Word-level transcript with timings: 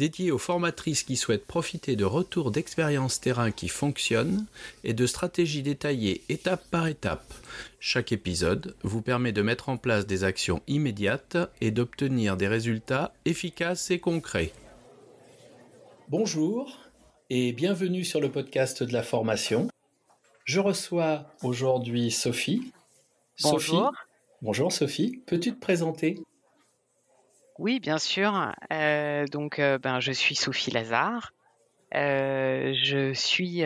dédié 0.00 0.30
aux 0.30 0.38
formatrices 0.38 1.02
qui 1.02 1.18
souhaitent 1.18 1.44
profiter 1.44 1.94
de 1.94 2.06
retours 2.06 2.50
d'expériences 2.50 3.20
terrain 3.20 3.50
qui 3.50 3.68
fonctionnent 3.68 4.46
et 4.82 4.94
de 4.94 5.06
stratégies 5.06 5.62
détaillées 5.62 6.22
étape 6.30 6.64
par 6.70 6.86
étape. 6.86 7.34
Chaque 7.80 8.10
épisode 8.10 8.74
vous 8.82 9.02
permet 9.02 9.32
de 9.32 9.42
mettre 9.42 9.68
en 9.68 9.76
place 9.76 10.06
des 10.06 10.24
actions 10.24 10.62
immédiates 10.68 11.36
et 11.60 11.70
d'obtenir 11.70 12.38
des 12.38 12.48
résultats 12.48 13.12
efficaces 13.26 13.90
et 13.90 13.98
concrets. 13.98 14.52
Bonjour 16.08 16.78
et 17.28 17.52
bienvenue 17.52 18.04
sur 18.04 18.22
le 18.22 18.30
podcast 18.30 18.82
de 18.82 18.94
la 18.94 19.02
formation. 19.02 19.68
Je 20.46 20.60
reçois 20.60 21.26
aujourd'hui 21.42 22.10
Sophie. 22.10 22.72
Bonjour. 23.42 23.84
Sophie, 23.84 23.96
bonjour 24.40 24.72
Sophie, 24.72 25.20
peux-tu 25.26 25.52
te 25.52 25.60
présenter? 25.60 26.22
Oui, 27.60 27.78
bien 27.78 27.98
sûr. 27.98 28.54
Euh, 28.72 29.26
donc, 29.26 29.58
euh, 29.58 29.76
ben, 29.76 30.00
je 30.00 30.12
suis 30.12 30.34
Sophie 30.34 30.70
Lazare. 30.70 31.34
Euh, 31.94 32.72
je 32.74 33.12
suis 33.12 33.60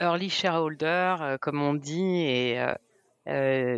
early 0.00 0.28
shareholder, 0.28 1.36
comme 1.40 1.62
on 1.62 1.72
dit, 1.72 2.20
et 2.20 2.58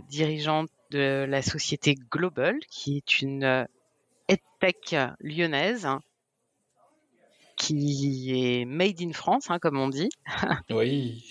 dirigeante 0.08 0.68
de 0.90 1.26
la 1.28 1.42
société 1.42 1.94
Global, 1.94 2.58
qui 2.68 2.96
est 2.96 3.20
une 3.20 3.68
EdTech 4.28 4.96
lyonnaise 5.20 5.88
qui 7.56 8.32
est 8.34 8.64
made 8.64 9.00
in 9.00 9.12
France, 9.12 9.48
hein, 9.48 9.60
comme 9.60 9.78
on 9.78 9.88
dit. 9.88 10.10
Oui. 10.70 11.24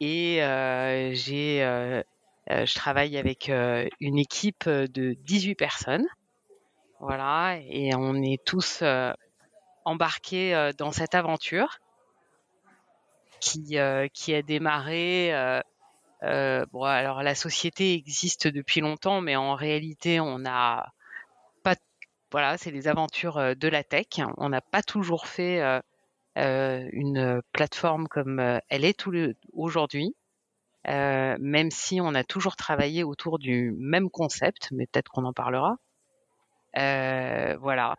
Et 0.00 0.38
j'ai, 1.12 1.60
je 2.48 2.74
travaille 2.74 3.16
avec 3.16 3.48
une 3.48 4.18
équipe 4.18 4.68
de 4.68 5.12
18 5.24 5.54
personnes. 5.54 6.06
Voilà, 7.08 7.60
et 7.68 7.94
on 7.94 8.20
est 8.20 8.44
tous 8.44 8.80
euh, 8.82 9.12
embarqués 9.84 10.56
euh, 10.56 10.72
dans 10.76 10.90
cette 10.90 11.14
aventure 11.14 11.78
qui, 13.38 13.78
euh, 13.78 14.08
qui 14.12 14.34
a 14.34 14.42
démarré. 14.42 15.30
bon, 16.20 16.82
alors 16.82 17.22
la 17.22 17.36
société 17.36 17.94
existe 17.94 18.48
depuis 18.48 18.80
longtemps, 18.80 19.20
mais 19.20 19.36
en 19.36 19.54
réalité, 19.54 20.18
on 20.18 20.40
n'a 20.40 20.92
pas. 21.62 21.76
Voilà, 22.32 22.58
c'est 22.58 22.72
des 22.72 22.88
aventures 22.88 23.54
de 23.54 23.68
la 23.68 23.84
tech. 23.84 24.18
On 24.36 24.48
n'a 24.48 24.60
pas 24.60 24.82
toujours 24.82 25.28
fait 25.28 25.62
une 26.34 27.40
plateforme 27.52 28.08
comme 28.08 28.40
elle 28.68 28.84
est 28.84 29.04
aujourd'hui. 29.52 30.16
même 30.84 31.70
si 31.70 32.00
on 32.00 32.16
a 32.16 32.24
toujours 32.24 32.56
travaillé 32.56 33.04
autour 33.04 33.38
du 33.38 33.72
même 33.78 34.10
concept, 34.10 34.70
mais 34.72 34.86
peut-être 34.86 35.10
qu'on 35.12 35.24
en 35.24 35.32
parlera. 35.32 35.76
Euh, 36.76 37.56
voilà. 37.60 37.96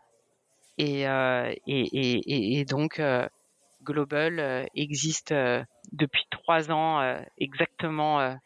Et, 0.78 1.08
euh, 1.08 1.52
et, 1.66 2.58
et, 2.58 2.64
donc, 2.64 3.00
euh, 3.00 3.26
Global 3.82 4.68
existe 4.74 5.34
depuis 5.92 6.24
trois 6.30 6.70
ans 6.70 7.22
exactement 7.38 8.36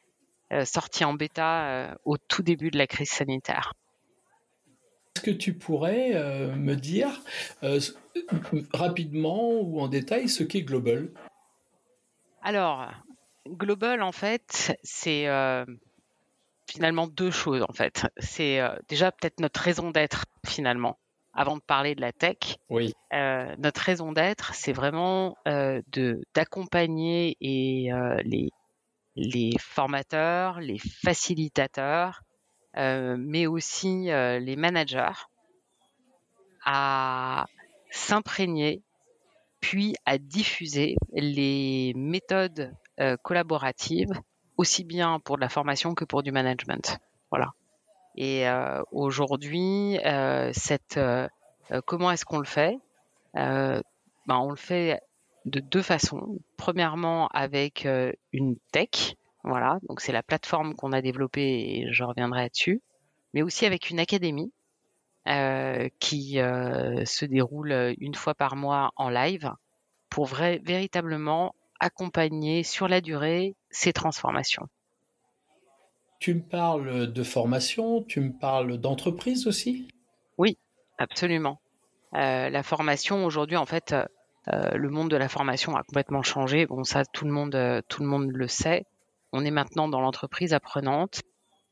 sorti 0.64 1.04
en 1.04 1.14
bêta 1.14 1.96
au 2.04 2.16
tout 2.16 2.42
début 2.42 2.70
de 2.70 2.78
la 2.78 2.86
crise 2.86 3.10
sanitaire. 3.10 3.72
Est-ce 5.16 5.24
que 5.24 5.30
tu 5.30 5.54
pourrais 5.54 6.12
me 6.54 6.74
dire 6.74 7.20
rapidement 8.72 9.60
ou 9.60 9.80
en 9.80 9.88
détail 9.88 10.28
ce 10.28 10.44
qu'est 10.44 10.62
Global? 10.62 11.10
Alors, 12.42 12.90
Global, 13.48 14.02
en 14.02 14.12
fait, 14.12 14.76
c'est 14.84 15.26
finalement 16.66 17.06
deux 17.06 17.30
choses 17.30 17.64
en 17.68 17.72
fait. 17.72 18.06
C'est 18.18 18.60
euh, 18.60 18.74
déjà 18.88 19.12
peut-être 19.12 19.40
notre 19.40 19.60
raison 19.60 19.90
d'être 19.90 20.26
finalement. 20.46 20.98
Avant 21.34 21.56
de 21.56 21.62
parler 21.62 21.94
de 21.94 22.02
la 22.02 22.12
tech, 22.12 22.58
oui. 22.68 22.92
Euh, 23.14 23.56
notre 23.56 23.80
raison 23.80 24.12
d'être, 24.12 24.52
c'est 24.54 24.74
vraiment 24.74 25.38
euh, 25.48 25.80
de 25.90 26.20
d'accompagner 26.34 27.38
et 27.40 27.90
les 28.24 28.50
les 29.16 29.52
formateurs, 29.58 30.60
les 30.60 30.78
facilitateurs, 30.78 32.22
mais 32.74 33.46
aussi 33.46 34.08
les 34.08 34.56
managers 34.56 35.26
à 36.64 37.46
s'imprégner 37.90 38.82
puis 39.60 39.94
à 40.04 40.18
diffuser 40.18 40.96
les 41.14 41.94
méthodes 41.94 42.74
collaboratives 43.22 44.12
aussi 44.56 44.84
bien 44.84 45.20
pour 45.20 45.36
de 45.36 45.40
la 45.40 45.48
formation 45.48 45.94
que 45.94 46.04
pour 46.04 46.22
du 46.22 46.32
management. 46.32 46.98
Voilà. 47.30 47.52
Et 48.16 48.48
euh, 48.48 48.82
aujourd'hui, 48.92 49.98
euh, 50.04 50.50
cette 50.52 50.98
euh, 50.98 51.28
comment 51.86 52.10
est-ce 52.10 52.24
qu'on 52.24 52.38
le 52.38 52.44
fait? 52.44 52.78
Ben, 53.34 53.82
On 54.28 54.50
le 54.50 54.56
fait 54.56 55.00
de 55.46 55.60
deux 55.60 55.82
façons. 55.82 56.38
Premièrement, 56.56 57.28
avec 57.28 57.88
une 58.32 58.56
tech, 58.70 59.16
voilà, 59.42 59.78
donc 59.88 60.00
c'est 60.00 60.12
la 60.12 60.22
plateforme 60.22 60.74
qu'on 60.74 60.92
a 60.92 61.00
développée 61.00 61.80
et 61.80 61.86
je 61.90 62.04
reviendrai 62.04 62.42
là-dessus, 62.42 62.82
mais 63.34 63.42
aussi 63.42 63.66
avec 63.66 63.90
une 63.90 63.98
académie 63.98 64.52
qui 65.98 66.34
se 66.34 67.24
déroule 67.24 67.94
une 67.98 68.14
fois 68.14 68.34
par 68.34 68.54
mois 68.54 68.92
en 68.96 69.08
live 69.08 69.50
pour 70.12 70.26
vrai, 70.26 70.60
véritablement 70.62 71.54
accompagner 71.80 72.62
sur 72.64 72.86
la 72.86 73.00
durée 73.00 73.56
ces 73.72 73.92
transformations. 73.92 74.68
Tu 76.20 76.34
me 76.34 76.42
parles 76.42 77.12
de 77.12 77.22
formation, 77.24 78.04
tu 78.04 78.20
me 78.20 78.32
parles 78.32 78.78
d'entreprise 78.78 79.48
aussi? 79.48 79.88
Oui, 80.38 80.56
absolument. 80.98 81.60
Euh, 82.14 82.48
la 82.48 82.62
formation 82.62 83.24
aujourd'hui, 83.24 83.56
en 83.56 83.66
fait, 83.66 83.92
euh, 84.48 84.70
le 84.74 84.88
monde 84.88 85.10
de 85.10 85.16
la 85.16 85.28
formation 85.28 85.74
a 85.74 85.82
complètement 85.82 86.22
changé. 86.22 86.66
Bon, 86.66 86.84
ça, 86.84 87.04
tout 87.04 87.24
le 87.24 87.32
monde, 87.32 87.54
euh, 87.56 87.80
tout 87.88 88.02
le 88.02 88.08
monde 88.08 88.30
le 88.30 88.46
sait. 88.46 88.84
On 89.32 89.44
est 89.44 89.50
maintenant 89.50 89.88
dans 89.88 90.00
l'entreprise 90.00 90.52
apprenante, 90.52 91.22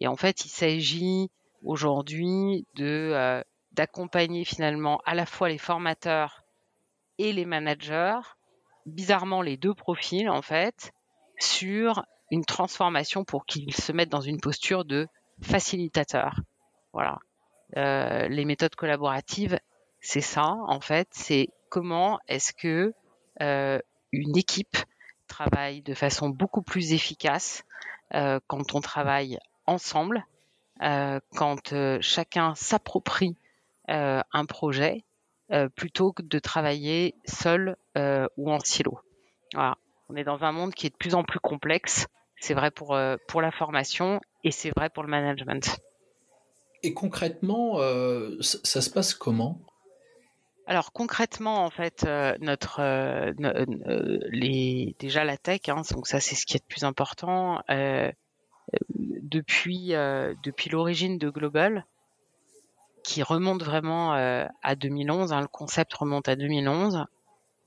et 0.01 0.09
en 0.09 0.17
fait, 0.17 0.45
il 0.47 0.49
s'agit 0.49 1.31
aujourd'hui 1.63 2.67
de 2.75 3.45
d'accompagner 3.73 4.45
finalement 4.45 5.01
à 5.05 5.15
la 5.15 5.27
fois 5.27 5.49
les 5.49 5.59
formateurs 5.59 6.43
et 7.19 7.33
les 7.33 7.45
managers 7.45 8.19
bizarrement 8.87 9.43
les 9.43 9.57
deux 9.57 9.75
profils 9.75 10.29
en 10.29 10.43
fait 10.43 10.93
sur 11.43 12.05
une 12.31 12.45
transformation 12.45 13.25
pour 13.25 13.47
qu'ils 13.47 13.75
se 13.75 13.93
mettent 13.93 14.11
dans 14.11 14.21
une 14.21 14.41
posture 14.41 14.85
de 14.85 15.09
facilitateur. 15.43 16.41
Voilà. 16.93 17.19
Euh, 17.77 18.29
les 18.29 18.45
méthodes 18.45 18.75
collaboratives, 18.75 19.59
c'est 20.01 20.21
ça 20.21 20.57
en 20.67 20.81
fait. 20.81 21.09
C'est 21.13 21.49
comment 21.69 22.19
est-ce 22.29 22.53
que 22.53 22.93
euh, 23.43 23.79
une 24.13 24.37
équipe 24.37 24.77
travaille 25.27 25.83
de 25.83 25.95
façon 25.95 26.29
beaucoup 26.29 26.63
plus 26.63 26.93
efficace 26.93 27.65
euh, 28.15 28.41
quand 28.47 28.75
on 28.75 28.81
travaille 28.81 29.39
ensemble, 29.67 30.25
quand 30.81 31.75
chacun 32.01 32.55
s'approprie 32.55 33.37
un 33.87 34.45
projet 34.47 35.05
euh, 35.53 35.69
plutôt 35.69 36.13
que 36.13 36.23
de 36.23 36.39
travailler 36.39 37.17
seul 37.25 37.77
euh, 37.99 38.29
ou 38.37 38.53
en 38.53 38.61
silo. 38.61 39.01
Voilà. 39.53 39.77
On 40.11 40.17
est 40.17 40.25
dans 40.25 40.43
un 40.43 40.53
monde 40.53 40.75
qui 40.75 40.87
est 40.87 40.91
de 40.91 40.97
plus 40.97 41.15
en 41.15 41.23
plus 41.23 41.39
complexe. 41.41 42.07
C'est 42.37 42.55
vrai 42.55 42.71
pour, 42.71 42.95
euh, 42.95 43.17
pour 43.29 43.41
la 43.41 43.51
formation 43.53 44.21
et 44.45 44.51
c'est 44.51 44.71
vrai 44.77 44.91
pour 44.91 45.03
le 45.03 45.09
management. 45.09 45.79
Et 46.83 46.95
concrètement, 46.95 47.79
ça, 48.41 48.81
se 48.81 48.91
passe 48.91 49.13
comment? 49.15 49.61
Alors 50.67 50.93
concrètement, 50.93 51.65
en 51.65 51.71
fait, 51.71 52.05
notre 52.41 52.81
les 54.31 54.97
déjà 54.99 55.25
la 55.25 55.37
tech, 55.37 55.69
hein, 55.69 55.83
donc 55.91 56.07
ça 56.07 56.21
c'est 56.21 56.35
ce 56.35 56.47
qui 56.47 56.57
est 56.57 56.65
le 56.65 56.69
plus 56.69 56.85
important. 56.85 57.61
depuis 58.89 59.89
depuis 59.91 60.71
l'origine 60.71 61.19
de 61.19 61.29
Global, 61.29 61.85
qui 63.03 63.23
remonte 63.23 63.63
vraiment 63.63 64.15
euh, 64.15 64.47
à 64.63 64.75
2011. 64.75 65.33
Hein, 65.33 65.41
le 65.41 65.49
concept 65.49 65.95
remonte 65.95 66.29
à 66.29 66.37
2011. 66.37 67.05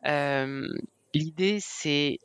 Euh, 0.06 0.68
L'idée, 1.14 1.60
c'est 1.62 2.20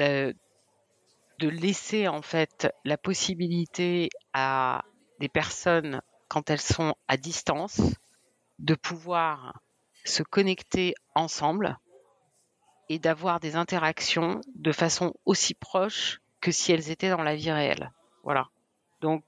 de, 0.00 1.48
laisser 1.48 2.08
en 2.08 2.22
fait 2.22 2.68
la 2.84 2.98
possibilité 2.98 4.08
à 4.32 4.84
des 5.18 5.28
personnes, 5.28 6.00
quand 6.28 6.50
elles 6.50 6.60
sont 6.60 6.94
à 7.08 7.16
distance, 7.16 7.80
de 8.58 8.74
pouvoir 8.74 9.60
se 10.04 10.22
connecter 10.22 10.94
ensemble 11.14 11.78
et 12.88 12.98
d'avoir 12.98 13.40
des 13.40 13.56
interactions 13.56 14.40
de 14.54 14.72
façon 14.72 15.14
aussi 15.24 15.54
proche 15.54 16.20
que 16.40 16.50
si 16.50 16.72
elles 16.72 16.90
étaient 16.90 17.10
dans 17.10 17.22
la 17.22 17.36
vie 17.36 17.52
réelle. 17.52 17.92
Voilà. 18.22 18.48
Donc, 19.00 19.24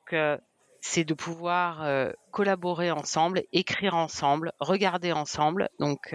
c'est 0.81 1.05
de 1.05 1.15
pouvoir 1.15 2.13
collaborer 2.31 2.91
ensemble, 2.91 3.43
écrire 3.53 3.95
ensemble, 3.95 4.53
regarder 4.61 5.13
ensemble, 5.13 5.69
donc 5.79 6.15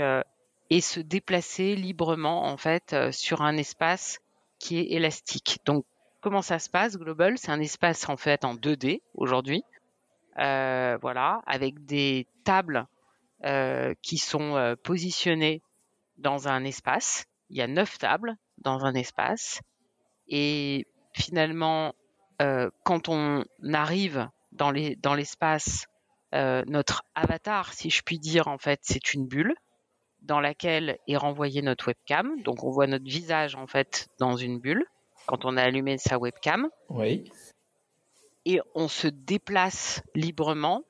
et 0.69 0.81
se 0.81 0.99
déplacer 0.99 1.75
librement 1.75 2.45
en 2.45 2.57
fait 2.57 2.95
sur 3.11 3.41
un 3.41 3.57
espace 3.57 4.19
qui 4.59 4.79
est 4.79 4.91
élastique. 4.91 5.59
Donc, 5.65 5.85
comment 6.21 6.41
ça 6.41 6.59
se 6.59 6.69
passe 6.69 6.97
Global? 6.97 7.37
C'est 7.37 7.51
un 7.51 7.59
espace 7.59 8.07
en 8.09 8.17
fait 8.17 8.45
en 8.45 8.55
2D 8.55 9.01
aujourd'hui, 9.13 9.63
voilà, 10.35 11.41
avec 11.45 11.85
des 11.85 12.27
tables 12.43 12.87
qui 14.01 14.17
sont 14.17 14.75
positionnées 14.83 15.61
dans 16.17 16.47
un 16.47 16.63
espace. 16.63 17.25
Il 17.49 17.57
y 17.57 17.61
a 17.61 17.67
neuf 17.67 17.97
tables 17.97 18.35
dans 18.57 18.85
un 18.85 18.93
espace 18.95 19.61
et 20.27 20.85
finalement, 21.13 21.93
quand 22.83 23.09
on 23.09 23.43
arrive 23.73 24.29
dans 24.51 24.71
l'espace, 24.71 25.87
euh, 26.33 26.63
notre 26.67 27.03
avatar, 27.15 27.73
si 27.73 27.89
je 27.89 28.01
puis 28.01 28.19
dire, 28.19 28.47
en 28.47 28.57
fait, 28.57 28.79
c'est 28.83 29.13
une 29.13 29.27
bulle 29.27 29.55
dans 30.27 30.39
laquelle 30.39 30.99
est 31.07 31.17
renvoyée 31.17 31.61
notre 31.61 31.87
webcam. 31.87 32.41
Donc, 32.43 32.63
on 32.63 32.69
voit 32.69 32.87
notre 32.87 33.05
visage, 33.05 33.55
en 33.55 33.65
fait, 33.65 34.07
dans 34.19 34.35
une 34.35 34.59
bulle 34.59 34.85
quand 35.25 35.45
on 35.45 35.57
a 35.57 35.63
allumé 35.63 35.97
sa 35.97 36.17
webcam. 36.17 36.69
Oui. 36.89 37.31
Et 38.45 38.59
on 38.75 38.87
se 38.87 39.07
déplace 39.07 40.01
librement 40.15 40.83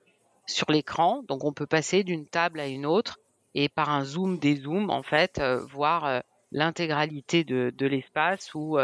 sur 0.46 0.70
l'écran. 0.70 1.24
Donc, 1.28 1.44
on 1.44 1.54
peut 1.54 1.66
passer 1.66 2.04
d'une 2.04 2.28
table 2.28 2.60
à 2.60 2.68
une 2.68 2.86
autre 2.86 3.20
et 3.56 3.70
par 3.70 3.90
un 3.90 4.04
zoom, 4.04 4.38
des 4.38 4.58
zooms, 4.58 4.90
en 4.90 5.04
fait, 5.04 5.40
euh, 5.40 5.66
voir 5.66 6.06
euh, 6.06 6.20
l'intégralité 6.52 7.44
de, 7.44 7.74
de 7.76 7.86
l'espace 7.88 8.54
ou 8.54 8.78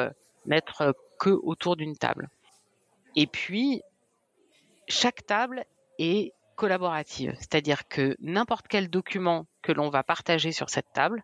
n'être 0.46 0.96
que 1.20 1.30
autour 1.30 1.76
d'une 1.76 1.96
table. 1.96 2.30
Et 3.16 3.28
puis, 3.28 3.82
chaque 4.88 5.26
table 5.26 5.66
est 6.00 6.34
collaborative, 6.56 7.34
c'est-à-dire 7.38 7.88
que 7.88 8.16
n'importe 8.20 8.68
quel 8.68 8.90
document 8.90 9.46
que 9.62 9.72
l'on 9.72 9.90
va 9.90 10.04
partager 10.04 10.52
sur 10.52 10.70
cette 10.70 10.92
table, 10.94 11.24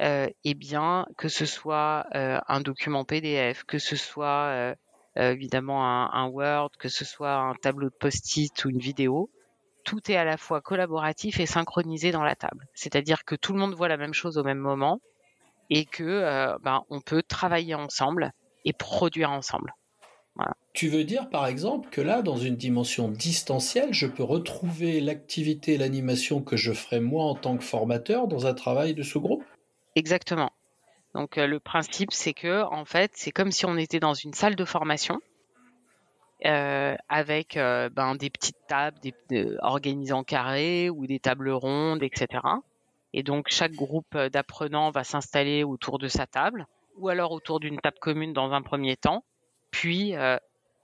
euh, 0.00 0.28
eh 0.42 0.54
bien, 0.54 1.06
que 1.16 1.28
ce 1.28 1.46
soit 1.46 2.06
euh, 2.14 2.40
un 2.48 2.60
document 2.60 3.04
PDF, 3.04 3.62
que 3.64 3.78
ce 3.78 3.94
soit 3.96 4.48
euh, 4.48 4.74
évidemment 5.16 5.84
un, 6.12 6.26
Word, 6.26 6.70
que 6.78 6.88
ce 6.88 7.04
soit 7.04 7.34
un 7.34 7.54
tableau 7.54 7.88
de 7.88 7.94
post-it 7.94 8.64
ou 8.64 8.70
une 8.70 8.80
vidéo, 8.80 9.30
tout 9.84 10.10
est 10.10 10.16
à 10.16 10.24
la 10.24 10.36
fois 10.36 10.60
collaboratif 10.60 11.38
et 11.38 11.46
synchronisé 11.46 12.10
dans 12.10 12.24
la 12.24 12.34
table. 12.34 12.66
C'est-à-dire 12.74 13.24
que 13.24 13.36
tout 13.36 13.52
le 13.52 13.60
monde 13.60 13.74
voit 13.74 13.88
la 13.88 13.96
même 13.96 14.14
chose 14.14 14.38
au 14.38 14.42
même 14.42 14.58
moment 14.58 15.00
et 15.70 15.84
que 15.84 16.56
ben, 16.62 16.82
on 16.90 17.00
peut 17.00 17.22
travailler 17.22 17.74
ensemble 17.74 18.32
et 18.64 18.72
produire 18.72 19.30
ensemble. 19.30 19.74
Tu 20.74 20.88
veux 20.88 21.04
dire 21.04 21.30
par 21.30 21.46
exemple 21.46 21.88
que 21.88 22.00
là, 22.00 22.20
dans 22.20 22.36
une 22.36 22.56
dimension 22.56 23.08
distancielle, 23.08 23.94
je 23.94 24.08
peux 24.08 24.24
retrouver 24.24 25.00
l'activité 25.00 25.74
et 25.74 25.78
l'animation 25.78 26.42
que 26.42 26.56
je 26.56 26.72
ferais 26.72 26.98
moi 26.98 27.24
en 27.24 27.36
tant 27.36 27.56
que 27.56 27.62
formateur 27.62 28.26
dans 28.26 28.46
un 28.46 28.54
travail 28.54 28.92
de 28.92 29.04
ce 29.04 29.18
groupe? 29.18 29.44
Exactement. 29.94 30.50
Donc 31.14 31.38
euh, 31.38 31.46
le 31.46 31.60
principe, 31.60 32.12
c'est 32.12 32.34
que 32.34 32.64
en 32.64 32.84
fait, 32.84 33.12
c'est 33.14 33.30
comme 33.30 33.52
si 33.52 33.64
on 33.66 33.76
était 33.76 34.00
dans 34.00 34.14
une 34.14 34.34
salle 34.34 34.56
de 34.56 34.64
formation 34.64 35.20
euh, 36.44 36.96
avec 37.08 37.56
euh, 37.56 37.88
ben, 37.88 38.16
des 38.16 38.28
petites 38.28 38.58
tables 38.66 38.98
des, 38.98 39.56
organisées 39.60 40.12
en 40.12 40.24
carré 40.24 40.90
ou 40.90 41.06
des 41.06 41.20
tables 41.20 41.50
rondes, 41.50 42.02
etc. 42.02 42.26
Et 43.12 43.22
donc 43.22 43.46
chaque 43.48 43.74
groupe 43.74 44.18
d'apprenants 44.32 44.90
va 44.90 45.04
s'installer 45.04 45.62
autour 45.62 46.00
de 46.00 46.08
sa 46.08 46.26
table 46.26 46.66
ou 46.96 47.08
alors 47.10 47.30
autour 47.30 47.60
d'une 47.60 47.78
table 47.78 47.98
commune 48.00 48.32
dans 48.32 48.50
un 48.50 48.62
premier 48.62 48.96
temps 48.96 49.22
puis 49.70 50.14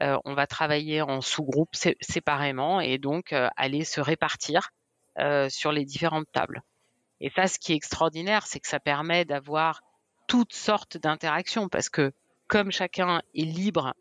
on 0.00 0.34
va 0.34 0.46
travailler 0.46 1.02
en 1.02 1.20
sous-groupes 1.20 1.74
séparément 2.00 2.80
et 2.80 2.98
donc 2.98 3.32
euh, 3.32 3.48
aller 3.56 3.84
se 3.84 4.00
répartir 4.00 4.70
sur 5.50 5.70
les 5.70 5.84
différentes 5.84 6.32
tables. 6.32 6.62
Et 7.20 7.30
ça, 7.36 7.46
ce 7.46 7.58
qui 7.58 7.72
est 7.72 7.76
extraordinaire, 7.76 8.46
c'est 8.46 8.58
que 8.58 8.68
ça 8.68 8.80
permet 8.80 9.26
d'avoir 9.26 9.82
toutes 10.28 10.54
sortes 10.54 10.96
d'interactions 10.96 11.68
parce 11.68 11.90
que 11.90 12.12
comme 12.46 12.72
chacun 12.72 13.20
est 13.34 13.44
libre, 13.44 13.92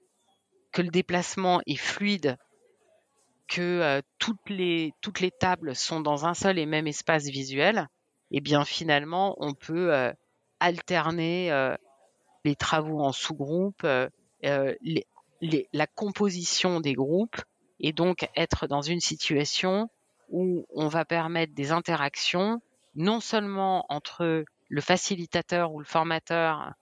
que 0.71 0.81
le 0.81 0.87
déplacement 0.87 1.59
est 1.67 1.75
fluide, 1.75 2.37
que 3.49 4.01
toutes 4.17 4.49
les 4.49 4.93
toutes 5.01 5.19
les 5.19 5.31
tables 5.31 5.75
sont 5.75 5.99
dans 5.99 6.25
un 6.25 6.33
seul 6.33 6.57
et 6.57 6.65
même 6.65 6.87
espace 6.87 7.25
visuel, 7.25 7.89
et 8.31 8.37
eh 8.37 8.41
bien 8.41 8.63
finalement 8.63 9.35
on 9.39 9.53
peut 9.53 10.13
alterner 10.61 11.75
les 12.45 12.55
travaux 12.55 13.01
en 13.01 13.11
sous-groupe, 13.11 13.85
la 15.41 15.87
composition 15.87 16.79
des 16.79 16.93
groupes 16.93 17.41
et 17.79 17.93
donc 17.93 18.27
être 18.35 18.67
dans 18.67 18.81
une 18.81 18.99
situation 18.99 19.89
où 20.29 20.65
on 20.73 20.87
va 20.87 21.05
permettre 21.05 21.53
des 21.53 21.71
interactions 21.71 22.61
non 22.95 23.19
seulement 23.19 23.85
entre 23.89 24.43
le 24.67 24.81
facilitateur 24.81 25.71
ou 25.71 25.79
le 25.79 25.85
formateur 25.85 26.73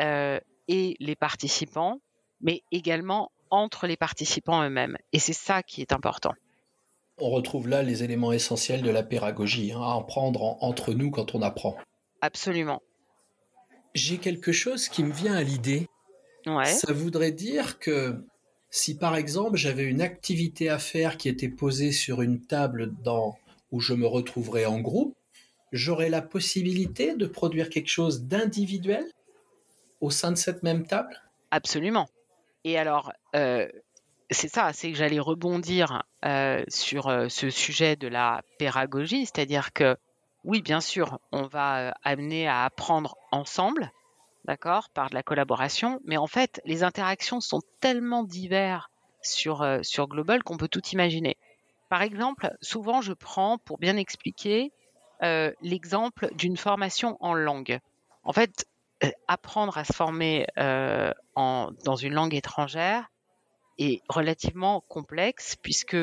euh, 0.00 0.38
et 0.68 0.96
les 1.00 1.16
participants, 1.16 2.00
mais 2.40 2.62
également 2.70 3.30
entre 3.50 3.86
les 3.86 3.96
participants 3.96 4.62
eux-mêmes. 4.62 4.96
Et 5.12 5.18
c'est 5.18 5.32
ça 5.32 5.62
qui 5.62 5.80
est 5.80 5.92
important. 5.92 6.32
On 7.18 7.30
retrouve 7.30 7.68
là 7.68 7.82
les 7.82 8.02
éléments 8.02 8.32
essentiels 8.32 8.82
de 8.82 8.90
la 8.90 9.02
pédagogie, 9.02 9.72
hein, 9.72 9.80
à 9.80 9.94
en 9.94 10.02
prendre 10.02 10.56
entre 10.60 10.92
nous 10.92 11.10
quand 11.10 11.34
on 11.34 11.42
apprend. 11.42 11.76
Absolument. 12.20 12.82
J'ai 13.94 14.18
quelque 14.18 14.50
chose 14.50 14.88
qui 14.88 15.04
me 15.04 15.12
vient 15.12 15.34
à 15.34 15.42
l'idée 15.42 15.88
ça 16.64 16.92
voudrait 16.92 17.32
dire 17.32 17.78
que 17.78 18.24
si 18.70 18.96
par 18.96 19.16
exemple 19.16 19.56
j'avais 19.56 19.84
une 19.84 20.02
activité 20.02 20.68
à 20.68 20.78
faire 20.78 21.16
qui 21.16 21.28
était 21.28 21.48
posée 21.48 21.92
sur 21.92 22.22
une 22.22 22.40
table 22.40 22.92
dans, 23.02 23.38
où 23.70 23.80
je 23.80 23.94
me 23.94 24.06
retrouverais 24.06 24.66
en 24.66 24.80
groupe, 24.80 25.14
j'aurais 25.72 26.08
la 26.08 26.22
possibilité 26.22 27.14
de 27.14 27.26
produire 27.26 27.68
quelque 27.68 27.88
chose 27.88 28.22
d'individuel 28.24 29.04
au 30.00 30.10
sein 30.10 30.30
de 30.30 30.36
cette 30.36 30.62
même 30.62 30.86
table? 30.86 31.22
Absolument. 31.50 32.08
Et 32.64 32.78
alors, 32.78 33.12
euh, 33.34 33.68
c'est 34.30 34.48
ça, 34.48 34.72
c'est 34.72 34.90
que 34.90 34.96
j'allais 34.98 35.20
rebondir 35.20 36.02
euh, 36.24 36.62
sur 36.68 37.08
euh, 37.08 37.28
ce 37.28 37.50
sujet 37.50 37.96
de 37.96 38.08
la 38.08 38.42
pédagogie, 38.58 39.26
c'est-à-dire 39.26 39.72
que 39.72 39.96
oui, 40.44 40.62
bien 40.62 40.80
sûr, 40.80 41.18
on 41.32 41.46
va 41.46 41.94
amener 42.02 42.46
à 42.46 42.64
apprendre 42.64 43.16
ensemble, 43.32 43.90
d'accord, 44.44 44.88
par 44.90 45.10
de 45.10 45.14
la 45.14 45.22
collaboration. 45.22 46.00
Mais 46.04 46.16
en 46.16 46.26
fait, 46.26 46.60
les 46.64 46.82
interactions 46.82 47.40
sont 47.40 47.62
tellement 47.80 48.22
diverses 48.22 48.88
sur, 49.22 49.62
euh, 49.62 49.80
sur 49.82 50.08
Global 50.08 50.42
qu'on 50.42 50.56
peut 50.56 50.68
tout 50.68 50.86
imaginer. 50.92 51.36
Par 51.88 52.02
exemple, 52.02 52.50
souvent, 52.60 53.00
je 53.00 53.12
prends, 53.12 53.58
pour 53.58 53.78
bien 53.78 53.96
expliquer, 53.96 54.72
euh, 55.22 55.52
l'exemple 55.62 56.28
d'une 56.34 56.56
formation 56.56 57.16
en 57.20 57.34
langue. 57.34 57.78
En 58.24 58.32
fait, 58.32 58.66
euh, 59.02 59.10
apprendre 59.28 59.78
à 59.78 59.84
se 59.84 59.92
former 59.92 60.46
en, 61.36 61.70
dans 61.84 61.96
une 61.96 62.14
langue 62.14 62.34
étrangère 62.34 63.10
est 63.78 64.02
relativement 64.08 64.82
complexe 64.88 65.56
puisque 65.56 65.96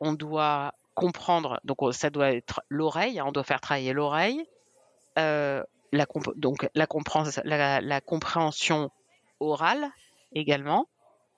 on 0.00 0.12
doit 0.12 0.72
comprendre, 0.94 1.58
donc 1.64 1.78
ça 1.92 2.10
doit 2.10 2.30
être 2.30 2.60
l'oreille, 2.68 3.18
hein, 3.18 3.24
on 3.26 3.32
doit 3.32 3.42
faire 3.42 3.60
travailler 3.60 3.92
l'oreille, 3.92 4.44
la, 5.92 6.06
donc 6.36 6.68
la, 6.74 6.86
compréhension 8.00 8.90
orale 9.40 9.90
également, 10.32 10.88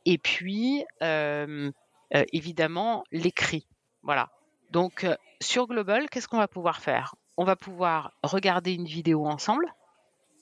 et 0.06 0.18
puis 0.18 0.84
euh, 1.02 1.70
euh, 2.14 2.24
évidemment 2.32 3.04
l'écrit. 3.12 3.66
Voilà. 4.02 4.30
Donc 4.70 5.04
euh, 5.04 5.16
sur 5.40 5.66
Global, 5.66 6.08
qu'est-ce 6.10 6.28
qu'on 6.28 6.38
va 6.38 6.48
pouvoir 6.48 6.80
faire? 6.80 7.14
On 7.36 7.44
va 7.44 7.56
pouvoir 7.56 8.12
regarder 8.22 8.74
une 8.74 8.86
vidéo 8.86 9.26
ensemble, 9.26 9.66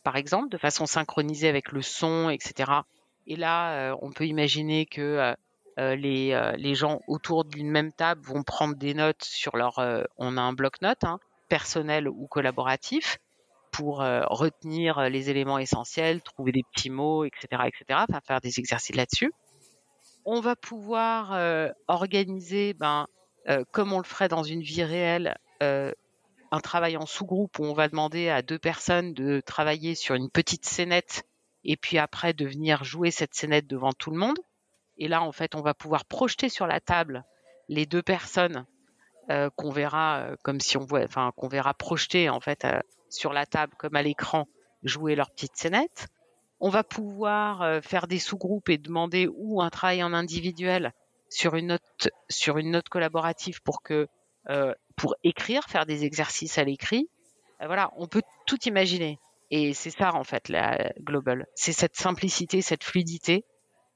par 0.04 0.16
exemple, 0.16 0.48
de 0.48 0.58
façon 0.58 0.86
synchronisée 0.86 1.48
avec 1.48 1.72
le 1.72 1.82
son, 1.82 2.28
etc. 2.30 2.72
Et 3.26 3.36
là, 3.36 3.94
on 4.00 4.10
peut 4.10 4.26
imaginer 4.26 4.86
que 4.86 5.36
les, 5.76 6.54
les, 6.56 6.74
gens 6.74 7.00
autour 7.06 7.44
d'une 7.44 7.70
même 7.70 7.92
table 7.92 8.22
vont 8.22 8.42
prendre 8.42 8.74
des 8.74 8.94
notes 8.94 9.22
sur 9.22 9.56
leur. 9.56 9.78
on 10.16 10.36
a 10.36 10.40
un 10.40 10.52
bloc-notes 10.54 11.04
hein, 11.04 11.20
personnel 11.48 12.08
ou 12.08 12.26
collaboratif 12.26 13.18
pour 13.72 14.02
euh, 14.02 14.22
retenir 14.26 14.98
euh, 14.98 15.08
les 15.08 15.30
éléments 15.30 15.58
essentiels, 15.58 16.22
trouver 16.22 16.52
des 16.52 16.62
petits 16.72 16.90
mots, 16.90 17.24
etc., 17.24 17.62
etc. 17.66 18.00
Enfin, 18.08 18.20
faire 18.26 18.40
des 18.40 18.58
exercices 18.58 18.96
là-dessus. 18.96 19.32
On 20.24 20.40
va 20.40 20.56
pouvoir 20.56 21.32
euh, 21.32 21.70
organiser, 21.86 22.74
ben, 22.74 23.06
comme 23.70 23.94
on 23.94 23.98
le 23.98 24.04
ferait 24.04 24.28
dans 24.28 24.42
une 24.42 24.60
vie 24.60 24.84
réelle, 24.84 25.34
un 25.62 26.60
travail 26.60 26.98
en 26.98 27.06
sous-groupe 27.06 27.58
où 27.58 27.64
on 27.64 27.72
va 27.72 27.88
demander 27.88 28.28
à 28.28 28.42
deux 28.42 28.58
personnes 28.58 29.14
de 29.14 29.40
travailler 29.40 29.94
sur 29.94 30.14
une 30.14 30.28
petite 30.28 30.66
scénette 30.66 31.22
et 31.64 31.78
puis 31.78 31.96
après 31.96 32.34
de 32.34 32.44
venir 32.44 32.84
jouer 32.84 33.10
cette 33.10 33.34
scénette 33.34 33.66
devant 33.66 33.94
tout 33.94 34.10
le 34.10 34.18
monde. 34.18 34.38
Et 34.98 35.08
là, 35.08 35.22
en 35.22 35.32
fait, 35.32 35.54
on 35.54 35.62
va 35.62 35.72
pouvoir 35.72 36.04
projeter 36.04 36.50
sur 36.50 36.66
la 36.66 36.78
table 36.78 37.24
les 37.70 37.86
deux 37.86 38.02
personnes 38.02 38.66
qu'on 39.56 39.70
verra 39.70 40.28
comme 40.42 40.60
si 40.60 40.76
on 40.76 40.84
voit, 40.84 41.04
enfin 41.04 41.32
qu'on 41.36 41.48
verra 41.48 41.72
projeter 41.72 42.28
en 42.28 42.40
fait 42.40 42.66
sur 43.10 43.32
la 43.32 43.46
table 43.46 43.74
comme 43.78 43.96
à 43.96 44.02
l'écran 44.02 44.46
jouer 44.82 45.14
leur 45.14 45.30
petite 45.30 45.56
scénette. 45.56 46.08
on 46.60 46.70
va 46.70 46.84
pouvoir 46.84 47.82
faire 47.82 48.06
des 48.06 48.18
sous-groupes 48.18 48.68
et 48.68 48.78
demander 48.78 49.28
ou 49.32 49.60
un 49.62 49.70
travail 49.70 50.02
en 50.02 50.12
individuel 50.12 50.92
sur 51.28 51.56
une 51.56 51.68
note 51.68 52.08
sur 52.28 52.58
une 52.58 52.70
note 52.70 52.88
collaborative 52.88 53.60
pour 53.62 53.82
que 53.82 54.06
pour 54.96 55.14
écrire, 55.24 55.64
faire 55.64 55.86
des 55.86 56.04
exercices 56.04 56.58
à 56.58 56.64
l'écrit. 56.64 57.08
voilà, 57.60 57.90
on 57.96 58.06
peut 58.06 58.22
tout 58.46 58.58
imaginer. 58.66 59.18
Et 59.50 59.72
c'est 59.72 59.90
ça 59.90 60.14
en 60.14 60.24
fait 60.24 60.48
la 60.48 60.92
global. 61.00 61.46
C'est 61.54 61.72
cette 61.72 61.96
simplicité, 61.96 62.60
cette 62.60 62.84
fluidité 62.84 63.44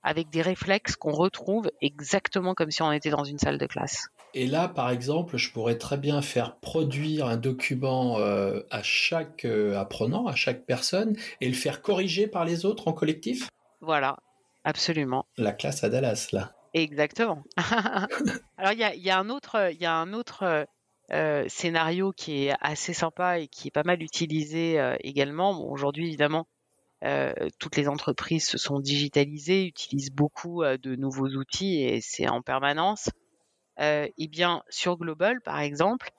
avec 0.02 0.31
des 0.31 0.42
réflexes 0.42 0.97
qu'on 0.97 1.12
retrouve 1.12 1.71
exactement 1.81 2.54
comme 2.54 2.71
si 2.71 2.83
on 2.83 2.92
était 2.92 3.11
dans 3.11 3.25
une 3.25 3.38
salle 3.38 3.59
de 3.59 3.66
classe. 3.66 4.09
Et 4.35 4.47
là, 4.47 4.69
par 4.69 4.91
exemple, 4.91 5.37
je 5.37 5.53
pourrais 5.53 5.79
très 5.79 5.97
bien 5.97 6.23
faire 6.23 6.57
produire 6.57 7.27
un 7.27 7.37
document 7.37 8.19
euh, 8.19 8.61
à 8.71 8.83
chaque 8.83 9.45
euh, 9.45 9.79
apprenant, 9.79 10.27
à 10.27 10.35
chaque 10.35 10.65
personne, 10.65 11.17
et 11.41 11.49
le 11.49 11.55
faire 11.55 11.83
corriger 11.83 12.27
par 12.27 12.45
les 12.45 12.65
autres 12.65 12.89
en 12.89 12.93
collectif? 12.93 13.49
Voilà, 13.81 14.17
absolument. 14.65 15.27
La 15.37 15.53
classe 15.53 15.85
à 15.85 15.89
Dallas, 15.89 16.29
là. 16.33 16.53
Exactement. 16.75 17.43
Alors, 18.57 18.73
il 18.73 18.79
y 18.79 19.11
a, 19.11 19.19
un 19.19 19.29
autre, 19.29 19.73
y 19.79 19.85
a 19.85 19.95
un 19.95 20.12
autre 20.15 20.67
euh, 21.12 21.45
scénario 21.49 22.12
qui 22.12 22.47
est 22.47 22.55
assez 22.61 22.95
sympa 22.95 23.39
et 23.39 23.49
qui 23.49 23.69
est 23.69 23.73
pas 23.73 23.83
mal 23.85 24.03
utilisé 24.03 24.95
également. 25.01 25.53
Bon, 25.53 25.71
Aujourd'hui, 25.71 26.07
évidemment, 26.07 26.47
euh, 27.05 27.33
toutes 27.59 27.77
les 27.77 27.89
entreprises 27.89 28.47
se 28.47 28.59
sont 28.59 28.79
digitalisées, 28.79 29.67
utilisent 29.67 30.12
beaucoup 30.12 30.62
euh, 30.62 30.77
de 30.79 30.95
nouveaux 30.95 31.29
outils 31.29 31.83
et 31.83 32.01
c'est 32.01 32.29
en 32.29 32.43
permanence. 32.43 33.11
Euh, 33.81 34.07
eh 34.19 34.29
bien, 34.29 34.62
sur 34.69 34.97
Global, 34.99 35.41
par 35.41 35.61
exemple, 35.61 36.11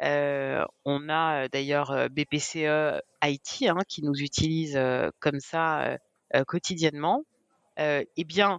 on 0.00 1.08
a 1.08 1.48
d'ailleurs 1.48 2.08
BPCE 2.10 3.00
IT 3.22 3.68
hein, 3.68 3.78
qui 3.86 4.02
nous 4.02 4.16
utilise 4.20 4.78
comme 5.20 5.38
ça 5.38 5.96
quotidiennement. 6.48 7.22
eh 7.78 8.24
bien, 8.24 8.58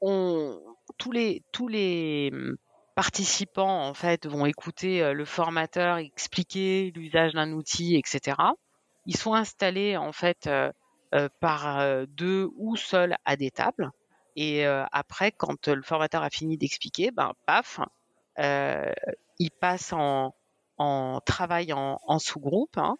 on, 0.00 0.60
tous 0.96 1.10
les 1.10 1.42
tous 1.50 1.66
les 1.66 2.30
hum, 2.32 2.56
participants 2.94 3.88
en 3.88 3.94
fait 3.94 4.28
vont 4.28 4.46
écouter 4.46 5.12
le 5.12 5.24
formateur 5.24 5.96
expliquer 5.96 6.92
l'usage 6.94 7.32
d'un 7.32 7.50
outil, 7.52 7.96
etc 7.96 8.36
ils 9.08 9.16
sont 9.16 9.34
installés 9.34 9.96
en 9.96 10.12
fait 10.12 10.46
euh, 10.46 10.70
euh, 11.14 11.28
par 11.40 11.80
euh, 11.80 12.04
deux 12.06 12.48
ou 12.56 12.76
seuls 12.76 13.16
à 13.24 13.36
des 13.36 13.50
tables. 13.50 13.90
Et 14.40 14.64
après, 14.64 15.32
quand 15.32 15.66
le 15.66 15.82
formateur 15.82 16.22
a 16.22 16.30
fini 16.30 16.56
d'expliquer, 16.56 17.10
ben 17.10 17.32
paf, 17.44 17.80
ils 18.38 19.50
passent 19.50 19.92
en, 19.92 20.32
en 20.76 21.20
travail 21.26 21.72
en, 21.72 21.98
en 22.06 22.18
sous-groupe. 22.20 22.78
Hein, 22.78 22.96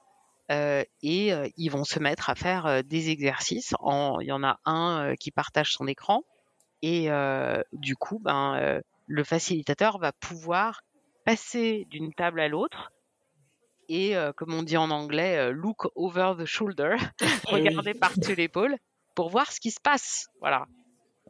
et 0.50 1.32
ils 1.56 1.68
vont 1.68 1.84
se 1.84 2.00
mettre 2.00 2.28
à 2.28 2.34
faire 2.34 2.82
des 2.82 3.10
exercices. 3.10 3.74
En, 3.78 4.18
il 4.18 4.26
y 4.26 4.32
en 4.32 4.42
a 4.42 4.58
un 4.64 5.14
qui 5.14 5.30
partage 5.30 5.74
son 5.74 5.86
écran 5.86 6.24
et 6.82 7.08
du 7.72 7.94
coup, 7.94 8.18
ben, 8.18 8.80
le 9.06 9.24
facilitateur 9.24 9.98
va 9.98 10.10
pouvoir 10.10 10.80
passer 11.24 11.86
d'une 11.88 12.12
table 12.14 12.40
à 12.40 12.48
l'autre 12.48 12.90
et, 13.88 14.16
euh, 14.16 14.32
comme 14.32 14.52
on 14.52 14.62
dit 14.62 14.76
en 14.76 14.90
anglais, 14.90 15.38
euh, 15.38 15.50
look 15.50 15.86
over 15.94 16.34
the 16.38 16.44
shoulder, 16.44 16.96
ah 17.22 17.26
regarder 17.46 17.94
par-dessus 17.94 18.34
l'épaule 18.34 18.76
pour 19.14 19.30
voir 19.30 19.50
ce 19.50 19.60
qui 19.60 19.70
se 19.70 19.80
passe. 19.80 20.28
Voilà. 20.40 20.66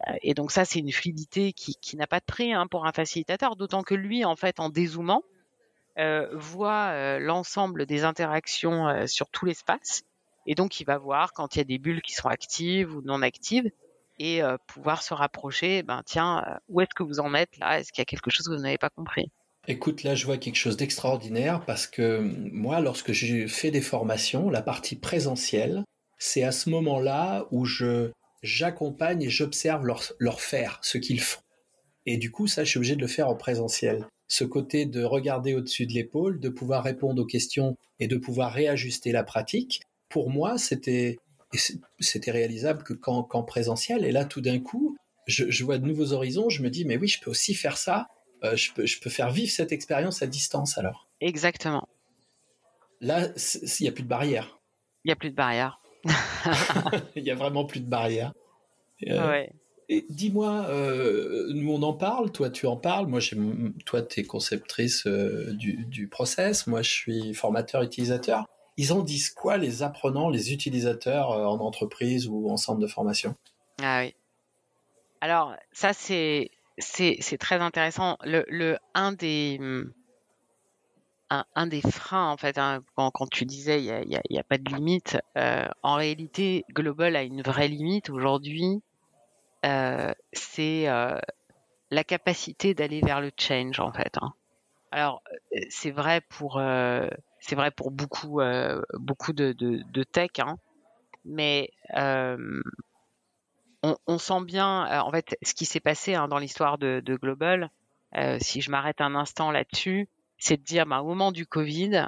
Euh, 0.07 0.15
et 0.23 0.35
donc 0.35 0.53
ça, 0.53 0.65
c'est 0.65 0.79
une 0.79 0.93
fluidité 0.93 1.53
qui, 1.53 1.75
qui 1.81 1.97
n'a 1.97 2.07
pas 2.07 2.21
de 2.21 2.25
prix 2.25 2.53
hein, 2.53 2.67
pour 2.67 2.87
un 2.87 2.93
facilitateur, 2.93 3.57
d'autant 3.57 3.83
que 3.83 3.95
lui, 3.95 4.25
en 4.25 4.37
fait, 4.37 4.61
en 4.61 4.69
dézoomant, 4.69 5.23
euh, 5.99 6.29
voit 6.33 7.19
l'ensemble 7.19 7.87
des 7.87 8.05
interactions 8.05 9.07
sur 9.09 9.29
tout 9.31 9.47
l'espace. 9.47 10.03
Et 10.47 10.55
donc, 10.55 10.81
il 10.81 10.85
va 10.85 10.97
voir 10.97 11.33
quand 11.33 11.57
il 11.57 11.59
y 11.59 11.61
a 11.63 11.65
des 11.65 11.79
bulles 11.79 12.03
qui 12.03 12.15
sont 12.15 12.29
actives 12.29 12.95
ou 12.95 13.03
non 13.03 13.23
actives 13.23 13.69
et 14.21 14.41
pouvoir 14.69 15.03
se 15.03 15.13
rapprocher. 15.13 15.83
Ben 15.83 16.03
tiens, 16.07 16.61
où 16.69 16.81
est-ce 16.81 16.95
que 16.95 17.03
vous 17.03 17.19
en 17.19 17.35
êtes 17.35 17.59
là? 17.59 17.81
Est-ce 17.81 17.91
qu'il 17.91 18.01
y 18.01 18.03
a 18.03 18.05
quelque 18.05 18.31
chose 18.31 18.47
que 18.47 18.55
vous 18.55 18.63
n'avez 18.63 18.79
pas 18.79 18.91
compris? 18.91 19.33
Écoute, 19.67 20.03
là, 20.03 20.15
je 20.15 20.25
vois 20.25 20.39
quelque 20.39 20.57
chose 20.57 20.79
d'extraordinaire 20.79 21.63
parce 21.67 21.87
que 21.87 22.21
moi, 22.21 22.81
lorsque 22.81 23.13
j'ai 23.13 23.49
fait 23.49 23.71
des 23.71 23.83
formations, 23.83 24.49
la 24.49 24.63
partie 24.63 24.97
présentielle, 24.97 25.85
c'est 26.17 26.43
à 26.43 26.53
ce 26.53 26.71
moment-là 26.71 27.47
où 27.51 27.67
je 27.67 28.11
j'accompagne 28.43 29.23
et 29.23 29.31
j'observe 29.31 29.85
leur, 29.87 30.03
leur 30.19 30.41
faire, 30.41 30.79
ce 30.83 30.99
qu'ils 30.99 31.21
font. 31.21 31.41
Et 32.07 32.17
du 32.17 32.31
coup, 32.31 32.47
ça, 32.47 32.65
je 32.65 32.71
suis 32.71 32.79
obligé 32.79 32.97
de 32.97 33.01
le 33.01 33.07
faire 33.07 33.29
en 33.29 33.35
présentiel. 33.35 34.07
Ce 34.29 34.45
côté 34.45 34.87
de 34.87 35.05
regarder 35.05 35.55
au-dessus 35.55 35.87
de 35.87 35.93
l'épaule, 35.93 36.41
de 36.41 36.49
pouvoir 36.49 36.85
répondre 36.85 37.23
aux 37.23 37.27
questions 37.27 37.77
et 37.99 38.09
de 38.09 38.17
pouvoir 38.17 38.53
réajuster 38.53 39.13
la 39.13 39.25
pratique, 39.25 39.83
pour 40.09 40.31
moi, 40.31 40.59
c'était 40.59 41.19
c'était 41.99 42.31
réalisable 42.31 42.83
que 42.83 42.93
qu'en 42.93 43.43
présentiel. 43.43 44.05
Et 44.05 44.13
là, 44.13 44.27
tout 44.27 44.43
d'un 44.43 44.59
coup, 44.59 44.97
je, 45.27 45.51
je 45.51 45.65
vois 45.65 45.79
de 45.79 45.87
nouveaux 45.87 46.13
horizons. 46.13 46.51
Je 46.51 46.63
me 46.63 46.69
dis, 46.69 46.85
mais 46.85 46.99
oui, 46.99 47.09
je 47.09 47.21
peux 47.21 47.31
aussi 47.31 47.55
faire 47.55 47.79
ça 47.79 48.07
euh, 48.45 48.57
je, 48.57 48.73
peux, 48.73 48.87
je 48.87 49.01
peux 49.01 49.11
faire 49.11 49.31
vivre 49.31 49.51
cette 49.51 49.73
expérience 49.73 50.23
à 50.23 50.27
distance 50.27 50.79
alors. 50.79 51.09
Exactement. 51.21 51.89
Là, 53.01 53.29
il 53.63 53.83
n'y 53.83 53.89
a 53.89 53.93
plus 53.93 54.03
de 54.03 54.09
barrière. 54.09 54.61
Il 55.05 55.09
n'y 55.09 55.13
a 55.13 55.17
plus 55.17 55.31
de 55.31 55.35
barrière. 55.35 55.81
Il 57.17 57.23
n'y 57.23 57.31
a 57.31 57.35
vraiment 57.35 57.65
plus 57.65 57.81
de 57.81 57.89
barrière. 57.89 58.33
Euh, 59.07 59.29
ouais. 59.29 59.53
Et 59.89 60.05
dis-moi, 60.11 60.67
euh, 60.69 61.47
nous 61.55 61.73
on 61.73 61.83
en 61.83 61.95
parle, 61.95 62.31
toi 62.31 62.51
tu 62.51 62.67
en 62.67 62.77
parles, 62.77 63.07
moi 63.07 63.21
toi 63.87 64.03
tu 64.03 64.21
es 64.21 64.25
conceptrice 64.25 65.07
du, 65.07 65.85
du, 65.87 66.09
process, 66.09 66.67
moi 66.67 66.83
je 66.83 66.91
suis 66.91 67.35
formateur 67.35 67.83
utilisateur. 67.83 68.45
Ils 68.77 68.93
en 68.93 69.03
disent 69.03 69.31
quoi 69.31 69.57
les 69.57 69.83
apprenants, 69.83 70.29
les 70.29 70.53
utilisateurs 70.53 71.31
en 71.31 71.59
entreprise 71.61 72.29
ou 72.29 72.51
en 72.51 72.59
centre 72.59 72.81
de 72.81 72.87
formation? 72.87 73.35
Ah 73.83 74.03
oui. 74.03 74.15
Alors 75.23 75.55
ça 75.73 75.95
c'est 75.95 76.51
c'est 76.79 77.39
très 77.39 77.57
intéressant. 77.57 78.19
Le, 78.25 78.45
le 78.49 78.77
un 78.95 79.13
des 79.13 79.59
un, 81.31 81.45
un, 81.55 81.67
des 81.67 81.83
freins 81.83 82.31
en 82.31 82.37
fait 82.37 82.59
hein, 82.59 82.83
quand, 82.95 83.11
quand, 83.11 83.29
tu 83.29 83.45
disais 83.45 83.81
il 83.81 83.85
y 83.85 83.93
a, 83.93 83.99
a, 84.19 84.23
y 84.31 84.39
a, 84.39 84.45
pas 84.45 84.59
de 84.59 84.75
limite 84.75 85.19
euh, 85.37 85.67
en 85.83 85.95
réalité 85.95 86.65
global 86.73 87.17
a 87.17 87.23
une 87.23 87.43
vraie 87.43 87.69
limite 87.69 88.11
aujourd'hui 88.11 88.83
euh, 89.65 90.13
c'est 90.33 90.89
euh, 90.89 91.19
la 91.91 92.05
capacité 92.05 92.75
d'aller 92.75 93.01
vers 93.01 93.21
le 93.21 93.31
change 93.37 93.81
en 93.81 93.93
fait 93.93 94.17
hein. 94.21 94.33
alors 94.91 95.23
euh, 95.55 95.61
c'est 95.71 95.91
vrai 95.91 96.21
pour 96.21 96.59
euh, 96.59 97.09
c'est 97.41 97.57
vrai 97.57 97.71
pour 97.71 97.91
beaucoup 97.91 98.41
euh, 98.41 98.83
beaucoup 98.95 99.33
de, 99.33 99.53
de, 99.53 99.83
de 99.91 100.03
tech 100.03 100.31
hein, 100.39 100.59
mais 101.25 101.71
on, 103.83 103.97
on, 104.09 104.19
sent 104.19 104.41
bien, 104.45 105.03
en 105.03 105.11
fait, 105.13 105.37
ce 105.43 105.55
qui 105.55 105.65
s'est 105.65 105.79
passé 105.79 106.15
hein, 106.15 106.27
dans 106.27 106.39
l'histoire 106.39 106.79
de, 106.79 107.01
de, 107.05 107.15
Global. 107.15 107.71
Si 108.41 108.61
je 108.61 108.71
m'arrête 108.73 109.01
un 109.01 109.15
instant 109.15 109.53
là-dessus, 109.53 110.09
c'est 110.39 110.57
de 110.57 110.63
dire, 110.63 110.87
bah, 110.87 111.03
au 111.03 111.07
moment 111.07 111.33
du 111.33 111.47
Covid, 111.47 112.07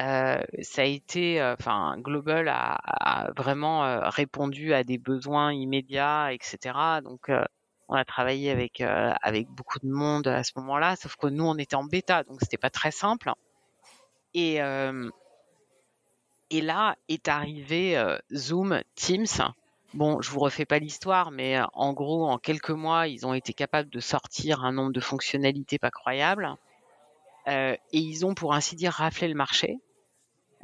euh, 0.00 0.42
ça 0.62 0.82
a 0.82 0.84
été, 0.84 1.40
euh, 1.40 1.54
enfin, 1.58 1.96
Global 1.98 2.48
a, 2.48 3.30
vraiment 3.36 3.84
euh, 3.84 4.08
répondu 4.08 4.74
à 4.74 4.82
des 4.82 4.98
besoins 4.98 5.52
immédiats, 5.52 6.32
etc. 6.32 7.00
Donc, 7.02 7.30
on 7.88 7.94
a 7.94 8.04
travaillé 8.04 8.50
avec 8.50 8.80
avec 8.80 9.48
beaucoup 9.48 9.78
de 9.78 9.88
monde 9.88 10.26
à 10.26 10.42
ce 10.42 10.52
moment-là, 10.56 10.96
sauf 10.96 11.16
que 11.16 11.26
nous, 11.26 11.44
on 11.44 11.58
était 11.58 11.76
en 11.76 11.84
bêta, 11.84 12.24
donc 12.24 12.38
c'était 12.40 12.56
pas 12.56 12.70
très 12.70 12.90
simple. 12.90 13.32
Et 14.32 14.54
et 16.50 16.60
là 16.60 16.96
est 17.08 17.28
arrivé 17.28 18.02
Zoom, 18.32 18.80
Teams 18.94 19.52
Bon, 19.92 20.20
je 20.20 20.30
vous 20.30 20.40
refais 20.40 20.64
pas 20.64 20.80
l'histoire, 20.80 21.30
mais 21.30 21.60
en 21.72 21.92
gros, 21.92 22.26
en 22.26 22.38
quelques 22.38 22.70
mois, 22.70 23.06
ils 23.06 23.26
ont 23.26 23.34
été 23.34 23.52
capables 23.52 23.90
de 23.90 24.00
sortir 24.00 24.64
un 24.64 24.72
nombre 24.72 24.92
de 24.92 24.98
fonctionnalités 24.98 25.78
pas 25.78 25.92
croyables. 25.92 26.56
Euh, 27.48 27.76
et 27.92 27.98
ils 27.98 28.24
ont, 28.24 28.34
pour 28.34 28.54
ainsi 28.54 28.76
dire, 28.76 28.92
raflé 28.92 29.28
le 29.28 29.34
marché 29.34 29.78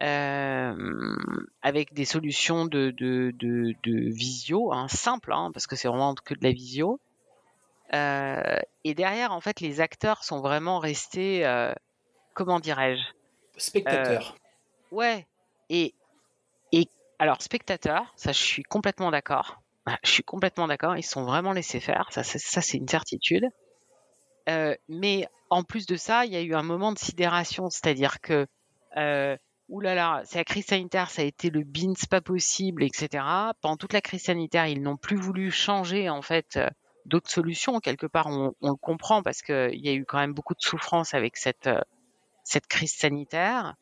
euh, 0.02 1.16
avec 1.62 1.92
des 1.92 2.04
solutions 2.04 2.64
de, 2.64 2.90
de, 2.90 3.32
de, 3.38 3.75
de 3.82 4.10
visio, 4.10 4.72
hein, 4.72 4.88
simples, 4.88 5.32
hein, 5.32 5.50
parce 5.52 5.66
que 5.66 5.76
c'est 5.76 5.88
vraiment 5.88 6.14
que 6.14 6.34
de 6.34 6.42
la 6.42 6.52
visio. 6.52 7.00
Euh, 7.92 8.58
et 8.84 8.94
derrière, 8.94 9.32
en 9.32 9.40
fait, 9.40 9.60
les 9.60 9.80
acteurs 9.80 10.25
sont 10.25 10.40
vraiment 10.40 10.78
restés, 10.78 11.44
euh, 11.44 11.72
comment 12.34 12.60
dirais-je 12.60 13.02
Spectateurs. 13.58 14.37
Euh, 14.92 14.96
ouais. 14.96 15.26
Et, 15.68 15.94
et 16.72 16.88
alors, 17.18 17.42
spectateurs, 17.42 18.10
ça, 18.16 18.32
je 18.32 18.42
suis 18.42 18.62
complètement 18.62 19.10
d'accord. 19.10 19.60
Je 20.04 20.10
suis 20.10 20.22
complètement 20.22 20.68
d'accord. 20.68 20.96
Ils 20.96 21.02
sont 21.02 21.25
vraiment 21.25 21.52
laissés 21.52 21.80
faire. 21.80 22.06
Ça, 22.10 22.22
ça 22.22 22.60
c'est 22.60 22.76
une 22.76 22.87
certitude. 22.87 23.46
Euh, 24.50 24.75
mais 24.88 25.28
en 25.49 25.62
plus 25.62 25.87
de 25.87 25.97
ça, 25.97 26.25
il 26.25 26.33
y 26.33 26.37
a 26.37 26.42
eu 26.42 26.54
un 26.54 26.62
moment 26.62 26.92
de 26.92 26.99
sidération, 26.99 27.71
c'est-à-dire 27.71 28.21
que 28.21 28.47
euh, 28.97 29.37
oulala, 29.69 30.23
c'est 30.25 30.38
la 30.38 30.45
crise 30.45 30.66
sanitaire, 30.66 31.11
ça 31.11 31.23
a 31.23 31.25
été 31.25 31.50
le 31.50 31.62
bins 31.62 31.92
pas 32.11 32.21
possible, 32.21 32.83
etc. 32.83 33.25
Pendant 33.61 33.76
toute 33.76 33.92
la 33.92 34.00
crise 34.00 34.25
sanitaire, 34.25 34.66
ils 34.66 34.83
n'ont 34.83 34.97
plus 34.97 35.16
voulu 35.16 35.50
changer 35.50 36.11
en 36.11 36.23
fait 36.23 36.57
euh, 36.57 36.69
d'autres 37.07 37.30
solutions. 37.30 37.78
Quelque 37.80 38.07
part, 38.07 38.26
on, 38.26 38.54
le 38.62 38.75
comprend 38.75 39.23
parce 39.23 39.42
qu'il 39.42 39.80
y 39.80 39.88
a 39.88 39.92
eu 39.92 40.04
quand 40.04 40.19
même 40.19 40.35
beaucoup 40.35 40.54
de 40.54 40.62
souffrance 40.62 41.14
avec 41.14 41.37
cette 41.37 41.69
cette 42.42 42.66
crise 42.66 42.95
sanitaire. 42.95 43.76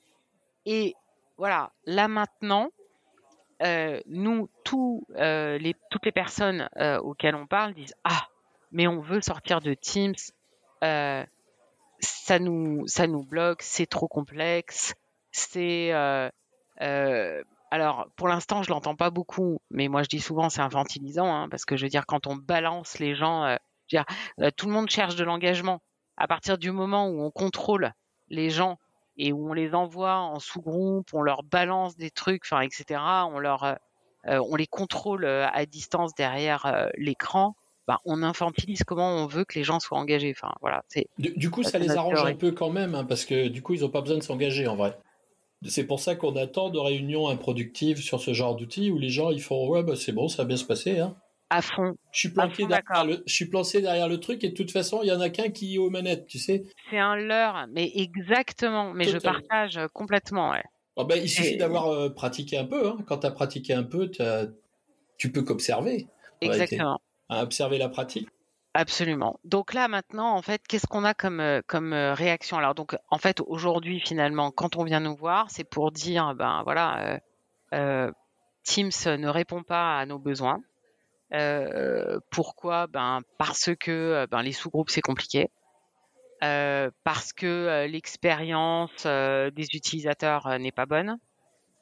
Et 0.66 0.94
voilà, 1.38 1.72
là 1.84 2.08
maintenant, 2.08 2.70
nous, 4.06 4.50
toutes 4.64 5.06
les 6.04 6.12
personnes 6.12 6.68
auxquelles 7.02 7.34
on 7.34 7.46
parle 7.46 7.72
disent 7.72 7.94
Ah, 8.04 8.28
mais 8.72 8.86
on 8.86 9.00
veut 9.00 9.22
sortir 9.22 9.60
de 9.60 9.72
Teams, 9.74 10.14
ça, 10.80 12.38
nous, 12.38 12.86
ça 12.86 13.06
nous 13.06 13.24
bloque, 13.24 13.62
c'est 13.62 13.86
trop 13.86 14.08
complexe, 14.08 14.94
c'est. 15.32 15.92
alors, 17.70 18.08
pour 18.16 18.28
l'instant, 18.28 18.62
je 18.62 18.70
l'entends 18.70 18.96
pas 18.96 19.10
beaucoup, 19.10 19.60
mais 19.70 19.88
moi 19.88 20.02
je 20.02 20.08
dis 20.08 20.20
souvent 20.20 20.48
c'est 20.48 20.62
infantilisant, 20.62 21.32
hein, 21.32 21.48
parce 21.48 21.64
que 21.64 21.76
je 21.76 21.84
veux 21.84 21.90
dire, 21.90 22.06
quand 22.06 22.26
on 22.26 22.36
balance 22.36 22.98
les 22.98 23.14
gens, 23.14 23.56
dire, 23.88 24.04
tout 24.56 24.66
le 24.66 24.72
monde 24.72 24.90
cherche 24.90 25.16
de 25.16 25.24
l'engagement. 25.24 25.80
À 26.16 26.26
partir 26.26 26.58
du 26.58 26.72
moment 26.72 27.08
où 27.08 27.22
on 27.22 27.30
contrôle 27.30 27.92
les 28.28 28.50
gens 28.50 28.78
et 29.18 29.32
où 29.32 29.50
on 29.50 29.52
les 29.52 29.74
envoie 29.74 30.16
en 30.16 30.38
sous-groupe, 30.38 31.12
on 31.12 31.22
leur 31.22 31.42
balance 31.42 31.96
des 31.96 32.10
trucs, 32.10 32.42
enfin, 32.44 32.60
etc. 32.60 33.00
On 33.30 33.38
leur, 33.38 33.64
euh, 33.64 33.74
euh, 34.26 34.42
on 34.50 34.56
les 34.56 34.66
contrôle 34.66 35.24
euh, 35.24 35.46
à 35.52 35.66
distance 35.66 36.14
derrière 36.14 36.88
l'écran. 36.96 37.54
Bah, 37.88 38.00
on 38.04 38.22
infantilise 38.22 38.84
comment 38.84 39.16
on 39.16 39.26
veut 39.26 39.44
que 39.44 39.58
les 39.58 39.64
gens 39.64 39.80
soient 39.80 39.98
engagés. 39.98 40.34
Enfin, 40.36 40.54
voilà. 40.60 40.84
Du, 41.18 41.32
du, 41.34 41.50
coup, 41.50 41.62
ça 41.62 41.78
les 41.78 41.90
arrange 41.90 42.22
un 42.22 42.34
peu 42.34 42.52
quand 42.52 42.70
même, 42.70 42.94
hein, 42.94 43.04
parce 43.04 43.24
que 43.24 43.48
du 43.48 43.62
coup, 43.62 43.74
ils 43.74 43.80
n'ont 43.80 43.88
pas 43.88 44.02
besoin 44.02 44.18
de 44.18 44.22
s'engager 44.22 44.68
en 44.68 44.76
vrai. 44.76 44.96
C'est 45.66 45.84
pour 45.84 45.98
ça 45.98 46.14
qu'on 46.14 46.36
attend 46.36 46.68
de 46.68 46.78
réunions 46.78 47.28
improductives 47.28 47.98
sur 47.98 48.20
ce 48.20 48.32
genre 48.32 48.54
d'outils 48.54 48.92
où 48.92 48.98
les 48.98 49.08
gens 49.08 49.30
ils 49.30 49.42
font 49.42 49.66
ouais 49.68 49.82
bah 49.82 49.94
c'est 49.96 50.12
bon 50.12 50.28
ça 50.28 50.42
va 50.42 50.46
bien 50.46 50.56
se 50.56 50.64
passer 50.64 51.00
hein 51.00 51.16
à 51.50 51.62
fond. 51.62 51.96
Je 52.12 52.18
suis 52.18 52.28
planqué 52.28 52.66
derrière 52.66 53.04
le, 53.04 53.22
je 53.26 53.32
suis 53.32 53.46
placé 53.46 53.80
derrière 53.80 54.08
le 54.08 54.20
truc 54.20 54.44
et 54.44 54.50
de 54.50 54.54
toute 54.54 54.70
façon, 54.70 55.00
il 55.02 55.08
y 55.08 55.12
en 55.12 55.20
a 55.20 55.30
qu'un 55.30 55.50
qui 55.50 55.76
est 55.76 55.78
aux 55.78 55.90
manettes, 55.90 56.26
tu 56.26 56.38
sais. 56.38 56.64
C'est 56.90 56.98
un 56.98 57.16
leurre, 57.16 57.66
mais 57.70 57.90
exactement. 57.94 58.92
Mais 58.92 59.04
je 59.04 59.18
partage 59.18 59.80
complètement, 59.94 60.50
ouais. 60.50 60.62
Ben, 60.96 61.16
il 61.16 61.28
suffit 61.28 61.56
d'avoir 61.56 61.88
euh, 61.88 62.10
pratiqué 62.10 62.58
un 62.58 62.64
peu. 62.64 62.88
Hein. 62.88 62.98
Quand 63.06 63.18
tu 63.18 63.26
as 63.26 63.30
pratiqué 63.30 63.72
un 63.72 63.84
peu, 63.84 64.10
tu 65.16 65.32
peux 65.32 65.42
qu'observer. 65.42 66.06
Exactement. 66.40 67.00
À 67.28 67.42
observer 67.42 67.78
la 67.78 67.88
pratique. 67.88 68.28
Absolument. 68.74 69.38
Donc 69.44 69.74
là 69.74 69.88
maintenant, 69.88 70.34
en 70.34 70.42
fait, 70.42 70.62
qu'est-ce 70.68 70.86
qu'on 70.86 71.04
a 71.04 71.14
comme 71.14 71.40
euh, 71.40 71.60
comme 71.66 71.92
euh, 71.92 72.14
réaction? 72.14 72.58
Alors 72.58 72.74
donc, 72.74 72.96
en 73.10 73.18
fait, 73.18 73.40
aujourd'hui, 73.40 74.00
finalement, 74.00 74.50
quand 74.50 74.76
on 74.76 74.84
vient 74.84 75.00
nous 75.00 75.16
voir, 75.16 75.50
c'est 75.50 75.64
pour 75.64 75.90
dire, 75.90 76.34
ben 76.34 76.62
voilà, 76.64 77.20
Teams 78.62 78.90
ne 79.06 79.28
répond 79.28 79.62
pas 79.62 79.98
à 79.98 80.06
nos 80.06 80.18
besoins. 80.18 80.62
Euh, 81.34 82.20
pourquoi? 82.30 82.86
Ben 82.86 83.20
parce 83.38 83.70
que 83.78 83.90
euh, 83.90 84.26
ben 84.26 84.42
les 84.42 84.52
sous-groupes 84.52 84.90
c'est 84.90 85.02
compliqué. 85.02 85.50
Euh, 86.42 86.90
parce 87.04 87.32
que 87.32 87.86
l'expérience 87.88 89.04
des 89.06 89.66
utilisateurs 89.74 90.58
n'est 90.60 90.72
pas 90.72 90.86
bonne, 90.86 91.18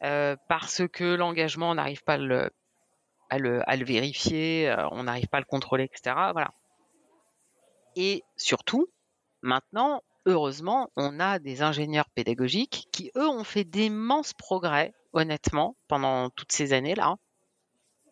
parce 0.00 0.82
que 0.90 1.14
l'engagement 1.14 1.74
n'arrive 1.74 2.02
pas 2.04 2.16
le, 2.16 2.50
à, 3.30 3.38
le, 3.38 3.68
à 3.68 3.76
le 3.76 3.84
vérifier, 3.84 4.74
on 4.92 5.04
n'arrive 5.04 5.28
pas 5.28 5.38
à 5.38 5.40
le 5.40 5.46
contrôler, 5.46 5.84
etc. 5.84 6.14
Voilà. 6.32 6.50
Et 7.96 8.22
surtout, 8.36 8.88
maintenant, 9.42 10.02
heureusement, 10.26 10.90
on 10.96 11.18
a 11.18 11.38
des 11.38 11.62
ingénieurs 11.62 12.10
pédagogiques 12.10 12.88
qui, 12.92 13.10
eux, 13.16 13.28
ont 13.28 13.44
fait 13.44 13.64
d'immenses 13.64 14.34
progrès, 14.34 14.92
honnêtement, 15.12 15.76
pendant 15.88 16.28
toutes 16.30 16.52
ces 16.52 16.72
années-là, 16.72 17.16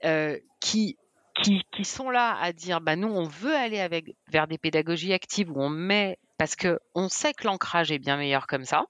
euh, 0.05 0.39
qui 0.61 0.97
qui, 1.43 1.63
qui, 1.73 1.85
sont 1.85 2.11
là 2.11 2.37
à 2.41 2.53
dire 2.53 2.81
bah 2.81 2.95
nous 2.95 3.09
on 3.09 3.25
veut 3.25 3.57
aller 3.57 3.81
avec 3.81 4.15
vers 4.29 4.47
des 4.47 4.57
pédagogies 4.57 5.13
actives 5.13 5.51
où 5.51 5.61
on 5.61 5.69
met 5.69 6.17
parce 6.39 6.55
que 6.55 6.79
on 6.95 7.09
sait 7.09 7.33
que 7.33 7.45
l'ancrage 7.49 7.91
est 7.91 7.99
bien 7.99 8.17
meilleur 8.17 8.47
comme 8.47 8.65
ça. 8.65 8.85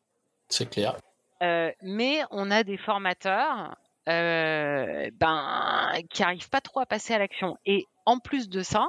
C'est 0.50 0.68
clair. 0.68 0.94
Euh, 1.42 1.72
mais 1.80 2.20
on 2.30 2.50
a 2.50 2.62
des 2.62 2.76
formateurs 2.76 3.76
euh, 4.08 5.10
ben 5.14 5.92
qui 6.10 6.22
arrivent 6.22 6.50
pas 6.50 6.60
trop 6.60 6.80
à 6.80 6.86
passer 6.86 7.14
à 7.14 7.18
l'action 7.18 7.56
et 7.64 7.86
en 8.04 8.18
plus 8.18 8.48
de 8.48 8.62
ça 8.62 8.88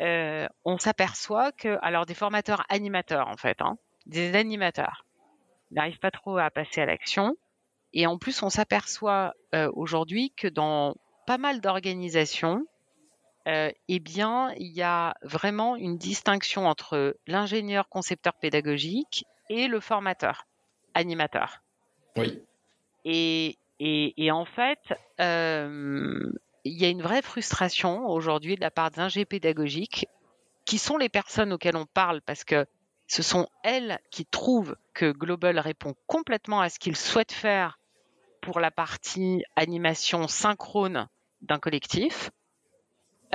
euh, 0.00 0.46
on 0.64 0.78
s'aperçoit 0.78 1.52
que 1.52 1.78
alors 1.80 2.06
des 2.06 2.14
formateurs 2.14 2.64
animateurs 2.68 3.28
en 3.28 3.36
fait 3.36 3.60
hein, 3.60 3.78
des 4.06 4.34
animateurs 4.34 5.04
n'arrivent 5.70 6.00
pas 6.00 6.10
trop 6.10 6.38
à 6.38 6.50
passer 6.50 6.80
à 6.80 6.86
l'action 6.86 7.36
et 7.92 8.06
en 8.06 8.18
plus 8.18 8.42
on 8.42 8.50
s'aperçoit 8.50 9.32
euh, 9.54 9.70
aujourd'hui 9.74 10.32
que 10.36 10.48
dans 10.48 10.96
pas 11.26 11.38
mal 11.38 11.60
d'organisations, 11.60 12.64
euh, 13.48 13.70
eh 13.88 14.00
bien, 14.00 14.52
il 14.58 14.72
y 14.72 14.82
a 14.82 15.14
vraiment 15.22 15.76
une 15.76 15.98
distinction 15.98 16.66
entre 16.66 17.16
l'ingénieur 17.26 17.88
concepteur 17.88 18.34
pédagogique 18.34 19.24
et 19.50 19.68
le 19.68 19.80
formateur, 19.80 20.46
animateur. 20.94 21.62
Oui. 22.16 22.42
Et, 23.04 23.58
et, 23.78 24.30
en 24.30 24.44
fait, 24.44 24.78
euh, 25.20 26.30
il 26.64 26.80
y 26.80 26.84
a 26.84 26.88
une 26.88 27.02
vraie 27.02 27.22
frustration 27.22 28.06
aujourd'hui 28.08 28.56
de 28.56 28.60
la 28.60 28.70
part 28.70 28.90
d'ingé 28.90 29.24
pédagogiques 29.24 30.06
qui 30.64 30.78
sont 30.78 30.96
les 30.96 31.08
personnes 31.08 31.52
auxquelles 31.52 31.76
on 31.76 31.86
parle 31.86 32.20
parce 32.22 32.44
que 32.44 32.66
ce 33.06 33.22
sont 33.22 33.46
elles 33.62 34.00
qui 34.10 34.26
trouvent 34.26 34.76
que 34.94 35.12
Global 35.12 35.58
répond 35.58 35.94
complètement 36.06 36.60
à 36.60 36.68
ce 36.68 36.78
qu'ils 36.78 36.96
souhaitent 36.96 37.32
faire 37.32 37.78
pour 38.40 38.60
la 38.60 38.70
partie 38.70 39.44
animation 39.54 40.26
synchrone 40.26 41.08
d'un 41.42 41.58
collectif, 41.58 42.30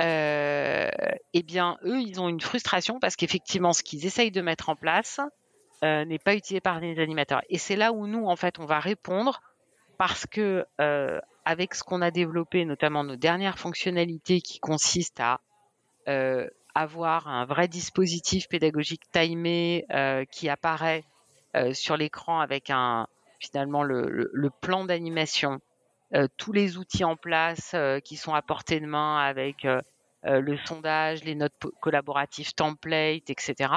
euh, 0.00 0.90
eh 1.32 1.42
bien, 1.42 1.78
eux, 1.84 2.00
ils 2.00 2.20
ont 2.20 2.28
une 2.28 2.40
frustration 2.40 2.98
parce 2.98 3.16
qu'effectivement, 3.16 3.72
ce 3.72 3.82
qu'ils 3.82 4.06
essayent 4.06 4.30
de 4.30 4.40
mettre 4.40 4.68
en 4.68 4.76
place 4.76 5.20
euh, 5.84 6.04
n'est 6.04 6.18
pas 6.18 6.34
utilisé 6.34 6.60
par 6.60 6.80
les 6.80 6.98
animateurs. 6.98 7.42
Et 7.48 7.58
c'est 7.58 7.76
là 7.76 7.92
où 7.92 8.06
nous, 8.06 8.26
en 8.26 8.36
fait, 8.36 8.58
on 8.58 8.66
va 8.66 8.80
répondre 8.80 9.40
parce 10.02 10.26
que 10.26 10.66
euh, 10.80 11.20
avec 11.44 11.76
ce 11.76 11.84
qu'on 11.84 12.02
a 12.02 12.10
développé, 12.10 12.64
notamment 12.64 13.04
nos 13.04 13.14
dernières 13.14 13.56
fonctionnalités 13.56 14.40
qui 14.40 14.58
consistent 14.58 15.20
à 15.20 15.40
euh, 16.08 16.50
avoir 16.74 17.28
un 17.28 17.44
vrai 17.44 17.68
dispositif 17.68 18.48
pédagogique 18.48 19.02
timé 19.12 19.86
euh, 19.92 20.24
qui 20.24 20.48
apparaît 20.48 21.04
sur 21.72 21.96
l'écran 21.96 22.40
avec 22.40 22.72
finalement 23.38 23.84
le, 23.84 24.50
plan 24.60 24.84
d'animation 24.84 25.60
tous 26.36 26.52
les 26.52 26.78
outils 26.78 27.04
en 27.04 27.14
place 27.14 27.76
qui 28.04 28.16
sont 28.16 28.34
à 28.34 28.42
portée 28.42 28.80
de 28.80 28.86
main 28.86 29.18
avec 29.18 29.66
le 30.24 30.56
sondage, 30.64 31.22
les 31.22 31.34
notes 31.36 31.52
collaboratives 31.80 32.54
template, 32.54 33.28
etc. 33.28 33.70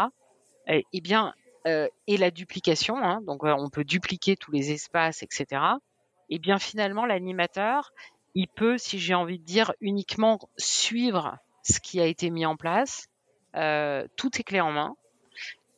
Et, 0.67 0.85
eh 0.91 1.01
bien, 1.01 1.33
et 1.65 2.17
la 2.17 2.31
duplication, 2.31 2.97
hein, 2.97 3.19
donc 3.27 3.43
on 3.43 3.69
peut 3.69 3.83
dupliquer 3.83 4.38
tous 4.38 4.53
les 4.53 4.71
espaces, 4.71 5.21
etc. 5.21 5.75
Et 6.29 6.35
eh 6.35 6.39
bien 6.39 6.57
finalement, 6.57 7.05
l'animateur, 7.05 7.91
il 8.33 8.47
peut, 8.47 8.77
si 8.77 8.99
j'ai 8.99 9.13
envie 9.13 9.39
de 9.39 9.43
dire, 9.43 9.73
uniquement 9.79 10.39
suivre 10.57 11.38
ce 11.63 11.79
qui 11.79 11.99
a 11.99 12.05
été 12.05 12.29
mis 12.29 12.45
en 12.45 12.55
place. 12.55 13.07
Euh, 13.55 14.05
tout 14.17 14.29
est 14.39 14.43
clé 14.43 14.59
en 14.59 14.71
main 14.71 14.95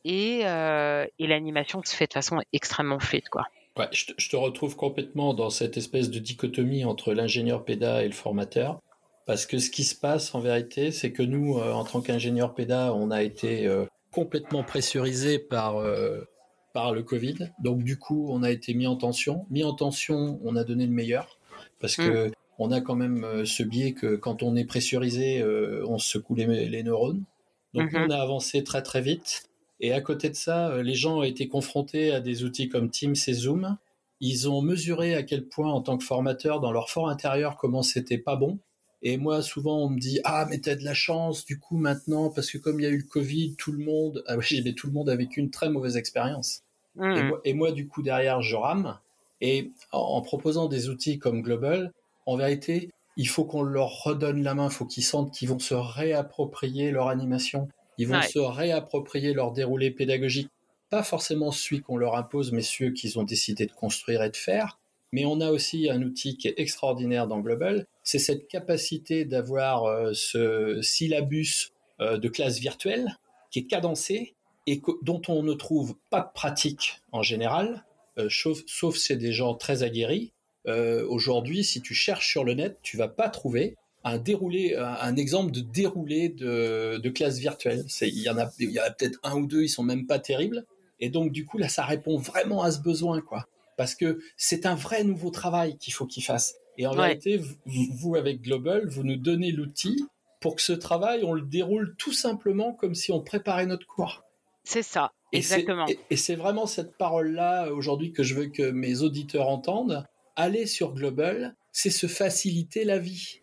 et, 0.03 0.41
euh, 0.45 1.05
et 1.19 1.27
l'animation 1.27 1.81
se 1.83 1.95
fait 1.95 2.07
de 2.07 2.13
façon 2.13 2.39
extrêmement 2.51 2.99
fluide, 2.99 3.29
quoi 3.29 3.43
je, 3.91 4.29
te, 4.29 4.35
retrouve 4.35 4.75
complètement 4.75 5.35
dans 5.35 5.51
cette 5.51 5.77
espèce 5.77 6.09
de 6.09 6.17
dichotomie 6.17 6.83
entre 6.83 7.13
l'ingénieur 7.13 7.63
PEDA 7.63 8.03
et 8.03 8.07
le 8.07 8.13
formateur. 8.13 8.79
Parce 9.27 9.45
que 9.45 9.59
ce 9.59 9.69
qui 9.69 9.83
se 9.83 9.93
passe 9.93 10.33
en 10.33 10.39
vérité, 10.39 10.89
c'est 10.89 11.11
que 11.11 11.21
nous, 11.21 11.59
euh, 11.59 11.73
en 11.73 11.83
tant 11.83 12.01
qu'ingénieur 12.01 12.55
PEDA, 12.55 12.91
on 12.95 13.11
a 13.11 13.21
été 13.21 13.71
complètement 14.09 14.63
pressurisé 14.63 15.37
par, 15.37 15.75
par 16.73 16.93
le 16.93 17.03
Covid. 17.03 17.51
Donc 17.59 17.83
du 17.83 17.97
coup, 17.97 18.27
on 18.29 18.43
a 18.43 18.51
été 18.51 18.73
mis 18.73 18.87
en 18.87 18.95
tension. 18.95 19.45
Mis 19.49 19.63
en 19.63 19.73
tension, 19.73 20.39
on 20.43 20.55
a 20.55 20.63
donné 20.63 20.85
le 20.85 20.93
meilleur. 20.93 21.39
Parce 21.79 21.95
que 21.95 22.27
mm. 22.27 22.31
on 22.59 22.71
a 22.71 22.81
quand 22.81 22.95
même 22.95 23.45
ce 23.45 23.63
biais 23.63 23.93
que 23.93 24.15
quand 24.15 24.43
on 24.43 24.55
est 24.55 24.65
pressurisé, 24.65 25.43
on 25.87 25.97
se 25.97 26.09
secoue 26.09 26.35
les, 26.35 26.83
neurones. 26.83 27.23
Donc 27.73 27.91
mm-hmm. 27.91 28.07
on 28.07 28.09
a 28.09 28.17
avancé 28.17 28.63
très 28.63 28.81
très 28.81 29.01
vite. 29.01 29.47
Et 29.79 29.93
à 29.93 30.01
côté 30.01 30.29
de 30.29 30.35
ça, 30.35 30.69
euh, 30.69 30.83
les 30.83 30.95
gens 30.95 31.19
ont 31.19 31.23
été 31.23 31.47
confrontés 31.47 32.11
à 32.11 32.19
des 32.19 32.43
outils 32.43 32.69
comme 32.69 32.89
Teams 32.89 33.15
et 33.27 33.33
Zoom. 33.33 33.77
Ils 34.19 34.49
ont 34.49 34.61
mesuré 34.61 35.13
à 35.13 35.23
quel 35.23 35.47
point, 35.47 35.71
en 35.71 35.81
tant 35.81 35.97
que 35.97 36.03
formateur, 36.03 36.59
dans 36.59 36.71
leur 36.71 36.89
fort 36.89 37.09
intérieur, 37.09 37.57
comment 37.57 37.83
c'était 37.83 38.17
pas 38.17 38.35
bon. 38.35 38.57
Et 39.09 39.15
moi, 39.15 39.41
souvent, 39.41 39.85
on 39.85 39.89
me 39.89 39.99
dit 39.99 40.19
ah 40.25 40.45
mais 40.49 40.57
t'as 40.57 40.75
de 40.75 40.83
la 40.83 40.93
chance 40.93 41.45
du 41.45 41.57
coup 41.57 41.77
maintenant 41.77 42.29
parce 42.29 42.51
que 42.51 42.57
comme 42.57 42.81
il 42.81 42.83
y 42.83 42.87
a 42.87 42.89
eu 42.89 42.97
le 42.97 43.03
Covid, 43.03 43.55
tout 43.55 43.71
le 43.71 43.77
monde, 43.77 44.21
ah 44.27 44.35
oui, 44.35 44.61
mais 44.65 44.73
tout 44.73 44.87
le 44.87 44.91
monde 44.91 45.09
a 45.09 45.15
vécu 45.15 45.39
une 45.39 45.49
très 45.49 45.69
mauvaise 45.69 45.95
expérience. 45.95 46.63
Mmh. 46.95 47.31
Et, 47.45 47.53
moi, 47.53 47.71
du 47.71 47.87
coup 47.87 48.01
derrière, 48.03 48.41
je 48.41 48.57
rame. 48.57 48.99
Et 49.39 49.71
en, 49.93 50.21
proposant 50.21 50.67
des 50.67 50.89
outils 50.89 51.19
comme 51.19 51.41
Global, 51.41 51.93
en 52.25 52.35
vérité, 52.35 52.91
il 53.15 53.29
faut 53.29 53.45
qu'on 53.45 53.63
leur 53.63 54.03
redonne 54.03 54.43
la 54.43 54.53
main, 54.53 54.67
il 54.67 54.73
faut 54.73 54.85
qu'ils 54.85 55.05
sentent 55.05 55.33
qu'ils 55.33 55.47
vont 55.47 55.59
se 55.59 55.73
réapproprier 55.73 56.91
leur 56.91 57.07
animation, 57.07 57.69
ils 57.97 58.09
vont 58.09 58.21
se 58.21 58.39
réapproprier 58.39 59.33
leur 59.33 59.53
déroulé 59.53 59.89
pédagogique, 59.89 60.49
pas 60.89 61.03
forcément 61.03 61.51
celui 61.51 61.79
qu'on 61.79 61.95
leur 61.95 62.17
impose, 62.17 62.51
mais 62.51 62.61
ceux 62.61 62.91
qu'ils 62.91 63.17
ont 63.17 63.23
décidé 63.23 63.67
de 63.67 63.71
construire 63.71 64.21
et 64.21 64.29
de 64.29 64.35
faire. 64.35 64.79
Mais 65.13 65.23
on 65.23 65.39
a 65.39 65.49
aussi 65.49 65.89
un 65.89 66.01
outil 66.01 66.35
qui 66.35 66.49
est 66.49 66.55
extraordinaire 66.57 67.27
dans 67.27 67.39
Global, 67.39 67.87
c'est 68.07 68.19
cette 68.19 68.47
capacité 68.47 69.25
d'avoir 69.25 69.83
euh, 69.83 70.13
ce 70.13 70.81
syllabus 70.81 71.73
euh, 71.99 72.17
de 72.17 72.29
classe 72.29 72.57
virtuelle 72.57 73.17
qui 73.51 73.59
est 73.59 73.65
cadencé 73.65 74.33
et 74.65 74.81
dont 75.01 75.21
on 75.27 75.43
ne 75.43 75.51
trouve 75.51 75.97
pas 76.09 76.21
de 76.21 76.31
pratique 76.33 77.01
en 77.11 77.21
général, 77.21 77.83
euh, 78.17 78.29
sauf, 78.29 78.59
sauf 78.65 78.95
c'est 78.95 79.17
des 79.17 79.33
gens 79.33 79.55
très 79.55 79.83
aguerris. 79.83 80.31
aujourd'hui, 81.09 81.65
si 81.65 81.81
tu 81.81 81.93
cherches 81.93 82.29
sur 82.29 82.45
le 82.45 82.53
net, 82.53 82.77
tu 82.81 82.95
vas 82.95 83.09
pas 83.09 83.27
trouver 83.27 83.75
un 84.05 84.17
déroulé, 84.17 84.75
un, 84.77 85.15
exemple 85.17 85.51
de 85.51 85.59
déroulé 85.59 86.29
de, 86.29 87.09
classe 87.09 87.39
virtuelle. 87.39 87.83
Il 88.01 88.19
y 88.19 88.29
en 88.29 88.37
a, 88.37 88.43
a 88.43 88.91
peut-être 88.91 89.19
un 89.23 89.35
ou 89.35 89.47
deux, 89.47 89.63
ils 89.63 89.69
sont 89.69 89.83
même 89.83 90.07
pas 90.07 90.19
terribles. 90.19 90.65
Et 91.01 91.09
donc 91.09 91.33
du 91.33 91.45
coup 91.45 91.57
là, 91.57 91.67
ça 91.67 91.83
répond 91.83 92.17
vraiment 92.17 92.63
à 92.63 92.71
ce 92.71 92.79
besoin, 92.79 93.19
quoi. 93.19 93.47
Parce 93.75 93.95
que 93.95 94.19
c'est 94.37 94.65
un 94.65 94.75
vrai 94.75 95.03
nouveau 95.03 95.29
travail 95.29 95.77
qu'il 95.77 95.93
faut 95.93 96.05
qu'ils 96.05 96.23
fassent. 96.23 96.55
Et 96.77 96.85
en 96.85 96.91
réalité, 96.91 97.41
vous, 97.65 98.15
avec 98.15 98.41
Global, 98.41 98.87
vous 98.87 99.03
nous 99.03 99.17
donnez 99.17 99.51
l'outil 99.51 100.05
pour 100.39 100.55
que 100.55 100.61
ce 100.61 100.73
travail, 100.73 101.23
on 101.23 101.33
le 101.33 101.41
déroule 101.41 101.95
tout 101.97 102.13
simplement 102.13 102.73
comme 102.73 102.93
si 102.93 103.11
on 103.11 103.21
préparait 103.21 103.65
notre 103.65 103.87
cours. 103.87 104.23
C'est 104.63 104.83
ça, 104.83 105.11
exactement. 105.33 105.85
Et 106.09 106.17
c'est 106.17 106.35
vraiment 106.35 106.67
cette 106.67 106.97
parole-là 106.97 107.71
aujourd'hui 107.71 108.11
que 108.11 108.21
je 108.21 108.35
veux 108.35 108.47
que 108.47 108.69
mes 108.69 109.01
auditeurs 109.01 109.47
entendent. 109.47 110.05
Aller 110.35 110.67
sur 110.67 110.93
Global, 110.93 111.55
c'est 111.71 111.89
se 111.89 112.05
faciliter 112.05 112.83
la 112.83 112.99
vie. 112.99 113.41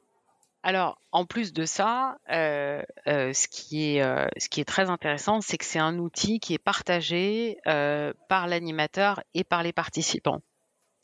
Alors, 0.63 0.99
en 1.13 1.27
plus 1.27 1.53
de 1.53 1.67
ça, 1.67 2.17
euh, 2.31 2.83
euh, 3.07 3.35
ce, 3.35 3.49
qui 3.49 3.97
est, 3.97 4.03
euh, 4.03 4.27
ce 4.39 4.49
qui 4.49 4.63
est 4.63 4.65
très 4.65 4.89
intéressant, 4.89 5.43
c'est 5.43 5.59
que 5.59 5.65
c'est 5.65 5.79
un 5.79 5.99
outil 5.99 6.41
qui 6.41 6.55
est 6.55 6.59
partagé 6.59 7.59
par 7.65 8.47
l'animateur 8.47 9.21
et 9.35 9.45
par 9.45 9.63
les 9.63 9.73
participants. 9.73 10.41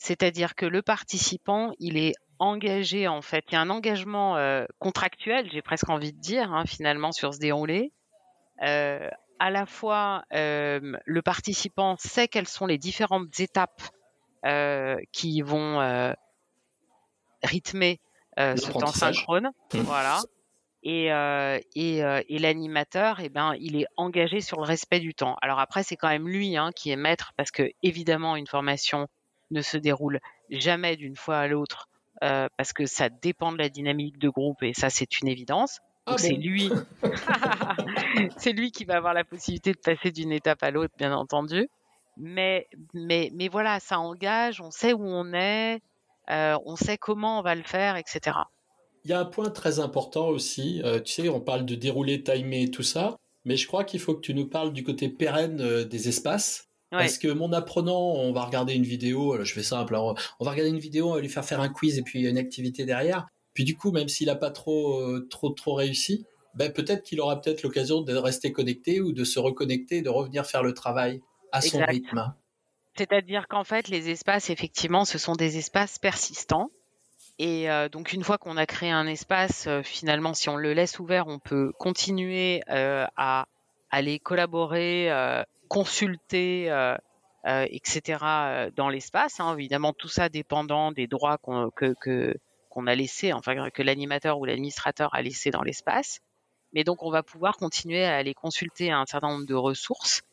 C'est-à-dire 0.01 0.55
que 0.55 0.65
le 0.65 0.81
participant, 0.81 1.73
il 1.77 1.95
est 1.95 2.13
engagé 2.39 3.07
en 3.07 3.21
fait. 3.21 3.45
Il 3.49 3.53
y 3.53 3.55
a 3.55 3.61
un 3.61 3.69
engagement 3.69 4.35
contractuel, 4.79 5.47
j'ai 5.51 5.61
presque 5.61 5.89
envie 5.89 6.11
de 6.11 6.19
dire, 6.19 6.51
hein, 6.51 6.65
finalement, 6.65 7.11
sur 7.11 7.35
ce 7.35 7.39
déroulé. 7.39 7.93
à 8.57 9.49
la 9.51 9.65
fois, 9.67 10.23
le 10.31 11.21
participant 11.21 11.97
sait 11.99 12.27
quelles 12.27 12.47
sont 12.47 12.65
les 12.65 12.79
différentes 12.79 13.39
étapes 13.39 13.83
qui 15.11 15.41
vont 15.43 16.13
rythmer 17.43 17.99
euh, 18.39 18.55
ce 18.55 18.71
temps 18.71 18.87
synchrone, 18.87 19.51
mmh. 19.73 19.79
voilà. 19.79 20.21
Et, 20.83 21.13
euh, 21.13 21.59
et, 21.75 22.03
euh, 22.03 22.21
et 22.27 22.39
l'animateur, 22.39 23.19
eh 23.19 23.29
ben, 23.29 23.53
il 23.59 23.75
est 23.75 23.85
engagé 23.97 24.41
sur 24.41 24.57
le 24.59 24.65
respect 24.65 24.99
du 24.99 25.13
temps. 25.13 25.35
Alors 25.41 25.59
après, 25.59 25.83
c'est 25.83 25.95
quand 25.95 26.07
même 26.07 26.27
lui 26.27 26.57
hein, 26.57 26.71
qui 26.75 26.89
est 26.89 26.95
maître, 26.95 27.33
parce 27.37 27.51
que 27.51 27.69
évidemment, 27.83 28.35
une 28.35 28.47
formation 28.47 29.07
ne 29.51 29.61
se 29.61 29.77
déroule 29.77 30.19
jamais 30.49 30.95
d'une 30.95 31.15
fois 31.15 31.37
à 31.37 31.47
l'autre, 31.47 31.87
euh, 32.23 32.47
parce 32.57 32.73
que 32.73 32.85
ça 32.85 33.09
dépend 33.09 33.51
de 33.51 33.57
la 33.57 33.69
dynamique 33.69 34.17
de 34.17 34.29
groupe, 34.29 34.63
et 34.63 34.73
ça, 34.73 34.89
c'est 34.89 35.19
une 35.19 35.27
évidence. 35.27 35.79
Ah 36.05 36.17
c'est 36.17 36.33
lui, 36.33 36.71
c'est 38.37 38.53
lui 38.53 38.71
qui 38.71 38.85
va 38.85 38.97
avoir 38.97 39.13
la 39.13 39.23
possibilité 39.23 39.71
de 39.71 39.77
passer 39.77 40.11
d'une 40.11 40.31
étape 40.31 40.63
à 40.63 40.71
l'autre, 40.71 40.93
bien 40.97 41.13
entendu. 41.13 41.69
Mais, 42.17 42.67
mais, 42.93 43.31
mais 43.33 43.47
voilà, 43.47 43.79
ça 43.79 43.99
engage, 43.99 44.61
on 44.61 44.71
sait 44.71 44.93
où 44.93 45.03
on 45.03 45.33
est, 45.33 45.79
euh, 46.29 46.57
on 46.65 46.75
sait 46.75 46.97
comment 46.97 47.39
on 47.39 47.41
va 47.41 47.55
le 47.55 47.63
faire, 47.63 47.95
etc. 47.95 48.37
Il 49.03 49.11
y 49.11 49.13
a 49.13 49.19
un 49.19 49.25
point 49.25 49.49
très 49.49 49.79
important 49.79 50.27
aussi, 50.27 50.81
euh, 50.83 50.99
tu 50.99 51.13
sais, 51.13 51.29
on 51.29 51.39
parle 51.39 51.65
de 51.65 51.75
dérouler, 51.75 52.21
timer 52.21 52.63
et 52.63 52.71
tout 52.71 52.83
ça, 52.83 53.17
mais 53.45 53.55
je 53.55 53.65
crois 53.65 53.83
qu'il 53.83 53.99
faut 53.99 54.13
que 54.13 54.21
tu 54.21 54.33
nous 54.33 54.47
parles 54.47 54.73
du 54.73 54.83
côté 54.83 55.09
pérenne 55.09 55.83
des 55.85 56.09
espaces. 56.09 56.70
Parce 56.91 57.17
que 57.17 57.29
mon 57.29 57.53
apprenant, 57.53 58.13
on 58.15 58.33
va 58.33 58.43
regarder 58.43 58.73
une 58.73 58.83
vidéo, 58.83 59.43
je 59.43 59.53
fais 59.53 59.63
simple, 59.63 59.95
on 59.95 60.13
va 60.13 60.51
regarder 60.51 60.69
une 60.69 60.79
vidéo, 60.79 61.09
on 61.09 61.13
va 61.15 61.21
lui 61.21 61.29
faire 61.29 61.45
faire 61.45 61.61
un 61.61 61.69
quiz 61.69 61.97
et 61.97 62.01
puis 62.01 62.27
une 62.27 62.37
activité 62.37 62.85
derrière. 62.85 63.27
Puis 63.53 63.63
du 63.63 63.75
coup, 63.75 63.91
même 63.91 64.09
s'il 64.09 64.27
n'a 64.27 64.35
pas 64.35 64.51
trop, 64.51 65.19
trop, 65.29 65.49
trop 65.51 65.73
réussi, 65.73 66.25
ben 66.53 66.71
peut-être 66.71 67.03
qu'il 67.03 67.21
aura 67.21 67.39
peut-être 67.39 67.63
l'occasion 67.63 68.01
de 68.01 68.13
rester 68.15 68.51
connecté 68.51 68.99
ou 68.99 69.13
de 69.13 69.23
se 69.23 69.39
reconnecter, 69.39 70.01
de 70.01 70.09
revenir 70.09 70.45
faire 70.45 70.63
le 70.63 70.73
travail 70.73 71.21
à 71.51 71.61
son 71.61 71.83
rythme. 71.85 72.33
C'est-à-dire 72.97 73.47
qu'en 73.47 73.63
fait, 73.63 73.87
les 73.87 74.09
espaces, 74.09 74.49
effectivement, 74.49 75.05
ce 75.05 75.17
sont 75.17 75.35
des 75.35 75.57
espaces 75.57 75.97
persistants. 75.97 76.69
Et 77.39 77.69
euh, 77.69 77.89
donc, 77.89 78.13
une 78.13 78.23
fois 78.23 78.37
qu'on 78.37 78.57
a 78.57 78.65
créé 78.65 78.91
un 78.91 79.07
espace, 79.07 79.65
euh, 79.67 79.81
finalement, 79.81 80.33
si 80.33 80.49
on 80.49 80.57
le 80.57 80.73
laisse 80.73 80.99
ouvert, 80.99 81.27
on 81.27 81.39
peut 81.39 81.71
continuer 81.79 82.61
euh, 82.69 83.05
à 83.15 83.47
aller 83.89 84.19
collaborer, 84.19 85.09
consulter, 85.71 86.65
etc. 87.45 88.71
dans 88.75 88.89
l'espace. 88.89 89.39
Hein. 89.39 89.55
évidemment, 89.57 89.93
tout 89.93 90.09
ça 90.09 90.27
dépendant 90.27 90.91
des 90.91 91.07
droits 91.07 91.37
qu'on 91.37 91.69
que, 91.71 91.95
qu'on 92.69 92.87
a 92.87 92.95
laissés, 92.95 93.31
enfin 93.31 93.69
que 93.69 93.81
l'animateur 93.81 94.37
ou 94.37 94.45
l'administrateur 94.45 95.15
a 95.15 95.21
laissé 95.21 95.49
dans 95.49 95.63
l'espace. 95.63 96.19
Mais 96.73 96.83
donc, 96.83 97.03
on 97.03 97.09
va 97.09 97.23
pouvoir 97.23 97.55
continuer 97.55 98.03
à 98.03 98.17
aller 98.17 98.33
consulter 98.33 98.91
un 98.91 99.05
certain 99.05 99.29
nombre 99.29 99.45
de 99.45 99.55
ressources 99.55 100.23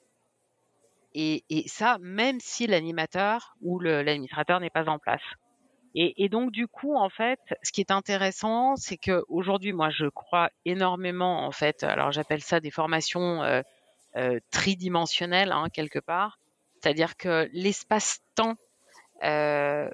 et, 1.15 1.65
ça, 1.67 1.99
même 2.01 2.39
si 2.41 2.67
l'animateur 2.67 3.57
ou 3.61 3.81
l'administrateur 3.81 4.61
n'est 4.61 4.71
pas 4.71 4.89
en 4.89 4.99
place. 4.99 5.23
Et, 5.95 6.29
donc 6.29 6.53
du 6.53 6.69
coup, 6.69 6.97
en 6.97 7.09
fait, 7.09 7.41
ce 7.63 7.73
qui 7.73 7.81
est 7.81 7.91
intéressant, 7.91 8.77
c'est 8.77 8.99
que 8.99 9.25
aujourd'hui, 9.29 9.73
moi, 9.73 9.91
je 9.91 10.07
crois 10.07 10.51
énormément, 10.65 11.45
en 11.45 11.51
fait. 11.51 11.83
Alors, 11.83 12.13
j'appelle 12.13 12.43
ça 12.43 12.61
des 12.61 12.71
formations 12.71 13.43
euh, 13.43 13.63
euh, 14.19 14.39
tridimensionnelles, 14.51 15.53
hein, 15.53 15.69
quelque 15.73 15.99
part. 15.99 16.39
C'est-à-dire 16.81 17.17
que 17.17 17.49
l'espace-temps 17.53 18.55
euh, 19.25 19.89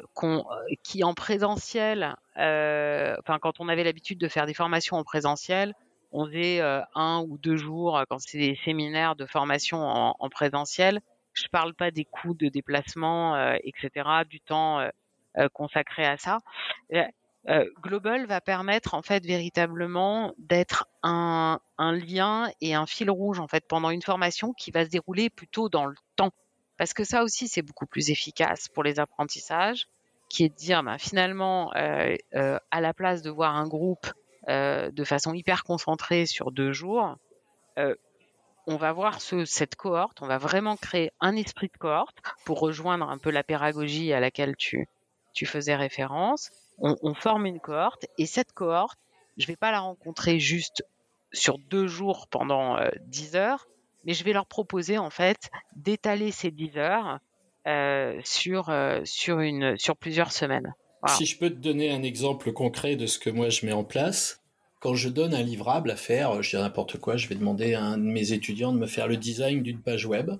qui 0.83 1.05
en 1.05 1.15
présentiel, 1.15 2.17
enfin, 2.37 3.39
quand 3.41 3.61
on 3.61 3.69
avait 3.69 3.85
l'habitude 3.85 4.19
de 4.19 4.29
faire 4.29 4.47
des 4.47 4.55
formations 4.55 4.97
en 4.97 5.05
présentiel, 5.05 5.75
on 6.13 6.27
faisait 6.27 6.61
un 6.95 7.25
ou 7.27 7.39
deux 7.39 7.57
jours 7.57 8.03
quand 8.09 8.19
c'est 8.19 8.39
des 8.39 8.59
séminaires 8.65 9.17
de 9.17 9.27
formation 9.27 9.79
en 9.81 10.29
présentiel 10.29 11.01
je 11.35 11.49
parle 11.49 11.75
pas 11.75 11.91
des 11.91 12.05
coûts 12.05 12.35
de 12.35 12.49
déplacement, 12.49 13.35
euh, 13.35 13.57
etc., 13.65 14.09
du 14.29 14.41
temps 14.41 14.81
euh, 14.81 14.89
euh, 15.39 15.49
consacré 15.53 16.07
à 16.07 16.17
ça. 16.17 16.39
Global 17.83 18.27
va 18.27 18.41
permettre 18.41 18.95
en 18.95 19.03
fait 19.03 19.25
véritablement 19.25 20.33
d'être 20.39 20.87
un, 21.03 21.61
un 21.77 21.93
lien 21.93 22.51
et 22.61 22.75
un 22.75 22.87
fil 22.87 23.11
rouge 23.11 23.39
en 23.39 23.49
fait 23.49 23.67
pendant 23.69 23.91
une 23.91 24.03
formation 24.03 24.53
qui 24.55 24.71
va 24.71 24.85
se 24.85 24.91
dérouler 24.91 25.29
plutôt 25.29 25.69
dans 25.69 25.87
le 25.87 25.95
temps. 26.17 26.33
Parce 26.77 26.95
que 26.95 27.05
ça 27.05 27.23
aussi 27.23 27.49
c'est 27.49 27.63
beaucoup 27.63 27.87
plus 27.87 28.11
efficace 28.11 28.69
pour 28.69 28.83
les 28.83 28.99
apprentissages, 28.99 29.87
qui 30.29 30.45
est 30.45 30.49
de 30.49 30.55
dire 30.55 30.83
ben, 30.83 30.99
finalement 30.99 31.73
euh, 31.77 32.17
euh, 32.35 32.59
à 32.71 32.81
la 32.81 32.95
place 32.95 33.23
de 33.23 33.31
voir 33.31 33.55
un 33.55 33.69
groupe 33.69 34.07
euh, 34.49 34.91
de 34.91 35.05
façon 35.05 35.33
hyper 35.35 35.65
concentrée 35.65 36.27
sur 36.27 36.51
deux 36.51 36.73
jours, 36.73 37.17
on 38.67 38.77
va 38.77 38.93
voir 38.93 39.21
ce, 39.21 39.45
cette 39.45 39.75
cohorte, 39.75 40.23
on 40.23 40.27
va 40.27 40.39
vraiment 40.39 40.77
créer 40.77 41.11
un 41.21 41.37
esprit 41.37 41.69
de 41.69 41.77
cohorte 41.77 42.17
pour 42.45 42.61
rejoindre 42.61 43.11
un 43.11 43.19
peu 43.19 43.31
la 43.31 43.43
pédagogie 43.43 44.13
à 44.13 44.21
laquelle 44.21 44.57
tu, 44.57 44.89
tu 45.35 45.45
faisais 45.45 45.77
référence. 45.77 46.51
On, 46.79 47.15
forme 47.15 47.47
une 47.47 47.61
cohorte 47.61 48.07
et 48.19 48.27
cette 48.27 48.53
cohorte, 48.53 48.99
je 49.37 49.47
vais 49.47 49.57
pas 49.57 49.71
la 49.71 49.81
rencontrer 49.81 50.39
juste 50.39 50.85
sur 51.33 51.59
deux 51.59 51.87
jours 51.87 52.27
pendant 52.29 52.77
euh, 52.77 52.89
dix 53.07 53.37
heures, 53.37 53.69
mais 54.05 54.13
je 54.13 54.25
vais 54.25 54.33
leur 54.33 54.47
proposer 54.47 54.99
en 54.99 55.11
fait 55.11 55.51
d'étaler 55.77 56.31
ces 56.31 56.51
dix 56.51 56.77
heures 56.77 57.21
euh, 57.67 58.21
sur 58.25 58.71
euh, 58.71 59.03
sur 59.05 59.97
plusieurs 59.97 60.33
semaines. 60.33 60.75
Si 61.07 61.27
je 61.27 61.39
peux 61.39 61.51
te 61.51 61.57
donner 61.57 61.91
un 61.91 62.03
exemple 62.03 62.53
concret 62.53 62.97
de 62.97 63.07
ce 63.07 63.19
que 63.19 63.31
moi 63.31 63.51
je 63.51 63.67
mets 63.67 63.73
en 63.73 63.85
place, 63.85 64.43
quand 64.81 64.95
je 64.95 65.09
donne 65.09 65.35
un 65.35 65.43
livrable 65.43 65.91
à 65.91 65.97
faire, 65.97 66.43
je 66.43 66.57
dis 66.57 66.63
n'importe 66.63 66.99
quoi, 66.99 67.17
je 67.17 67.29
vais 67.29 67.35
demander 67.35 67.75
à 67.75 67.83
un 67.83 67.99
de 67.99 68.03
mes 68.03 68.33
étudiants 68.33 68.73
de 68.73 68.79
me 68.79 68.87
faire 68.87 69.07
le 69.07 69.17
design 69.17 69.63
d'une 69.63 69.81
page 69.81 70.07
web. 70.07 70.31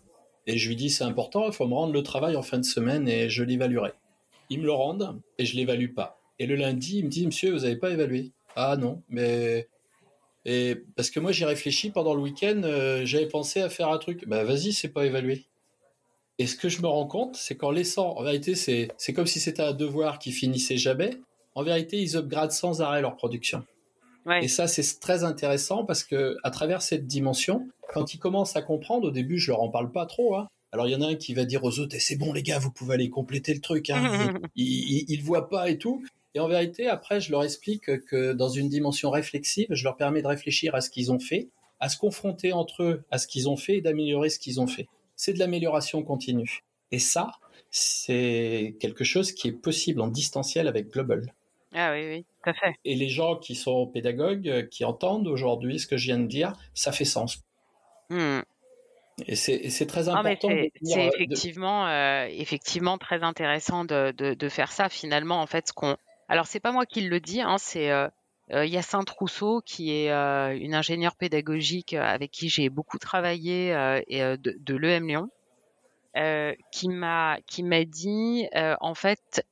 Et 0.47 0.59
je 0.59 0.69
lui 0.69 0.77
dis 0.77 0.91
c'est 0.91 1.05
important, 1.05 1.47
il 1.47 1.53
faut 1.53 1.67
me 1.67 1.75
rendre 1.75 1.93
le 1.93 2.03
travail 2.03 2.37
en 2.37 2.43
fin 2.43 2.59
de 2.59 2.65
semaine 2.65 3.09
et 3.09 3.29
je 3.31 3.43
l'évaluerai. 3.43 3.93
Il 4.51 4.61
me 4.61 4.67
le 4.67 4.73
rendent 4.73 5.21
et 5.39 5.45
je 5.45 5.57
l'évalue 5.57 5.95
pas. 5.95 6.21
Et 6.39 6.47
le 6.47 6.57
lundi, 6.57 6.99
il 6.99 7.05
me 7.05 7.11
dit 7.11 7.27
monsieur, 7.27 7.53
vous 7.53 7.61
n'avez 7.61 7.77
pas 7.77 7.91
évalué 7.91 8.33
Ah 8.57 8.77
non, 8.77 9.03
mais 9.09 9.69
et 10.47 10.77
parce 10.97 11.11
que 11.11 11.21
moi 11.21 11.33
j'ai 11.33 11.47
réfléchi 11.47 11.91
pendant 11.91 12.15
le 12.15 12.21
week-end, 12.21 12.61
euh, 12.65 13.03
j'avais 13.05 13.29
pensé 13.29 13.61
à 13.61 13.71
faire 13.71 13.89
un 13.89 13.99
truc. 13.99 14.27
Bah 14.27 14.45
vas-y, 14.45 14.73
c'est 14.73 14.89
pas 14.89 15.07
évalué. 15.07 15.47
Et 16.39 16.47
ce 16.47 16.57
que 16.57 16.69
je 16.69 16.83
me 16.83 16.89
rends 16.89 17.07
compte, 17.07 17.37
c'est 17.37 17.57
qu'en 17.57 17.71
laissant, 17.71 18.17
en 18.17 18.23
vérité, 18.23 18.55
c'est 18.55 18.89
c'est 18.99 19.13
comme 19.13 19.27
si 19.27 19.41
c'était 19.41 19.63
un 19.63 19.73
devoir 19.73 20.19
qui 20.19 20.33
finissait 20.33 20.77
jamais. 20.77 21.11
En 21.55 21.63
vérité, 21.63 21.99
ils 21.99 22.17
upgradent 22.17 22.53
sans 22.53 22.83
arrêt 22.83 23.01
leur 23.01 23.17
production. 23.17 23.65
Et 24.41 24.49
ça, 24.49 24.67
c'est 24.67 25.01
très 25.01 25.23
intéressant 25.23 25.85
parce 25.85 26.03
que 26.03 26.39
à 26.43 26.51
travers 26.51 26.81
cette 26.81 27.07
dimension, 27.07 27.69
quand 27.93 28.15
ils 28.15 28.19
commencent 28.19 28.57
à 28.57 28.63
comprendre, 28.63 29.09
au 29.09 29.11
début, 29.11 29.39
je 29.39 29.51
leur 29.51 29.61
en 29.61 29.69
parle 29.69 29.93
pas 29.93 30.07
trop. 30.07 30.35
Hein. 30.35 30.49
Alors 30.73 30.89
il 30.89 30.93
y 30.93 30.97
en 30.97 31.03
a 31.03 31.09
un 31.09 31.15
qui 31.15 31.35
va 31.35 31.45
dire 31.45 31.63
aux 31.63 31.79
autres, 31.79 31.95
eh, 31.95 32.01
c'est 32.01 32.17
bon 32.17 32.33
les 32.33 32.43
gars, 32.43 32.59
vous 32.59 32.73
pouvez 32.73 32.95
aller 32.95 33.11
compléter 33.11 33.55
le 33.55 33.61
truc. 33.61 33.91
Hein. 33.91 34.35
ils, 34.57 35.05
ils, 35.09 35.23
voient 35.23 35.49
pas 35.49 35.71
et 35.71 35.79
tout. 35.79 36.03
Et 36.35 36.41
en 36.41 36.49
vérité, 36.49 36.89
après, 36.89 37.21
je 37.21 37.31
leur 37.31 37.45
explique 37.45 38.05
que 38.07 38.33
dans 38.33 38.49
une 38.49 38.69
dimension 38.69 39.11
réflexive, 39.11 39.69
je 39.71 39.85
leur 39.85 39.97
permets 39.97 40.23
de 40.23 40.27
réfléchir 40.27 40.75
à 40.75 40.81
ce 40.81 40.91
qu'ils 40.91 41.13
ont 41.13 41.21
fait, 41.21 41.49
à 41.81 41.89
se 41.89 41.97
confronter 41.97 42.53
entre 42.53 42.83
eux 42.83 43.05
à 43.11 43.19
ce 43.19 43.27
qu'ils 43.27 43.49
ont 43.49 43.57
fait 43.57 43.77
et 43.77 43.81
d'améliorer 43.81 44.31
ce 44.31 44.39
qu'ils 44.39 44.61
ont 44.61 44.67
fait. 44.67 44.89
C'est 45.17 45.33
de 45.33 45.39
l'amélioration 45.39 46.03
continue. 46.03 46.65
Et 46.91 46.99
ça, 46.99 47.31
c'est 47.71 48.77
quelque 48.81 49.05
chose 49.05 49.33
qui 49.33 49.49
est 49.49 49.53
possible 49.53 50.01
en 50.01 50.09
distanciel 50.09 50.67
avec 50.67 50.91
Global. 50.91 51.33
Ah 51.73 51.93
oui, 51.93 52.07
oui, 52.09 52.27
tout 52.43 52.51
à 52.51 52.55
fait. 52.55 52.75
Et 52.85 52.95
les 52.95 53.09
gens 53.09 53.37
qui 53.37 53.55
sont 53.57 53.87
pédagogues, 53.87 54.49
euh, 54.49 54.63
qui 54.63 54.85
entendent 54.85 55.27
aujourd'hui 55.27 55.81
ce 55.81 55.89
que 55.89 55.97
je 55.97 56.07
viens 56.07 56.19
de 56.19 56.27
dire, 56.27 56.53
ça 56.73 56.93
fait 56.93 57.05
sens. 57.05 57.43
Hmm. 58.11 58.41
Et 59.27 59.37
c'est 59.37 59.87
très 59.87 60.09
important. 60.09 60.49
C'est 60.83 61.07
effectivement, 61.07 61.89
effectivement 62.27 62.99
très 62.99 63.23
intéressant 63.23 63.85
de, 63.85 64.11
de, 64.13 64.49
faire 64.49 64.73
ça. 64.73 64.89
Finalement, 64.89 65.41
en 65.41 65.47
fait, 65.47 65.69
ce 65.69 65.73
qu'on. 65.73 65.97
Alors, 66.29 66.47
c'est 66.47 66.61
pas 66.61 66.73
moi 66.73 66.87
qui 66.87 67.03
le 67.03 67.21
dis, 67.21 67.41
hein, 67.41 67.57
c'est 67.59 67.91
Yacinthe 68.51 69.11
Rousseau, 69.11 69.61
qui 69.65 69.91
est 69.93 70.11
une 70.11 70.75
ingénieure 70.75 71.17
pédagogique 71.17 71.95
avec 71.95 72.31
qui 72.31 72.49
j'ai 72.49 72.69
beaucoup 72.69 72.99
travaillé 72.99 73.69
et, 74.09 74.21
de, 74.21 74.57
de 74.59 74.75
l'EM 74.75 75.07
Lyon. 75.07 75.31
qui 76.73 76.89
m'a 76.89 77.39
qui 77.47 77.63
m'a 77.63 77.85
dit 77.85 78.47
en 78.53 78.95
fait 78.95 79.47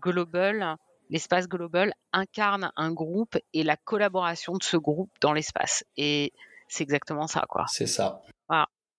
global 0.00 0.76
l'espace 1.12 1.46
global 1.46 1.92
incarne 2.12 2.72
un 2.74 2.90
groupe 2.90 3.36
et 3.52 3.62
la 3.62 3.76
collaboration 3.76 4.54
de 4.54 4.62
ce 4.62 4.78
groupe 4.78 5.10
dans 5.20 5.34
l'espace. 5.34 5.84
Et 5.98 6.32
c'est 6.68 6.82
exactement 6.82 7.26
ça, 7.26 7.44
quoi. 7.48 7.66
C'est 7.68 7.86
ça. 7.86 8.22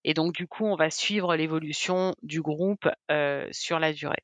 Et 0.05 0.13
donc, 0.13 0.33
du 0.33 0.47
coup, 0.47 0.65
on 0.65 0.75
va 0.75 0.89
suivre 0.89 1.35
l'évolution 1.35 2.13
du 2.23 2.41
groupe 2.41 2.89
euh, 3.09 3.47
sur 3.51 3.79
la 3.79 3.93
durée. 3.93 4.23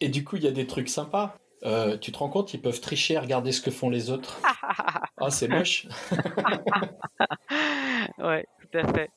Et 0.00 0.08
du 0.08 0.24
coup, 0.24 0.36
il 0.36 0.44
y 0.44 0.48
a 0.48 0.52
des 0.52 0.66
trucs 0.66 0.88
sympas. 0.88 1.36
Euh, 1.64 1.96
tu 1.96 2.12
te 2.12 2.18
rends 2.18 2.28
compte, 2.28 2.52
ils 2.54 2.60
peuvent 2.60 2.80
tricher 2.80 3.18
regarder 3.18 3.50
ce 3.50 3.60
que 3.60 3.70
font 3.70 3.88
les 3.88 4.10
autres. 4.10 4.40
ah, 5.18 5.30
c'est 5.30 5.48
moche. 5.48 5.86
ouais, 8.18 8.46
tout 8.60 8.78
à 8.78 8.92
fait. 8.92 9.10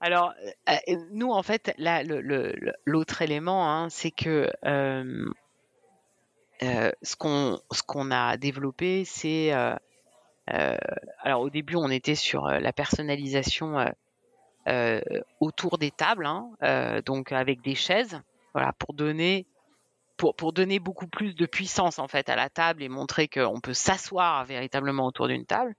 Alors, 0.00 0.32
euh, 0.68 0.96
nous, 1.12 1.30
en 1.30 1.42
fait, 1.42 1.74
l'autre 2.86 3.22
élément, 3.22 3.70
hein, 3.70 3.88
c'est 3.90 4.10
que 4.10 4.50
euh, 4.64 5.26
ce 7.02 7.16
qu'on 7.16 7.60
ce 7.72 7.82
qu'on 7.82 8.10
a 8.10 8.36
développé, 8.36 9.04
c'est 9.04 9.52
alors 10.46 11.40
au 11.40 11.50
début 11.50 11.76
on 11.76 11.88
était 11.88 12.14
sur 12.14 12.46
la 12.46 12.72
personnalisation 12.72 13.84
autour 15.40 15.78
des 15.78 15.90
tables, 15.90 16.26
hein, 16.26 17.00
donc 17.04 17.32
avec 17.32 17.62
des 17.62 17.74
chaises, 17.74 18.20
voilà 18.54 18.72
pour 18.72 18.94
donner 18.94 19.46
pour, 20.30 20.52
donner 20.52 20.78
beaucoup 20.78 21.06
plus 21.06 21.34
de 21.34 21.46
puissance 21.46 21.98
en 21.98 22.08
fait 22.08 22.28
à 22.28 22.36
la 22.36 22.48
table 22.48 22.82
et 22.82 22.88
montrer 22.88 23.28
qu'on 23.28 23.60
peut 23.60 23.74
s'asseoir 23.74 24.44
véritablement 24.44 25.06
autour 25.06 25.28
d'une 25.28 25.46
table. 25.46 25.74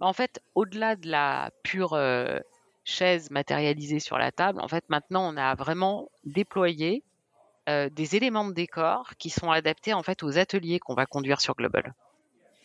En 0.00 0.12
fait, 0.12 0.40
au-delà 0.54 0.96
de 0.96 1.08
la 1.08 1.50
pure 1.62 1.98
chaise 2.84 3.30
matérialisée 3.30 4.00
sur 4.00 4.18
la 4.18 4.32
table, 4.32 4.60
en 4.60 4.68
fait 4.68 4.84
maintenant 4.88 5.32
on 5.32 5.36
a 5.36 5.54
vraiment 5.54 6.08
déployé 6.24 7.02
euh, 7.68 7.88
des 7.90 8.14
éléments 8.14 8.44
de 8.44 8.52
décor 8.52 9.16
qui 9.18 9.28
sont 9.28 9.50
adaptés 9.50 9.92
en 9.92 10.04
fait 10.04 10.22
aux 10.22 10.38
ateliers 10.38 10.78
qu'on 10.78 10.94
va 10.94 11.04
conduire 11.04 11.40
sur 11.40 11.56
Global. 11.56 11.94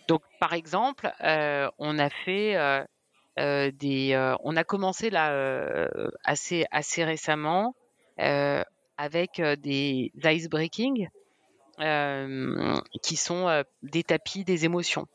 Donc 0.08 0.22
par 0.40 0.54
exemple, 0.54 1.12
euh, 1.24 1.68
on 1.80 1.98
a 1.98 2.12
fait 2.12 2.56
euh, 2.56 3.72
des, 3.72 4.36
on 4.44 4.56
a 4.56 4.64
commencé 4.64 5.10
là 5.10 5.88
assez 6.24 6.66
assez 6.70 7.04
récemment 7.04 7.74
avec 9.02 9.42
des 9.42 10.12
ice 10.24 10.50
breaking 10.50 11.08
qui 13.02 13.16
sont 13.16 13.64
des 13.82 14.04
tapis 14.04 14.44
des 14.44 14.66
émotions 14.66 15.08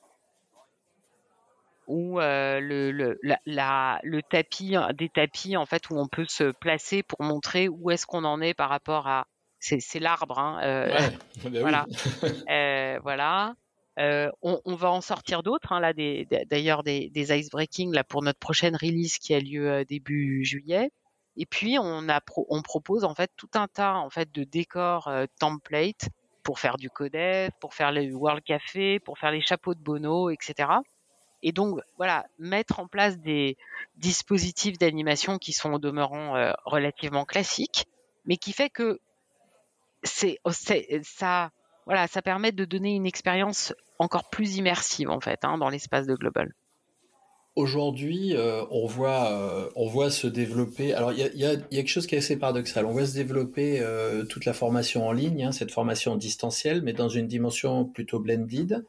ou 1.87 2.19
le, 2.19 2.91
le, 2.91 3.19
la, 3.47 4.01
le 4.03 4.23
tapis, 4.23 4.75
des 4.95 5.09
tapis 5.09 5.57
en 5.57 5.67
fait 5.67 5.89
où 5.91 5.99
on 5.99 6.09
peut 6.09 6.27
se 6.29 6.51
placer 6.51 7.03
pour 7.03 7.23
montrer 7.23 7.69
où 7.69 7.91
est-ce 7.91 8.07
qu'on 8.07 8.25
en 8.25 8.41
est 8.41 8.55
par 8.55 8.69
rapport 8.69 9.07
à 9.07 9.27
c'est 9.59 10.01
l'arbre. 10.01 10.39
Hein, 10.39 10.61
euh, 10.63 10.99
bah 11.45 11.61
voilà. 11.61 11.87
Euh, 12.51 12.99
voilà. 13.03 13.55
Euh, 13.99 14.31
on, 14.43 14.75
va 14.75 14.91
en 14.91 15.01
sortir 15.01 15.43
d'autres, 15.43 15.73
hein, 15.73 15.81
là, 15.81 15.95
d'ailleurs 15.95 16.83
des, 16.83 17.09
des, 17.09 17.33
ice 17.33 17.49
breaking 17.49 17.95
là 17.95 18.05
pour 18.05 18.23
notre 18.23 18.39
prochaine 18.39 18.77
release 18.77 19.17
qui 19.17 19.33
a 19.33 19.41
lieu 19.41 19.87
début 19.87 20.45
juillet. 20.45 20.91
Et 21.37 21.47
puis 21.47 21.79
on 21.79 22.09
a 22.09 22.21
on 22.49 22.63
propose 22.63 23.05
en 23.05 23.15
fait 23.15 23.31
tout 23.37 23.51
un 23.55 23.69
tas 23.69 23.97
en 23.97 24.11
fait 24.11 24.33
de 24.33 24.45
décors 24.45 25.11
template 25.39 26.09
pour 26.43 26.59
faire 26.59 26.77
du 26.77 26.91
codef, 26.91 27.51
pour 27.61 27.75
faire 27.75 27.93
le 27.93 28.15
World 28.15 28.43
Café, 28.45 29.01
pour 29.01 29.19
faire 29.19 29.33
les 29.33 29.41
chapeaux 29.41 29.75
de 29.75 29.81
Bono, 29.81 30.31
etc. 30.31 30.69
Et 31.43 31.53
donc 31.53 31.81
voilà, 31.97 32.27
mettre 32.39 32.81
en 32.81 32.87
place 32.87 33.19
des 33.19 33.57
dispositifs 33.97 34.79
d'animation 34.79 35.39
qui 35.39 35.53
sont 35.53 35.75
au 35.75 35.79
demeurant 35.79 36.53
relativement 36.65 37.25
classiques, 37.25 37.87
mais 38.25 38.37
qui 38.37 38.53
fait 38.53 38.71
que 38.71 39.01
Oh, 40.45 40.53
c'est 40.53 40.87
ça 41.03 41.51
voilà 41.85 42.07
ça 42.07 42.23
permet 42.23 42.53
de 42.53 42.65
donner 42.65 42.95
une 42.95 43.07
expérience 43.07 43.75
encore 43.99 44.29
plus 44.31 44.57
immersive 44.57 45.11
en 45.11 45.21
fait 45.21 45.45
hein, 45.45 45.59
dans 45.59 45.69
l'espace 45.69 46.07
de 46.07 46.15
global. 46.15 46.53
Aujourd'hui, 47.57 48.37
euh, 48.37 48.65
on 48.71 48.87
voit 48.87 49.33
euh, 49.33 49.71
on 49.77 49.89
voit 49.89 50.11
se 50.11 50.27
développer. 50.27 50.93
Alors 50.93 51.13
il 51.13 51.19
y 51.35 51.47
a, 51.47 51.57
quelque 51.57 51.89
chose 51.89 52.07
qui 52.07 52.15
est 52.15 52.19
assez 52.19 52.37
paradoxal. 52.37 52.85
On 52.85 52.93
voit 52.93 53.07
se 53.07 53.15
développer 53.15 53.81
euh, 53.81 54.25
toute 54.25 54.45
la 54.45 54.53
formation 54.53 55.09
en 55.09 55.13
ligne, 55.13 55.45
hein, 55.45 55.53
cette 55.53 55.71
formation 55.71 56.17
distancielle, 56.17 56.83
mais 56.83 56.93
dans 56.93 57.09
une 57.09 57.27
dimension 57.27 57.87
plutôt 57.87 58.21
blended, 58.21 58.85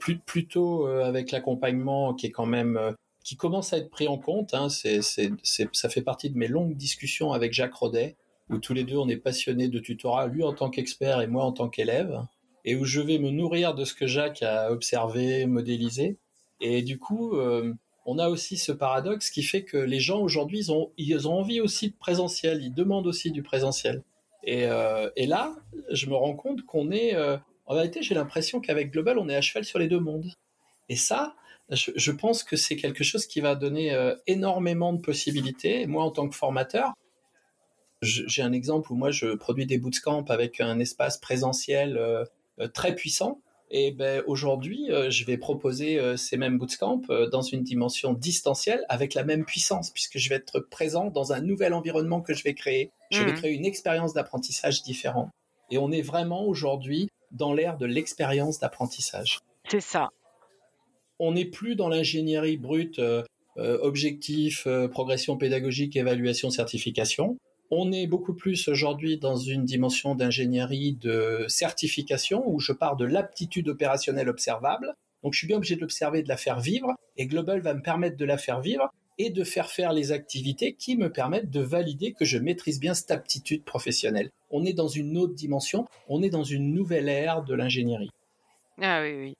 plus, 0.00 0.18
plutôt 0.18 0.86
avec 0.86 1.32
l'accompagnement 1.32 2.14
qui 2.14 2.26
est 2.26 2.30
quand 2.30 2.46
même 2.46 2.94
qui 3.24 3.36
commence 3.36 3.72
à 3.72 3.78
être 3.78 3.90
pris 3.90 4.06
en 4.06 4.18
compte. 4.18 4.54
Hein, 4.54 4.68
c'est, 4.68 5.00
ça 5.02 5.88
fait 5.88 6.02
partie 6.02 6.30
de 6.30 6.38
mes 6.38 6.48
longues 6.48 6.76
discussions 6.76 7.32
avec 7.32 7.52
Jacques 7.52 7.74
Rodet 7.74 8.16
où 8.50 8.58
tous 8.58 8.72
les 8.72 8.84
deux 8.84 8.96
on 8.96 9.08
est 9.08 9.16
passionnés 9.16 9.66
de 9.66 9.80
tutorat, 9.80 10.28
lui 10.28 10.44
en 10.44 10.52
tant 10.52 10.70
qu'expert 10.70 11.20
et 11.20 11.26
moi 11.26 11.44
en 11.44 11.50
tant 11.50 11.68
qu'élève, 11.68 12.22
et 12.64 12.76
où 12.76 12.84
je 12.84 13.00
vais 13.00 13.18
me 13.18 13.30
nourrir 13.30 13.74
de 13.74 13.84
ce 13.84 13.94
que 13.94 14.06
Jacques 14.06 14.44
a 14.44 14.70
observé, 14.70 15.46
modélisé. 15.46 16.18
Et 16.60 16.82
du 16.82 16.98
coup, 16.98 17.36
euh, 17.36 17.74
on 18.06 18.18
a 18.18 18.28
aussi 18.28 18.56
ce 18.56 18.72
paradoxe 18.72 19.30
qui 19.30 19.42
fait 19.42 19.64
que 19.64 19.76
les 19.76 20.00
gens 20.00 20.20
aujourd'hui, 20.20 20.58
ils 20.60 20.72
ont, 20.72 20.92
ils 20.96 21.28
ont 21.28 21.34
envie 21.34 21.60
aussi 21.60 21.90
de 21.90 21.96
présentiel, 21.96 22.62
ils 22.62 22.72
demandent 22.72 23.06
aussi 23.06 23.30
du 23.30 23.42
présentiel. 23.42 24.02
Et, 24.44 24.66
euh, 24.66 25.10
et 25.16 25.26
là, 25.26 25.54
je 25.90 26.06
me 26.06 26.14
rends 26.14 26.36
compte 26.36 26.64
qu'on 26.64 26.90
est, 26.90 27.14
euh, 27.14 27.36
en 27.66 27.74
réalité, 27.74 28.02
j'ai 28.02 28.14
l'impression 28.14 28.60
qu'avec 28.60 28.92
Global, 28.92 29.18
on 29.18 29.28
est 29.28 29.36
à 29.36 29.40
cheval 29.40 29.64
sur 29.64 29.78
les 29.78 29.88
deux 29.88 30.00
mondes. 30.00 30.32
Et 30.88 30.96
ça, 30.96 31.34
je, 31.70 32.12
pense 32.12 32.44
que 32.44 32.56
c'est 32.56 32.76
quelque 32.76 33.02
chose 33.02 33.26
qui 33.26 33.40
va 33.40 33.56
donner 33.56 33.92
énormément 34.28 34.92
de 34.92 35.00
possibilités. 35.00 35.88
Moi, 35.88 36.04
en 36.04 36.12
tant 36.12 36.28
que 36.28 36.36
formateur, 36.36 36.92
j'ai 38.02 38.42
un 38.42 38.52
exemple 38.52 38.92
où 38.92 38.94
moi 38.94 39.10
je 39.10 39.34
produis 39.34 39.66
des 39.66 39.78
bootcamps 39.78 40.24
avec 40.28 40.60
un 40.60 40.78
espace 40.78 41.18
présentiel 41.18 41.96
euh, 41.96 42.24
euh, 42.60 42.68
très 42.68 42.94
puissant. 42.94 43.40
Et 43.70 43.90
ben 43.90 44.22
aujourd'hui, 44.26 44.90
euh, 44.90 45.10
je 45.10 45.24
vais 45.24 45.36
proposer 45.36 46.16
ces 46.16 46.36
mêmes 46.36 46.58
bootcamps 46.58 47.02
dans 47.32 47.42
une 47.42 47.62
dimension 47.62 48.12
distancielle 48.12 48.84
avec 48.88 49.14
la 49.14 49.24
même 49.24 49.44
puissance, 49.44 49.90
puisque 49.90 50.18
je 50.18 50.28
vais 50.28 50.36
être 50.36 50.60
présent 50.60 51.10
dans 51.10 51.32
un 51.32 51.40
nouvel 51.40 51.74
environnement 51.74 52.20
que 52.20 52.34
je 52.34 52.44
vais 52.44 52.54
créer. 52.54 52.90
Je 53.10 53.22
vais 53.22 53.32
mmh. 53.32 53.36
créer 53.36 53.52
une 53.52 53.64
expérience 53.64 54.14
d'apprentissage 54.14 54.82
différente. 54.82 55.30
Et 55.70 55.78
on 55.78 55.90
est 55.90 56.02
vraiment 56.02 56.46
aujourd'hui 56.46 57.08
dans 57.32 57.52
l'ère 57.52 57.76
de 57.76 57.86
l'expérience 57.86 58.58
d'apprentissage. 58.60 59.40
C'est 59.68 59.80
ça. 59.80 60.10
On 61.18 61.32
n'est 61.32 61.44
plus 61.44 61.76
dans 61.76 61.88
l'ingénierie 61.88 62.56
brute, 62.56 63.00
objectif, 63.56 64.68
progression 64.90 65.36
pédagogique, 65.36 65.96
évaluation, 65.96 66.50
certification. 66.50 67.36
On 67.70 67.90
est 67.92 68.06
beaucoup 68.06 68.34
plus 68.34 68.68
aujourd'hui 68.68 69.18
dans 69.18 69.36
une 69.36 69.64
dimension 69.64 70.14
d'ingénierie 70.14 70.94
de 70.94 71.44
certification 71.48 72.44
où 72.46 72.60
je 72.60 72.72
pars 72.72 72.96
de 72.96 73.04
l'aptitude 73.04 73.68
opérationnelle 73.68 74.28
observable. 74.28 74.94
Donc 75.22 75.32
je 75.32 75.38
suis 75.38 75.48
bien 75.48 75.56
obligé 75.56 75.74
de 75.74 75.80
l'observer, 75.80 76.22
de 76.22 76.28
la 76.28 76.36
faire 76.36 76.60
vivre 76.60 76.94
et 77.16 77.26
Global 77.26 77.60
va 77.60 77.74
me 77.74 77.82
permettre 77.82 78.16
de 78.16 78.24
la 78.24 78.38
faire 78.38 78.60
vivre 78.60 78.92
et 79.18 79.30
de 79.30 79.44
faire 79.44 79.70
faire 79.70 79.92
les 79.92 80.12
activités 80.12 80.74
qui 80.74 80.96
me 80.96 81.10
permettent 81.10 81.50
de 81.50 81.60
valider 81.60 82.12
que 82.12 82.24
je 82.24 82.38
maîtrise 82.38 82.78
bien 82.78 82.94
cette 82.94 83.10
aptitude 83.10 83.64
professionnelle. 83.64 84.30
On 84.50 84.64
est 84.64 84.74
dans 84.74 84.88
une 84.88 85.16
autre 85.16 85.34
dimension, 85.34 85.86
on 86.08 86.22
est 86.22 86.30
dans 86.30 86.44
une 86.44 86.74
nouvelle 86.74 87.08
ère 87.08 87.42
de 87.42 87.54
l'ingénierie. 87.54 88.10
Ah 88.80 89.00
oui, 89.02 89.14
oui. 89.14 89.34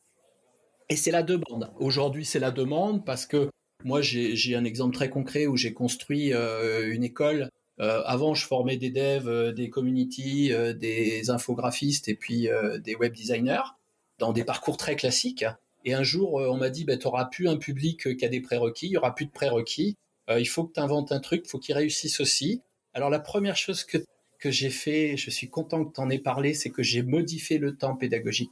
Et 0.89 0.97
c'est 0.97 1.11
la 1.11 1.23
demande. 1.23 1.71
Aujourd'hui, 1.79 2.25
c'est 2.25 2.39
la 2.39 2.51
demande 2.51 3.05
parce 3.05 3.27
que 3.27 3.51
moi, 3.85 4.01
j'ai 4.01 4.57
un 4.57 4.65
exemple 4.65 4.95
très 4.95 5.11
concret 5.11 5.47
où 5.47 5.57
j'ai 5.57 5.75
construit 5.75 6.33
euh, 6.33 6.93
une 6.93 7.05
école 7.05 7.51
euh, 7.79 8.03
avant, 8.07 8.35
je 8.35 8.47
formais 8.47 8.77
des 8.77 8.91
devs, 8.91 9.29
euh, 9.29 9.53
des 9.53 9.69
community, 9.69 10.53
euh, 10.53 10.73
des 10.73 11.31
infographistes 11.31 12.09
et 12.09 12.15
puis 12.15 12.49
des 12.79 12.95
web 12.95 13.15
designers 13.15 13.75
dans 14.19 14.33
des 14.33 14.45
parcours 14.45 14.77
très 14.77 14.97
classiques. 14.97 15.45
Et 15.85 15.95
un 15.95 16.03
jour, 16.03 16.35
on 16.35 16.57
m'a 16.57 16.71
dit, 16.71 16.85
bah, 16.85 16.97
tu 16.97 17.07
n'auras 17.07 17.27
plus 17.27 17.49
un 17.49 17.57
public 17.57 18.17
qui 18.17 18.25
a 18.25 18.29
des 18.29 18.41
prérequis, 18.41 18.87
il 18.87 18.93
y 18.93 18.97
aura 18.97 19.15
plus 19.15 19.27
de 19.27 19.31
prérequis. 19.31 19.97
il 20.29 20.49
faut 20.49 20.65
que 20.65 20.73
tu 20.73 20.81
inventes 20.81 21.13
un 21.13 21.21
truc, 21.21 21.43
il 21.45 21.49
faut 21.49 21.59
qu'il 21.59 21.77
réussisse 21.77 22.19
aussi. 22.19 22.63
Alors 22.93 23.11
la 23.11 23.21
première 23.21 23.57
chose 23.57 23.85
que, 23.85 23.99
que 24.41 24.51
j'ai 24.51 24.71
fait, 24.71 25.17
je 25.17 25.31
suis 25.31 25.49
content 25.49 25.85
que 25.85 25.93
tu 25.93 26.01
en 26.01 26.11
aies 26.11 26.19
parlé, 26.19 26.55
c'est 26.55 26.71
que 26.71 26.83
j'ai 26.83 27.03
modifié 27.03 27.59
le 27.59 27.77
temps 27.77 27.95
pédagogique. 27.95 28.51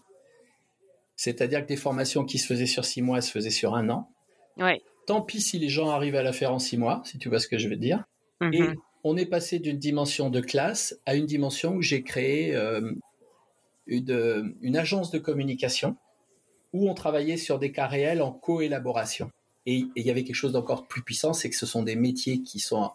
C'est-à-dire 1.16 1.62
que 1.62 1.66
des 1.66 1.76
formations 1.76 2.24
qui 2.24 2.38
se 2.38 2.46
faisaient 2.46 2.66
sur 2.66 2.84
six 2.84 3.02
mois 3.02 3.20
se 3.20 3.32
faisaient 3.32 3.50
sur 3.50 3.74
un 3.74 3.88
an. 3.88 4.08
Ouais. 4.58 4.80
Tant 5.06 5.20
pis 5.20 5.40
si 5.40 5.58
les 5.58 5.68
gens 5.68 5.90
arrivent 5.90 6.16
à 6.16 6.22
la 6.22 6.32
faire 6.32 6.52
en 6.52 6.60
six 6.60 6.76
mois, 6.76 7.02
si 7.04 7.18
tu 7.18 7.28
vois 7.28 7.40
ce 7.40 7.48
que 7.48 7.58
je 7.58 7.68
veux 7.68 7.76
dire. 7.76 8.04
Et 8.42 8.44
mm-hmm 8.44 8.74
on 9.04 9.16
est 9.16 9.26
passé 9.26 9.58
d'une 9.58 9.78
dimension 9.78 10.30
de 10.30 10.40
classe 10.40 10.98
à 11.06 11.14
une 11.14 11.26
dimension 11.26 11.74
où 11.74 11.82
j'ai 11.82 12.02
créé 12.02 12.56
euh, 12.56 12.92
une, 13.86 14.76
agence 14.76 15.10
de 15.10 15.18
communication 15.18 15.96
où 16.72 16.88
on 16.88 16.94
travaillait 16.94 17.36
sur 17.36 17.58
des 17.58 17.70
cas 17.70 17.86
réels 17.86 18.22
en 18.22 18.32
coélaboration. 18.32 19.30
Et 19.66 19.84
il 19.94 20.06
y 20.06 20.10
avait 20.10 20.24
quelque 20.24 20.34
chose 20.34 20.52
d'encore 20.52 20.88
plus 20.88 21.02
puissant, 21.02 21.32
c'est 21.32 21.48
que 21.48 21.56
ce 21.56 21.66
sont 21.66 21.82
des 21.82 21.96
métiers 21.96 22.42
qui 22.42 22.58
sont 22.58 22.90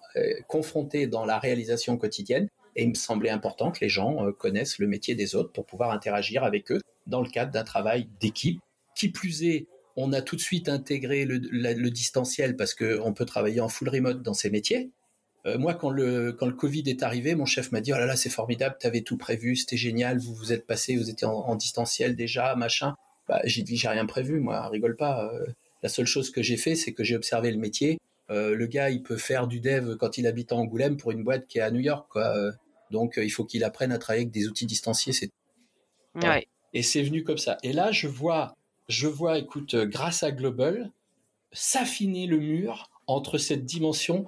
confrontés 0.48 1.08
dans 1.08 1.26
la 1.26 1.39
réalisation 1.39 1.98
quotidienne. 1.98 2.48
Et 2.76 2.84
il 2.84 2.89
me 2.89 2.93
semblait 2.93 3.32
important 3.32 3.72
que 3.72 3.80
les 3.82 3.89
gens 3.89 4.32
connaissent 4.34 4.78
le 4.78 4.86
métier 4.86 5.15
des 5.15 5.34
autres 5.36 5.52
pour 5.52 5.65
pouvoir 5.65 5.91
interagir 5.91 6.43
avec 6.43 6.72
eux 6.72 6.82
dans 7.08 7.22
le 7.22 7.30
cadre 7.30 7.52
d'un 7.52 7.63
travail 7.63 8.08
d'équipe. 8.19 8.60
Qui 8.95 9.10
plus 9.10 9.43
est, 9.43 9.67
on 9.95 10.13
a 10.13 10.22
tout 10.22 10.36
de 10.36 10.41
suite 10.41 10.69
intégré 10.69 11.26
le, 11.26 11.89
distanciel 11.89 12.56
parce 12.56 12.74
qu'on 12.76 13.13
peut 13.13 13.26
travailler 13.26 13.62
en 13.62 13.69
full 13.69 13.89
remote 13.89 14.22
dans 14.22 14.34
ces 14.34 14.50
métiers. 14.50 14.91
Euh, 15.50 15.58
moi, 15.58 15.74
quand 15.74 15.90
le, 15.90 16.34
quand 16.34 16.46
le 16.46 16.54
Covid 16.54 16.84
est 16.88 17.04
arrivé, 17.04 17.36
mon 17.36 17.46
chef 17.46 17.72
m'a 17.72 17.82
dit, 17.82 17.92
oh 17.94 17.98
là 17.98 18.06
là, 18.06 18.16
c'est 18.16 18.30
formidable, 18.30 18.78
tu 18.80 18.88
avais 18.88 19.02
tout 19.02 19.18
prévu, 19.18 19.56
c'était 19.56 19.78
génial, 19.78 20.20
vous 20.20 20.34
vous 20.34 20.54
êtes 20.54 20.66
passé, 20.66 20.96
vous 20.96 21.10
étiez 21.10 21.28
en, 21.28 21.56
distanciel 21.56 22.16
déjà, 22.16 22.56
machin. 22.56 22.96
Bah, 23.28 23.42
j'ai 23.44 23.64
dit, 23.64 23.78
j'ai 23.78 23.88
rien 23.88 24.06
prévu, 24.06 24.40
moi, 24.40 24.68
rigole 24.70 24.96
pas. 24.96 25.26
Euh, 25.26 25.46
la 25.84 25.90
seule 25.90 26.06
chose 26.06 26.32
que 26.32 26.42
j'ai 26.42 26.58
fait, 26.58 26.76
c'est 26.76 26.94
que 26.94 27.04
j'ai 27.04 27.16
observé 27.16 27.52
le 27.52 27.58
métier. 27.58 28.00
Euh, 28.30 28.56
le 28.56 28.68
gars, 28.68 28.90
il 28.90 29.02
peut 29.02 29.18
faire 29.18 29.48
du 29.48 29.60
dev 29.60 29.96
quand 29.98 30.18
il 30.18 30.28
habite 30.28 30.52
en 30.52 30.60
Angoulême 30.60 30.98
pour 30.98 31.12
une 31.12 31.24
boîte 31.24 31.48
qui 31.48 31.58
est 31.58 31.62
à 31.62 31.72
New 31.72 31.80
York, 31.80 32.08
quoi. 32.12 32.34
Donc, 32.92 33.20
il 33.22 33.30
faut 33.30 33.46
qu'il 33.46 33.64
apprenne 33.64 33.92
à 33.92 34.00
travailler 34.00 34.24
avec 34.24 34.34
des 34.34 34.48
outils 34.48 34.66
distanciés. 34.66 35.14
C'est 35.14 35.30
ouais. 36.16 36.48
Et 36.74 36.82
c'est 36.84 37.04
venu 37.04 37.24
comme 37.24 37.38
ça. 37.38 37.58
Et 37.64 37.72
là, 37.72 37.92
je 37.92 38.08
vois, 38.08 38.56
je 38.88 39.08
vois, 39.08 39.38
écoute, 39.38 39.76
grâce 39.76 40.24
à 40.24 40.32
Global, 40.32 40.92
s'affiner 41.52 42.26
le 42.26 42.38
mur 42.38 42.90
entre 43.08 43.38
cette 43.38 43.66
dimension 43.66 44.26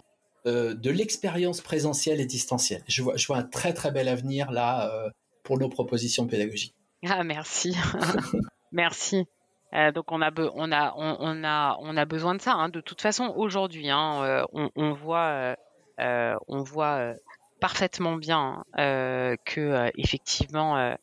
euh, 0.47 0.73
de 0.73 0.89
l'expérience 0.89 1.61
présentielle 1.61 2.19
et 2.19 2.25
distancielle. 2.25 2.81
Je 2.87 3.03
vois, 3.03 3.15
un 3.37 3.43
très 3.43 3.73
très 3.73 3.91
bel 3.91 4.07
avenir 4.07 4.51
là 4.51 4.91
euh, 4.91 5.09
pour 5.43 5.59
nos 5.59 5.69
propositions 5.69 6.25
pédagogiques. 6.25 6.73
Ah 7.07 7.23
merci, 7.23 7.75
merci. 8.71 9.27
Euh, 9.75 9.91
donc 9.91 10.11
on 10.11 10.19
a, 10.19 10.31
on 10.55 10.71
a, 10.71 10.93
on, 10.97 11.43
a, 11.43 11.77
on 11.79 11.95
a 11.95 12.05
besoin 12.05 12.33
de 12.33 12.41
ça. 12.41 12.53
Hein. 12.53 12.69
De 12.69 12.81
toute 12.81 13.01
façon, 13.01 13.31
aujourd'hui, 13.35 13.91
hein, 13.91 14.45
on, 14.51 14.93
voit, 14.93 15.55
on 15.99 16.63
voit 16.63 17.13
parfaitement 17.59 18.15
bien 18.15 18.63
que 18.75 19.91
effectivement 19.95 20.97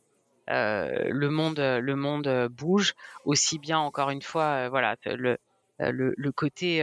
le 0.48 1.28
monde, 1.28 1.60
le 1.60 1.94
monde 1.94 2.48
bouge 2.50 2.94
aussi 3.24 3.60
bien. 3.60 3.78
Encore 3.78 4.10
une 4.10 4.22
fois, 4.22 4.68
voilà, 4.68 4.96
le, 5.04 5.38
le, 5.78 6.12
le 6.16 6.32
côté 6.32 6.82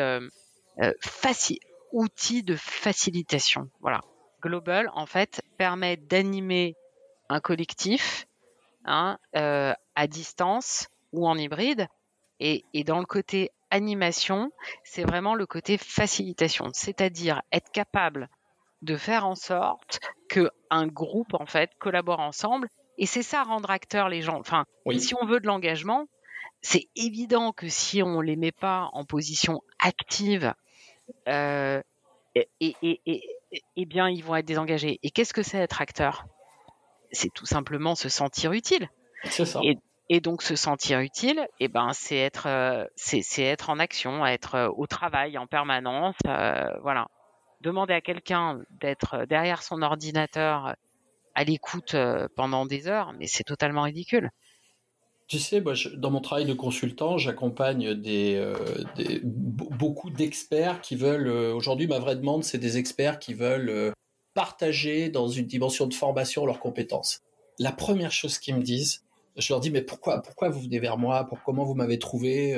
facile 1.02 1.60
outil 1.96 2.44
de 2.44 2.56
facilitation. 2.56 3.70
Voilà. 3.80 4.02
Global, 4.42 4.92
en 4.94 5.06
fait, 5.06 5.42
permet 5.58 5.96
d'animer 5.96 6.76
un 7.30 7.40
collectif 7.40 8.28
hein, 8.84 9.18
euh, 9.36 9.74
à 9.96 10.08
distance 10.08 10.90
ou 11.14 11.28
en 11.28 11.38
hybride. 11.38 11.88
Et, 12.42 12.66
dans 12.86 13.00
le 13.00 13.06
côté 13.06 13.50
animation, 13.72 14.52
c'est 14.84 15.04
vraiment 15.04 15.36
le 15.36 15.46
côté 15.46 15.78
facilitation, 15.78 16.70
c'est-à-dire 16.74 17.42
être 17.54 17.72
capable 17.72 18.30
de 18.82 18.98
faire 18.98 19.26
en 19.26 19.36
sorte 19.36 20.02
que 20.30 20.52
un 20.70 20.88
groupe 20.88 21.34
en 21.34 21.46
fait 21.46 21.72
collabore 21.80 22.20
ensemble. 22.20 22.68
Et 22.98 23.06
c'est 23.06 23.24
ça 23.24 23.44
rendre 23.44 23.72
acteurs 23.72 24.10
les 24.10 24.22
gens. 24.22 24.38
Enfin, 24.38 24.66
si 24.98 25.16
on 25.16 25.26
veut 25.26 25.40
de 25.40 25.48
l'engagement, 25.48 26.08
c'est 26.62 26.90
évident 26.98 27.54
que 27.54 27.70
si 27.70 28.04
on 28.04 28.20
les 28.20 28.36
met 28.36 28.52
pas 28.52 28.90
en 28.92 29.06
position 29.06 29.62
active 29.80 30.54
euh, 31.28 31.82
et, 32.36 32.48
et, 32.60 33.22
et, 33.76 33.86
bien, 33.86 34.10
ils 34.10 34.24
vont 34.24 34.36
être 34.36 34.46
désengagés. 34.46 35.00
Et 35.04 35.12
qu'est-ce 35.12 35.34
que 35.34 35.44
c'est 35.44 35.58
être 35.58 35.82
acteur? 35.82 36.26
C'est 37.12 37.34
tout 37.34 37.46
simplement 37.46 37.96
se 37.96 38.10
sentir 38.10 38.52
utile. 38.52 38.90
C'est 39.24 39.46
ça. 39.46 39.62
Et, 40.10 40.20
donc 40.20 40.44
se 40.44 40.56
sentir 40.56 41.00
utile, 41.00 41.48
et 41.60 41.68
ben 41.68 41.92
c'est 41.94 42.18
être, 42.18 42.48
euh, 42.48 42.86
c'est, 42.96 43.24
être 43.42 43.72
en 43.72 43.80
action, 43.80 44.24
être 44.24 44.54
euh, 44.54 44.70
au 44.76 44.86
travail 44.86 45.36
en 45.38 45.48
permanence, 45.48 46.16
voilà. 46.24 47.08
Demander 47.62 47.96
à 47.96 48.02
quelqu'un 48.02 48.60
d'être 48.70 49.26
derrière 49.26 49.64
son 49.64 49.82
ordinateur 49.82 50.76
à 51.34 51.44
l'écoute 51.44 51.96
pendant 52.36 52.68
des 52.68 52.88
heures, 52.88 53.14
mais 53.14 53.26
c'est 53.26 53.44
totalement 53.44 53.82
ridicule. 53.84 54.30
Tu 55.28 55.40
sais, 55.40 55.60
moi, 55.60 55.74
dans 55.98 56.12
mon 56.12 56.22
travail 56.22 56.46
de 56.46 56.54
consultant, 56.54 57.18
j'accompagne 57.18 57.96
des, 57.96 58.36
euh, 58.36 58.54
beaucoup 59.24 60.12
d'experts 60.12 60.82
qui 60.82 60.96
veulent. 60.96 61.28
Euh, 61.28 61.54
aujourd'hui, 61.56 61.88
ma 61.88 61.98
vraie 61.98 62.16
demande, 62.16 62.44
c'est 62.44 62.60
des 62.60 62.78
experts 62.78 63.18
qui 63.18 63.34
veulent 63.34 63.70
euh, 63.70 63.92
partager 64.36 65.10
dans 65.10 65.28
une 65.28 65.48
dimension 65.48 65.88
de 65.88 65.96
formation 65.96 66.46
leurs 66.46 66.60
compétences. 66.60 67.22
La 67.58 67.72
première 67.72 68.12
chose 68.12 68.38
qu'ils 68.38 68.56
me 68.56 68.62
disent, 68.62 69.04
je 69.36 69.52
leur 69.52 69.62
dis 69.62 69.72
mais 69.72 69.82
pourquoi, 69.82 70.22
pourquoi 70.22 70.50
vous 70.50 70.60
venez 70.60 70.78
vers 70.80 70.98
moi, 70.98 71.24
pour 71.24 71.42
comment 71.42 71.64
vous 71.64 71.74
m'avez 71.74 71.98
trouvé 71.98 72.56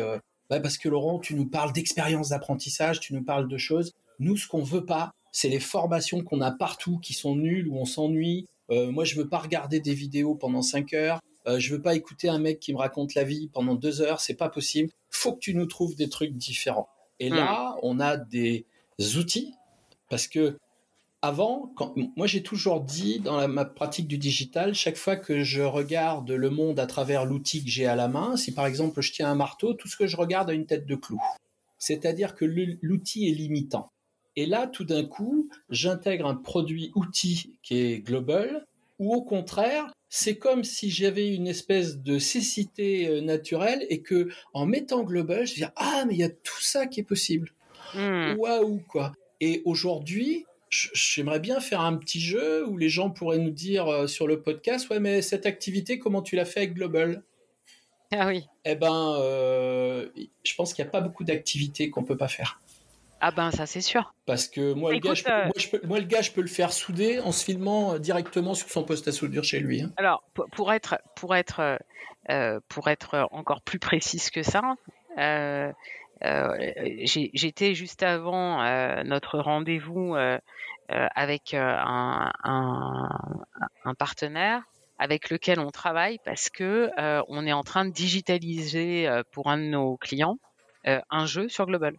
bah 0.49 0.60
Parce 0.60 0.77
que 0.77 0.89
Laurent, 0.89 1.19
tu 1.19 1.36
nous 1.36 1.47
parles 1.47 1.71
d'expérience 1.71 2.30
d'apprentissage, 2.30 2.99
tu 2.99 3.13
nous 3.13 3.23
parles 3.23 3.47
de 3.47 3.58
choses. 3.58 3.93
Nous, 4.19 4.38
ce 4.38 4.47
qu'on 4.47 4.63
veut 4.63 4.86
pas, 4.86 5.12
c'est 5.32 5.49
les 5.49 5.60
formations 5.60 6.23
qu'on 6.23 6.41
a 6.41 6.51
partout 6.51 6.97
qui 6.97 7.13
sont 7.13 7.36
nulles 7.36 7.67
où 7.67 7.77
on 7.77 7.86
s'ennuie. 7.86 8.47
moi, 8.69 9.06
je 9.06 9.15
veux 9.15 9.30
pas 9.30 9.38
regarder 9.38 9.80
des 9.80 9.93
vidéos 9.93 10.34
pendant 10.34 10.63
cinq 10.63 10.93
heures. 10.93 11.19
Euh, 11.48 11.60
je 11.60 11.74
veux 11.74 11.82
pas 11.82 11.96
écouter 11.96 12.30
un 12.30 12.40
mec 12.40 12.60
qui 12.60 12.74
me 12.74 12.78
raconte 12.78 13.14
la 13.16 13.24
vie 13.24 13.48
pendant 13.48 13.76
deux 13.76 14.02
heures, 14.02 14.20
c'est 14.20 14.36
pas 14.36 14.50
possible. 14.50 14.92
Faut 15.10 15.34
que 15.34 15.40
tu 15.40 15.56
nous 15.56 15.66
trouves 15.66 15.96
des 15.96 16.10
trucs 16.10 16.34
différents. 16.34 16.90
Et 17.20 17.30
là, 17.30 17.72
hmm. 17.72 17.80
on 17.84 18.00
a 18.00 18.18
des 18.18 18.66
outils 19.16 19.54
parce 20.10 20.28
que 20.28 20.58
avant, 21.22 21.74
quand, 21.76 21.96
moi 22.16 22.28
j'ai 22.28 22.44
toujours 22.44 22.82
dit 22.82 23.20
dans 23.20 23.48
ma 23.48 23.66
pratique 23.66 24.08
du 24.08 24.18
digital, 24.18 24.76
chaque 24.76 24.98
fois 24.98 25.16
que 25.16 25.44
je 25.44 25.62
regarde 25.62 26.30
le 26.30 26.50
monde 26.50 26.80
à 26.80 26.86
travers 26.86 27.26
l'outil 27.26 27.64
que 27.64 27.70
j'ai 27.70 27.88
à 27.88 27.96
la 27.96 28.08
main, 28.08 28.38
si 28.38 28.54
par 28.54 28.68
exemple 28.68 29.02
je 29.02 29.12
tiens 29.12 29.32
un 29.32 29.36
marteau, 29.36 29.74
tout 29.74 29.88
ce 29.88 29.98
que 29.98 30.06
je 30.06 30.16
regarde 30.16 30.50
a 30.50 30.54
une 30.54 30.68
tête 30.68 30.86
de 30.86 30.96
clou. 30.96 31.20
C'est-à-dire 31.80 32.36
que 32.36 32.46
l'outil 32.46 33.28
est 33.28 33.34
limitant. 33.34 33.92
Et 34.36 34.46
là, 34.46 34.68
tout 34.68 34.84
d'un 34.84 35.04
coup, 35.04 35.50
j'intègre 35.70 36.28
un 36.28 36.36
produit 36.36 36.92
outil 36.94 37.58
qui 37.64 37.78
est 37.80 38.00
global, 38.00 38.66
ou 39.00 39.14
au 39.14 39.24
contraire, 39.24 39.92
c'est 40.10 40.38
comme 40.38 40.63
si 40.63 40.89
j'avais 40.89 41.34
une 41.34 41.48
espèce 41.48 41.98
de 41.98 42.20
cécité 42.20 43.08
euh, 43.08 43.22
naturelle 43.22 43.86
et 43.89 44.02
que 44.02 44.30
en 44.54 44.65
mettant 44.65 45.04
global, 45.04 45.46
je 45.46 45.56
dis 45.56 45.65
ah 45.76 46.06
mais 46.08 46.13
il 46.13 46.20
y 46.20 46.24
a 46.24 46.30
tout 46.30 46.62
ça 46.62 46.88
qui 46.88 47.02
est 47.02 47.04
possible. 47.04 47.52
Hmm. 47.93 48.36
Waouh 48.38 48.80
quoi. 48.88 49.13
Et 49.39 49.62
aujourd'hui, 49.65 50.46
j'aimerais 50.70 51.39
bien 51.39 51.60
faire 51.60 51.82
un 51.82 51.96
petit 51.98 52.20
jeu 52.20 52.67
où 52.67 52.78
les 52.78 52.89
gens 52.89 53.10
pourraient 53.10 53.38
nous 53.38 53.52
dire 53.52 53.88
euh, 53.88 54.08
sur 54.08 54.28
le 54.28 54.41
podcast 54.41 54.89
ouais 54.89 55.00
mais 55.00 55.22
cette 55.22 55.46
activité 55.46 55.98
comment 55.98 56.22
tu 56.22 56.36
l'as 56.36 56.46
fait 56.46 56.62
avec 56.62 56.74
global? 56.74 57.24
Ah 58.12 58.28
oui. 58.28 58.46
Eh 58.63 58.76
ben, 58.76 59.17
euh, 59.20 60.08
je 60.43 60.56
pense 60.56 60.74
qu'il 60.74 60.84
n'y 60.84 60.88
a 60.88 60.91
pas 60.91 61.02
beaucoup 61.02 61.24
d'activités 61.24 61.89
qu'on 61.89 62.04
peut 62.04 62.15
pas 62.17 62.30
faire. 62.30 62.62
Ah 63.19 63.32
ben 63.32 63.51
ça 63.51 63.65
c'est 63.65 63.82
sûr. 63.82 64.13
Parce 64.25 64.47
que 64.47 64.73
moi, 64.73 64.93
le 64.93 64.99
gars, 64.99 65.13
je 65.13 65.23
peux, 65.23 65.86
moi, 65.88 65.99
le 65.99 66.06
gars, 66.06 66.21
je 66.21 66.32
peux 66.32 66.41
le 66.41 66.47
faire 66.47 66.71
souder 66.71 67.19
en 67.19 67.32
se 67.32 67.43
filmant 67.43 67.93
euh, 67.93 67.99
directement 67.99 68.53
sur 68.53 68.69
son 68.69 68.84
poste 68.84 69.08
à 69.08 69.12
soudure 69.12 69.43
chez 69.43 69.60
lui. 69.60 69.82
Hein. 69.82 69.91
Alors 69.97 70.23
pour 70.51 70.71
être 70.71 70.99
pour 71.15 71.36
être 71.36 71.60
euh, 71.60 71.77
euh, 72.30 72.60
pour 72.69 72.89
être 72.89 73.27
encore 73.32 73.62
plus 73.62 73.80
précise 73.80 74.30
que 74.30 74.43
ça, 74.43 74.62
j'étais 76.23 77.73
juste 77.73 78.03
avant 78.03 79.03
notre 79.03 79.39
rendez-vous 79.39 80.15
avec 80.89 81.53
un, 81.53 82.32
un, 82.43 83.93
partenaire 83.97 84.62
avec 84.99 85.30
lequel 85.30 85.60
on 85.60 85.71
travaille 85.71 86.19
parce 86.25 86.49
que 86.49 86.91
on 87.30 87.47
est 87.47 87.53
en 87.53 87.63
train 87.63 87.86
de 87.86 87.91
digitaliser 87.91 89.10
pour 89.32 89.47
un 89.47 89.58
de 89.58 89.63
nos 89.63 89.95
clients 89.95 90.38
un 90.84 91.25
jeu 91.25 91.47
sur 91.47 91.65
Global. 91.65 91.95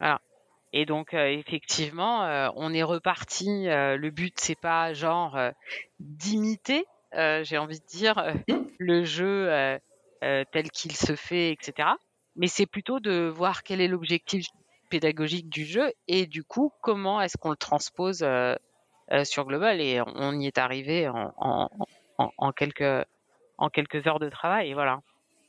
Voilà. 0.00 0.20
Et 0.72 0.84
donc 0.84 1.14
euh, 1.14 1.26
effectivement, 1.26 2.24
euh, 2.24 2.48
on 2.56 2.74
est 2.74 2.82
reparti. 2.82 3.68
Euh, 3.68 3.96
le 3.96 4.10
but 4.10 4.34
c'est 4.38 4.58
pas 4.58 4.92
genre 4.92 5.38
d'imiter, 5.98 6.84
j'ai 7.12 7.58
envie 7.58 7.80
de 7.80 7.86
dire, 7.86 8.34
le 8.78 9.04
jeu 9.04 9.78
tel 10.20 10.70
qu'il 10.70 10.92
se 10.92 11.16
fait, 11.16 11.52
etc. 11.52 11.88
Mais 12.36 12.46
c'est 12.46 12.66
plutôt 12.66 13.00
de 13.00 13.28
voir 13.28 13.62
quel 13.62 13.80
est 13.80 13.88
l'objectif 13.88 14.46
pédagogique 14.90 15.48
du 15.48 15.64
jeu 15.64 15.92
et 16.06 16.26
du 16.26 16.44
coup 16.44 16.72
comment 16.80 17.20
est-ce 17.20 17.36
qu'on 17.36 17.50
le 17.50 17.56
transpose 17.56 18.26
sur 19.24 19.44
Global. 19.46 19.80
Et 19.80 20.02
on 20.06 20.38
y 20.38 20.46
est 20.46 20.58
arrivé 20.58 21.08
en, 21.08 21.32
en, 21.38 21.68
en, 22.18 22.30
en 22.36 22.52
quelques 22.52 23.06
en 23.56 23.70
quelques 23.70 24.06
heures 24.06 24.20
de 24.20 24.28
travail. 24.28 24.74
Voilà. 24.74 25.00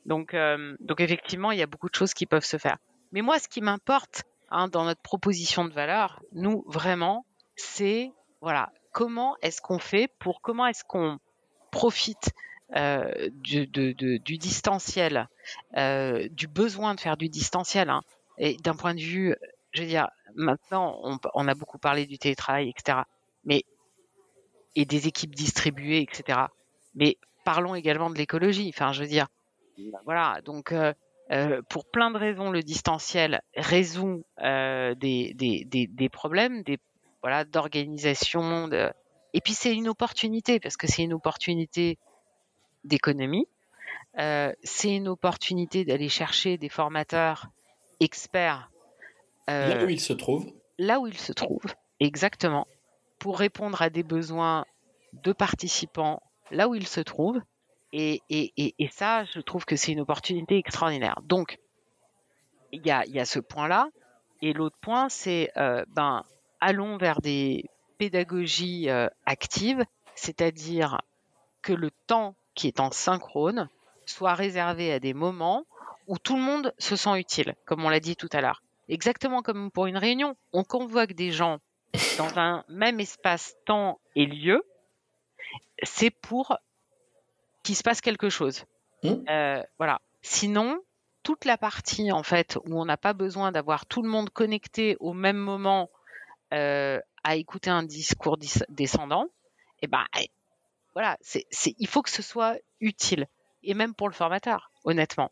Donc 0.06 0.34
donc 0.80 1.00
effectivement, 1.00 1.52
il 1.52 1.58
y 1.58 1.62
a 1.62 1.66
beaucoup 1.66 1.90
de 1.90 1.94
choses 1.94 2.14
qui 2.14 2.24
peuvent 2.24 2.44
se 2.44 2.56
faire. 2.56 2.78
Mais 3.12 3.22
moi, 3.22 3.38
ce 3.38 3.48
qui 3.48 3.60
m'importe 3.60 4.24
hein, 4.50 4.68
dans 4.68 4.84
notre 4.84 5.02
proposition 5.02 5.64
de 5.64 5.72
valeur, 5.72 6.22
nous 6.32 6.64
vraiment, 6.66 7.24
c'est 7.56 8.12
voilà 8.40 8.72
comment 8.92 9.36
est-ce 9.42 9.60
qu'on 9.60 9.78
fait 9.78 10.08
pour 10.18 10.40
comment 10.40 10.66
est-ce 10.66 10.84
qu'on 10.84 11.18
profite 11.70 12.32
euh, 12.76 13.28
du, 13.32 13.66
distanciel, 14.38 15.28
euh, 15.76 16.28
du 16.30 16.46
besoin 16.46 16.94
de 16.94 17.00
faire 17.00 17.16
du 17.16 17.28
distanciel, 17.28 17.90
hein, 17.90 18.02
et 18.38 18.56
d'un 18.56 18.74
point 18.74 18.94
de 18.94 19.00
vue, 19.00 19.34
je 19.72 19.82
veux 19.82 19.88
dire, 19.88 20.08
maintenant 20.34 20.98
on, 21.02 21.18
on, 21.34 21.48
a 21.48 21.54
beaucoup 21.54 21.78
parlé 21.78 22.06
du 22.06 22.18
télétravail, 22.18 22.68
etc. 22.68 22.98
Mais 23.44 23.64
et 24.76 24.84
des 24.84 25.06
équipes 25.06 25.34
distribuées, 25.34 26.00
etc. 26.02 26.38
Mais 26.94 27.16
parlons 27.44 27.74
également 27.74 28.10
de 28.10 28.16
l'écologie. 28.16 28.70
Enfin, 28.74 28.92
je 28.92 29.02
veux 29.02 29.08
dire, 29.08 29.26
voilà. 30.04 30.40
Donc, 30.44 30.72
euh, 30.72 30.92
pour 31.68 31.84
plein 31.90 32.10
de 32.10 32.18
raisons, 32.18 32.50
le 32.50 32.62
distanciel 32.62 33.40
résout 33.56 34.24
des, 34.38 34.94
des, 35.34 35.64
des, 35.64 35.86
des, 35.86 36.08
problèmes, 36.08 36.62
des 36.62 36.78
voilà 37.22 37.44
d'organisation. 37.44 38.68
De... 38.68 38.90
Et 39.34 39.40
puis 39.40 39.52
c'est 39.52 39.74
une 39.74 39.88
opportunité 39.88 40.58
parce 40.60 40.76
que 40.76 40.86
c'est 40.86 41.02
une 41.02 41.12
opportunité 41.12 41.98
d'économie. 42.84 43.46
c'est 44.16 44.94
une 44.94 45.08
opportunité 45.08 45.84
d'aller 45.84 46.08
chercher 46.08 46.58
des 46.58 46.68
formateurs 46.68 47.48
experts. 48.00 48.70
là 49.46 49.84
où 49.84 49.88
ils 49.88 50.00
se 50.00 50.12
trouvent. 50.12 50.52
Là 50.78 50.98
où 50.98 51.06
ils 51.06 51.18
se 51.18 51.32
trouvent, 51.32 51.74
exactement, 52.00 52.66
pour 53.18 53.38
répondre 53.38 53.82
à 53.82 53.90
des 53.90 54.02
besoins 54.02 54.64
de 55.12 55.32
participants 55.32 56.22
là 56.50 56.68
où 56.68 56.74
ils 56.74 56.86
se 56.86 57.00
trouvent. 57.00 57.40
Et, 57.92 58.20
ça, 58.92 59.24
je 59.24 59.40
trouve 59.40 59.64
que 59.64 59.76
c'est 59.76 59.92
une 59.92 60.00
opportunité 60.00 60.56
extraordinaire. 60.56 61.20
Donc, 61.24 61.58
il 62.72 62.86
y 62.86 62.90
a, 62.90 63.04
y 63.06 63.18
a 63.18 63.24
ce 63.24 63.40
point-là. 63.40 63.88
Et 64.42 64.52
l'autre 64.52 64.76
point, 64.80 65.08
c'est, 65.08 65.50
euh, 65.56 65.84
ben, 65.88 66.24
allons 66.60 66.96
vers 66.96 67.20
des 67.20 67.64
pédagogies 67.98 68.88
euh, 68.88 69.08
actives, 69.26 69.84
c'est-à-dire 70.14 71.00
que 71.62 71.72
le 71.72 71.90
temps 72.06 72.34
qui 72.54 72.68
est 72.68 72.80
en 72.80 72.90
synchrone 72.90 73.68
soit 74.06 74.34
réservé 74.34 74.92
à 74.92 75.00
des 75.00 75.14
moments 75.14 75.64
où 76.06 76.18
tout 76.18 76.36
le 76.36 76.42
monde 76.42 76.74
se 76.78 76.96
sent 76.96 77.18
utile, 77.18 77.54
comme 77.66 77.84
on 77.84 77.88
l'a 77.88 78.00
dit 78.00 78.16
tout 78.16 78.28
à 78.32 78.40
l'heure. 78.40 78.62
Exactement 78.88 79.42
comme 79.42 79.70
pour 79.70 79.86
une 79.86 79.96
réunion, 79.96 80.36
on 80.52 80.64
convoque 80.64 81.12
des 81.12 81.30
gens 81.30 81.58
dans 82.18 82.38
un 82.38 82.64
même 82.68 83.00
espace, 83.00 83.54
temps 83.64 84.00
et 84.16 84.26
lieu, 84.26 84.64
c'est 85.82 86.10
pour 86.10 86.56
qu'il 87.62 87.76
se 87.76 87.82
passe 87.82 88.00
quelque 88.00 88.28
chose. 88.28 88.64
Mmh. 89.02 89.14
Euh, 89.28 89.62
voilà. 89.78 90.00
Sinon, 90.22 90.80
toute 91.22 91.44
la 91.44 91.58
partie 91.58 92.12
en 92.12 92.22
fait 92.22 92.58
où 92.64 92.80
on 92.80 92.84
n'a 92.84 92.96
pas 92.96 93.12
besoin 93.12 93.52
d'avoir 93.52 93.86
tout 93.86 94.02
le 94.02 94.08
monde 94.08 94.30
connecté 94.30 94.96
au 95.00 95.12
même 95.12 95.36
moment 95.36 95.90
euh, 96.52 96.98
à 97.24 97.36
écouter 97.36 97.70
un 97.70 97.82
discours 97.82 98.38
descendant, 98.68 99.26
et 99.82 99.84
eh 99.84 99.86
ben 99.86 100.04
voilà, 100.94 101.16
c'est, 101.20 101.46
il 101.78 101.86
faut 101.86 102.02
que 102.02 102.10
ce 102.10 102.22
soit 102.22 102.56
utile 102.80 103.26
et 103.62 103.74
même 103.74 103.94
pour 103.94 104.08
le 104.08 104.14
formateur, 104.14 104.72
honnêtement. 104.84 105.30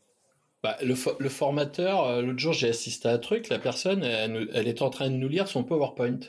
Bah, 0.63 0.77
le, 0.83 0.95
formateur, 0.95 2.05
euh, 2.05 2.23
l'autre 2.23 2.39
jour 2.39 2.53
j'ai 2.53 2.69
assisté 2.69 3.09
à 3.09 3.13
un 3.13 3.19
truc, 3.19 3.49
la 3.49 3.59
personne, 3.59 4.03
elle, 4.03 4.49
elle, 4.53 4.69
est 4.69 4.83
en 4.83 4.91
train 4.91 5.09
de 5.09 5.15
nous 5.15 5.29
lire 5.29 5.49
son 5.49 5.65
PowerPoint. 5.65 6.21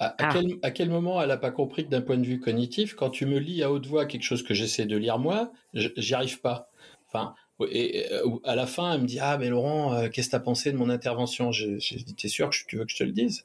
À, 0.00 0.14
ah. 0.18 0.30
quel, 0.32 0.58
à, 0.62 0.70
quel, 0.70 0.88
moment 0.88 1.20
elle 1.20 1.28
n'a 1.28 1.36
pas 1.36 1.50
compris 1.50 1.84
que 1.84 1.90
d'un 1.90 2.00
point 2.00 2.16
de 2.16 2.24
vue 2.24 2.40
cognitif, 2.40 2.94
quand 2.94 3.10
tu 3.10 3.26
me 3.26 3.38
lis 3.38 3.62
à 3.62 3.70
haute 3.70 3.86
voix 3.86 4.06
quelque 4.06 4.22
chose 4.22 4.42
que 4.42 4.54
j'essaie 4.54 4.86
de 4.86 4.96
lire 4.96 5.18
moi, 5.18 5.52
j'y 5.74 6.14
arrive 6.14 6.40
pas. 6.40 6.70
Enfin, 7.06 7.34
et, 7.70 8.06
à 8.44 8.54
la 8.56 8.66
fin, 8.66 8.94
elle 8.94 9.02
me 9.02 9.06
dit 9.06 9.18
ah 9.20 9.36
mais 9.36 9.50
Laurent, 9.50 9.92
euh, 9.92 10.08
qu'est-ce 10.08 10.28
que 10.28 10.32
t'as 10.32 10.40
pensé 10.40 10.72
de 10.72 10.78
mon 10.78 10.88
intervention? 10.88 11.52
J'ai 11.52 11.76
dit 11.78 12.14
t'es 12.14 12.28
sûr 12.28 12.48
que 12.48 12.56
tu 12.66 12.78
veux 12.78 12.86
que 12.86 12.92
je 12.92 12.96
te 12.96 13.04
le 13.04 13.12
dise? 13.12 13.44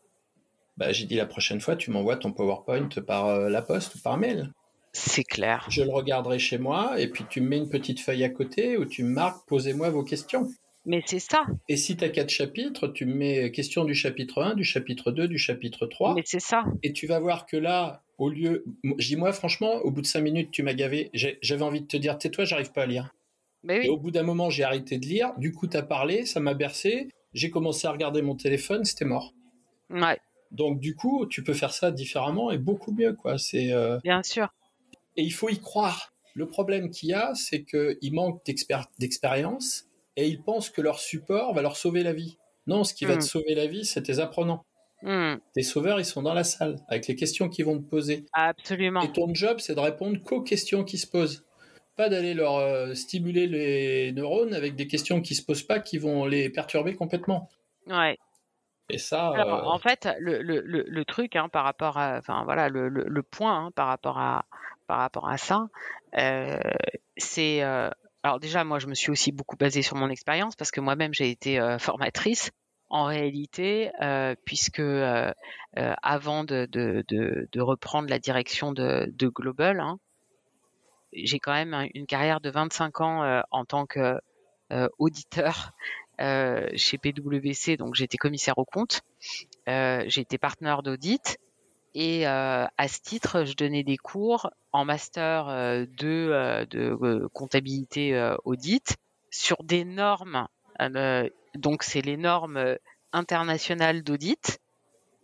Bah 0.78 0.94
j'ai 0.94 1.06
dit 1.06 1.16
la 1.16 1.26
prochaine 1.26 1.60
fois, 1.60 1.76
tu 1.76 1.92
m'envoies 1.92 2.16
ton 2.16 2.32
PowerPoint 2.32 2.90
par 3.06 3.28
euh, 3.28 3.50
la 3.50 3.62
poste 3.62 3.96
ou 3.96 4.00
par 4.00 4.18
mail. 4.18 4.54
C'est 4.94 5.26
clair. 5.26 5.66
Je 5.70 5.84
le 5.84 5.92
regarderai 5.92 6.40
chez 6.40 6.58
moi 6.58 7.00
et 7.02 7.10
puis 7.10 7.26
tu 7.30 7.42
me 7.42 7.50
mets 7.50 7.58
une 7.58 7.70
petite 7.70 8.00
feuille 8.00 8.24
à 8.24 8.30
côté 8.30 8.78
où 8.78 8.86
tu 8.86 9.04
me 9.04 9.10
marques 9.10 9.46
posez-moi 9.46 9.90
vos 9.90 10.04
questions. 10.04 10.50
Mais 10.86 11.02
c'est 11.06 11.20
ça. 11.20 11.46
Et 11.68 11.78
si 11.78 11.98
tu 11.98 12.04
as 12.04 12.10
quatre 12.10 12.30
chapitres, 12.30 12.88
tu 12.88 13.06
mets 13.06 13.52
question 13.52 13.86
du 13.86 13.96
chapitre 13.96 14.44
1, 14.44 14.56
du 14.56 14.64
chapitre 14.64 15.12
2, 15.12 15.28
du 15.28 15.38
chapitre 15.38 15.88
3. 15.88 16.16
Mais 16.16 16.22
c'est 16.26 16.40
ça. 16.40 16.66
Et 16.84 16.94
tu 16.94 17.08
vas 17.08 17.20
voir 17.20 17.46
que 17.46 17.58
là, 17.58 18.04
au 18.18 18.30
lieu. 18.30 18.66
Je 18.84 19.08
dis, 19.08 19.16
moi, 19.16 19.34
franchement, 19.34 19.76
au 19.78 19.92
bout 19.92 20.02
de 20.02 20.08
cinq 20.08 20.22
minutes, 20.22 20.52
tu 20.52 20.64
m'as 20.64 20.74
gavé. 20.74 21.10
J'avais 21.14 21.64
envie 21.64 21.82
de 21.82 21.88
te 21.88 21.98
dire, 21.98 22.18
tais-toi, 22.18 22.46
j'arrive 22.46 22.72
pas 22.72 22.84
à 22.84 22.86
lire. 22.86 23.14
Mais 23.64 23.80
oui. 23.80 23.86
Et 23.88 23.90
au 23.90 23.98
bout 23.98 24.12
d'un 24.12 24.24
moment, 24.24 24.50
j'ai 24.50 24.64
arrêté 24.64 24.98
de 25.00 25.06
lire. 25.06 25.34
Du 25.38 25.52
coup, 25.52 25.68
tu 25.68 25.76
as 25.76 25.82
parlé, 25.82 26.26
ça 26.26 26.40
m'a 26.40 26.54
bercé. 26.54 27.10
J'ai 27.34 27.50
commencé 27.50 27.88
à 27.88 27.92
regarder 27.92 28.22
mon 28.22 28.36
téléphone, 28.36 28.86
c'était 28.86 29.06
mort. 29.06 29.34
Ouais. 29.90 30.20
Donc, 30.52 30.80
du 30.80 30.96
coup, 30.96 31.26
tu 31.26 31.44
peux 31.44 31.54
faire 31.54 31.74
ça 31.74 31.92
différemment 31.92 32.52
et 32.52 32.58
beaucoup 32.58 32.92
mieux, 32.92 33.14
quoi. 33.14 33.38
C'est. 33.38 33.72
Euh, 33.72 33.98
Bien 34.04 34.24
sûr. 34.24 34.54
Et 35.18 35.24
il 35.24 35.34
faut 35.34 35.50
y 35.50 35.60
croire. 35.60 36.14
Le 36.36 36.48
problème 36.48 36.92
qu'il 36.92 37.10
y 37.10 37.14
a, 37.14 37.34
c'est 37.34 37.64
qu'il 37.64 38.14
manque 38.14 38.42
d'expérience 39.00 39.88
et 40.16 40.28
ils 40.28 40.42
pensent 40.42 40.70
que 40.70 40.82
leur 40.82 41.00
support 41.00 41.54
va 41.54 41.62
leur 41.62 41.78
sauver 41.78 42.04
la 42.04 42.14
vie. 42.14 42.38
Non, 42.68 42.84
ce 42.84 42.94
qui 42.94 43.06
va 43.06 43.14
te 43.14 43.20
hmm. 43.20 43.22
sauver 43.22 43.56
la 43.56 43.68
vie, 43.68 43.86
c'est 43.86 44.04
tes 44.04 44.20
apprenants. 44.20 44.66
Hmm. 45.02 45.36
Tes 45.54 45.62
sauveurs, 45.62 46.00
ils 46.00 46.06
sont 46.06 46.24
dans 46.24 46.34
la 46.34 46.44
salle, 46.44 46.78
avec 46.88 47.08
les 47.08 47.16
questions 47.16 47.50
qu'ils 47.50 47.66
vont 47.66 47.78
te 47.78 47.88
poser. 47.88 48.26
Absolument. 48.34 49.02
Et 49.02 49.12
ton 49.12 49.34
job, 49.34 49.60
c'est 49.60 49.76
de 49.76 49.80
répondre 49.80 50.18
qu'aux 50.24 50.42
questions 50.42 50.84
qui 50.84 50.98
se 50.98 51.06
posent. 51.06 51.46
Pas 51.96 52.10
d'aller 52.10 52.34
leur 52.34 52.56
euh, 52.58 52.94
stimuler 52.94 53.48
les 53.48 54.12
neurones 54.12 54.54
avec 54.54 54.76
des 54.76 54.88
questions 54.88 55.22
qui 55.22 55.36
se 55.36 55.44
posent 55.44 55.64
pas, 55.64 55.80
qui 55.80 55.98
vont 55.98 56.26
les 56.26 56.50
perturber 56.50 56.96
complètement. 56.96 57.50
Ouais. 57.88 58.18
Et 58.90 58.98
ça. 58.98 59.32
Euh, 59.32 59.44
en 59.44 59.80
fait, 59.80 60.08
le, 60.20 60.42
le, 60.42 60.62
le, 60.62 61.06
truc 61.06 61.36
hein, 61.36 61.50
par 61.50 61.64
rapport 61.64 61.98
à, 61.98 62.18
enfin 62.18 62.44
voilà, 62.44 62.70
le, 62.70 63.24
point 63.24 63.66
hein, 63.68 63.72
par 63.72 63.88
rapport 63.88 64.18
à 64.18 64.46
par 64.88 65.00
rapport 65.00 65.28
à 65.30 65.38
ça, 65.38 65.68
euh, 66.18 66.60
c'est 67.18 67.64
alors 68.26 68.40
déjà, 68.40 68.64
moi, 68.64 68.80
je 68.80 68.88
me 68.88 68.96
suis 68.96 69.12
aussi 69.12 69.32
beaucoup 69.32 69.56
basée 69.56 69.84
sur 69.84 69.98
mon 69.98 70.10
expérience 70.10 70.56
parce 70.56 70.72
que 70.72 70.82
moi-même, 70.82 71.14
j'ai 71.14 71.30
été 71.30 71.60
euh, 71.60 71.78
formatrice 71.78 72.50
en 72.90 73.06
réalité, 73.06 73.92
euh, 74.02 74.34
puisque 74.46 74.80
euh, 74.80 75.32
avant 75.76 76.44
de, 76.44 76.68
reprendre 77.62 78.10
la 78.10 78.18
direction 78.18 78.72
de, 78.72 79.28
Global, 79.28 79.80
hein, 79.80 80.00
j'ai 81.14 81.38
quand 81.38 81.54
même 81.54 81.88
une 81.94 82.08
carrière 82.08 82.42
de 82.42 82.50
25 82.50 83.02
ans 83.02 83.44
en 83.52 83.64
tant 83.64 83.86
qu'auditeur 83.86 85.74
chez 86.18 86.98
PwC, 86.98 87.78
donc 87.78 87.94
j'étais 87.94 88.18
commissaire 88.18 88.58
au 88.58 88.66
compte, 88.66 89.02
j'ai 89.68 90.22
été 90.22 90.40
partenaire 90.40 90.82
d'audit 90.82 91.38
et 91.96 92.28
euh, 92.28 92.66
à 92.78 92.88
ce 92.90 93.00
titre, 93.00 93.46
je 93.46 93.56
donnais 93.56 93.84
des 93.84 93.96
cours 93.96 94.50
en 94.74 94.84
master 94.84 95.48
euh, 95.48 95.86
de, 95.98 96.30
euh, 96.30 96.66
de 96.66 97.28
comptabilité 97.34 98.36
audit 98.44 98.98
sur 99.32 99.64
des 99.64 99.86
normes. 99.86 100.48
donc, 101.56 101.84
c'est 101.84 102.02
les 102.02 102.18
normes 102.18 102.78
internationales 103.14 104.04
d'audit. 104.04 104.60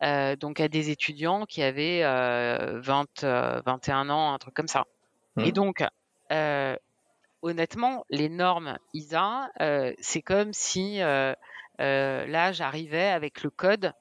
donc, 0.02 0.62
à 0.62 0.70
des 0.70 0.90
étudiants 0.90 1.46
qui 1.46 1.62
avaient 1.62 2.04
20, 2.04 3.24
21 3.66 4.10
ans, 4.10 4.34
un 4.34 4.38
truc 4.38 4.54
comme 4.54 4.70
ça. 4.70 4.86
Mmh. 5.36 5.42
Et 5.42 5.52
donc, 5.52 5.84
honnêtement, 7.42 8.06
les 8.10 8.30
normes 8.30 8.78
ISA, 8.94 9.50
c'est 10.00 10.22
comme 10.22 10.54
si 10.54 11.00
là, 11.00 12.52
j'arrivais 12.54 13.10
avec 13.10 13.44
le 13.44 13.50
code 13.50 13.94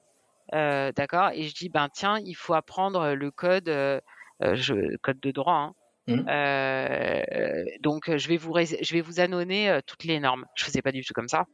euh, 0.55 0.93
d'accord 0.93 1.31
Et 1.33 1.45
je 1.45 1.55
dis, 1.55 1.69
ben 1.69 1.89
tiens, 1.89 2.19
il 2.19 2.35
faut 2.35 2.55
apprendre 2.55 3.15
le 3.15 3.31
code, 3.31 3.69
euh, 3.69 4.01
euh, 4.43 4.55
je, 4.55 4.97
code 4.99 5.21
de 5.21 5.31
droit. 5.31 5.55
Hein. 5.55 5.75
Mmh. 6.07 6.25
donc 7.83 8.17
je 8.17 8.29
vais 8.29 8.37
vous 8.37 8.53
je 8.57 8.95
vais 8.95 9.01
vous 9.01 9.21
annoncer 9.21 9.81
toutes 9.87 10.03
les 10.03 10.19
normes. 10.19 10.45
Je 10.57 10.65
faisais 10.65 10.83
pas 10.83 10.91
du 10.91 11.05
tout 11.05 11.13
comme 11.15 11.29
ça. 11.29 11.45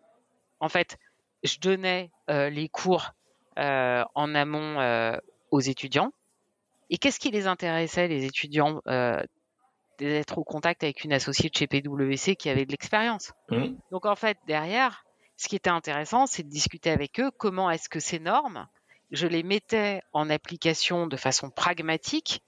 En 0.60 0.70
fait, 0.70 0.96
je 1.42 1.58
donnais 1.58 2.10
les 2.28 2.68
cours 2.70 3.10
en 3.58 4.34
amont 4.34 5.20
aux 5.50 5.60
étudiants. 5.60 6.10
Et 6.88 6.96
qu'est-ce 6.96 7.20
qui 7.20 7.30
les 7.30 7.46
intéressait, 7.48 8.08
les 8.08 8.24
étudiants, 8.24 8.80
d'être 9.98 10.38
au 10.38 10.44
contact 10.44 10.84
avec 10.84 11.04
une 11.04 11.12
associée 11.12 11.50
de 11.50 11.54
chez 11.54 11.66
PwC 11.66 12.36
qui 12.36 12.48
avait 12.48 12.64
de 12.64 12.70
l'expérience? 12.70 13.34
Mmh. 13.50 13.74
Donc 13.90 14.06
en 14.06 14.16
fait, 14.16 14.38
derrière, 14.46 15.04
ce 15.36 15.48
qui 15.48 15.56
était 15.56 15.68
intéressant, 15.68 16.24
c'est 16.26 16.44
de 16.44 16.48
discuter 16.48 16.90
avec 16.90 17.20
eux 17.20 17.30
comment 17.36 17.70
est-ce 17.70 17.90
que 17.90 18.00
ces 18.00 18.20
normes 18.20 18.66
je 19.10 19.26
les 19.26 19.42
mettais 19.42 20.02
en 20.12 20.30
application 20.30 21.06
de 21.06 21.16
façon 21.16 21.50
pragmatique 21.50 22.42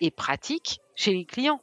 et 0.00 0.10
pratique 0.10 0.80
chez 0.94 1.12
les 1.12 1.24
clients. 1.24 1.60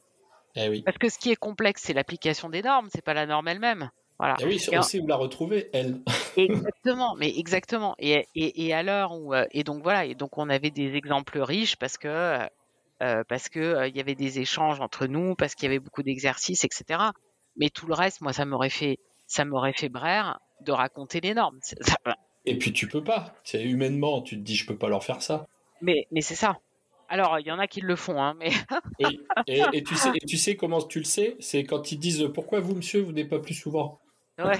Eh 0.56 0.82
Parce 0.82 0.97
que 0.97 1.10
ce 1.10 1.18
qui 1.18 1.32
est 1.32 1.36
complexe, 1.36 1.84
c'est 1.86 1.93
l'application 1.93 2.49
des 2.49 2.62
normes, 2.62 2.89
c'est 2.91 3.04
pas 3.04 3.14
la 3.14 3.26
norme 3.26 3.47
elle-même. 3.47 3.89
Voilà. 4.20 4.36
Eh 4.39 4.45
oui, 4.45 4.64
on 4.74 4.82
sait 4.82 4.99
où 4.99 5.08
la 5.08 5.16
retrouver, 5.16 5.70
elle. 5.74 6.02
exactement, 6.38 7.16
mais 7.16 7.36
exactement. 7.38 7.95
Et, 7.97 8.28
et, 8.36 8.68
et 8.68 8.74
à 8.74 8.84
l'heure 8.84 9.14
où 9.14 9.34
euh, 9.34 9.45
et 9.52 9.64
donc 9.64 9.82
voilà, 9.82 10.06
et 10.06 10.14
donc 10.14 10.38
on 10.38 10.49
avait 10.49 10.70
des 10.70 10.95
exemples 10.95 11.39
riches 11.39 11.76
parce 11.78 11.97
que 11.97 12.47
euh, 13.02 13.24
parce 13.28 13.49
que 13.49 13.60
euh, 13.60 13.88
il 13.88 13.97
y 13.97 13.99
avait 13.99 14.14
des 14.14 14.39
échanges 14.39 14.80
entre 14.80 15.08
nous, 15.08 15.34
parce 15.36 15.56
qu'il 15.56 15.66
y 15.66 15.72
avait 15.72 15.80
beaucoup 15.80 16.04
d'exercices, 16.04 16.64
etc. 16.64 16.99
Mais 17.56 17.70
tout 17.70 17.88
le 17.88 17.95
reste, 17.95 18.22
moi, 18.22 18.32
ça 18.32 18.45
m'aurait 18.45 18.70
fait 18.70 18.99
ça 19.26 19.43
m'aurait 19.43 19.74
fait 19.74 19.89
brère 19.89 20.39
de 20.62 20.72
raconter 20.72 21.20
les 21.22 21.34
normes. 21.34 21.60
Et 22.46 22.58
puis 22.58 22.74
tu 22.74 22.88
peux 22.88 23.04
pas. 23.04 23.36
C'est 23.44 23.64
humainement, 23.64 24.22
tu 24.22 24.38
te 24.38 24.42
dis 24.42 24.56
je 24.56 24.66
peux 24.66 24.78
pas 24.78 24.89
leur 24.89 25.04
faire 25.04 25.22
ça. 25.22 25.48
Mais, 25.82 26.08
mais 26.12 26.22
c'est 26.22 26.36
ça. 26.36 26.60
Alors, 27.10 27.39
il 27.39 27.46
y 27.46 27.52
en 27.52 27.60
a 27.60 27.68
qui 27.68 27.82
le 27.82 27.98
font, 27.98 28.22
hein, 28.22 28.36
mais. 28.39 28.52
et, 29.48 29.84
tu 29.84 29.96
sais, 29.96 30.10
et 30.16 30.26
tu 30.26 30.38
sais 30.38 30.56
comment 30.56 30.82
tu 30.82 31.00
le 31.00 31.06
sais? 31.06 31.36
C'est 31.39 31.66
quand 31.66 31.92
ils 31.92 32.00
disent 32.00 32.30
pourquoi 32.34 32.62
vous, 32.62 32.74
monsieur, 32.74 33.02
vous 33.02 33.12
n'êtes 33.12 33.30
pas 33.30 33.39
plus 33.39 33.54
souvent. 33.54 34.00
Ouais, 34.39 34.58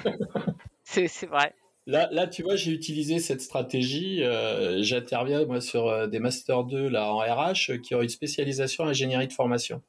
c'est 0.84 1.26
vrai. 1.28 1.56
Là, 1.88 2.10
là, 2.12 2.28
tu 2.28 2.44
vois, 2.44 2.56
j'ai 2.56 2.72
utilisé 2.72 3.20
cette 3.20 3.42
stratégie. 3.42 4.22
Euh, 4.24 4.84
j'interviens, 4.84 5.46
moi, 5.46 5.62
sur 5.62 5.88
euh, 5.88 6.08
des 6.08 6.20
Master 6.20 6.64
2 6.64 6.90
là, 6.90 7.12
en 7.12 7.20
RH 7.20 7.80
qui 7.82 7.96
ont 7.96 8.02
une 8.02 8.10
spécialisation 8.10 8.84
en 8.84 8.88
ingénierie 8.88 9.28
de 9.28 9.34
formation. 9.34 9.82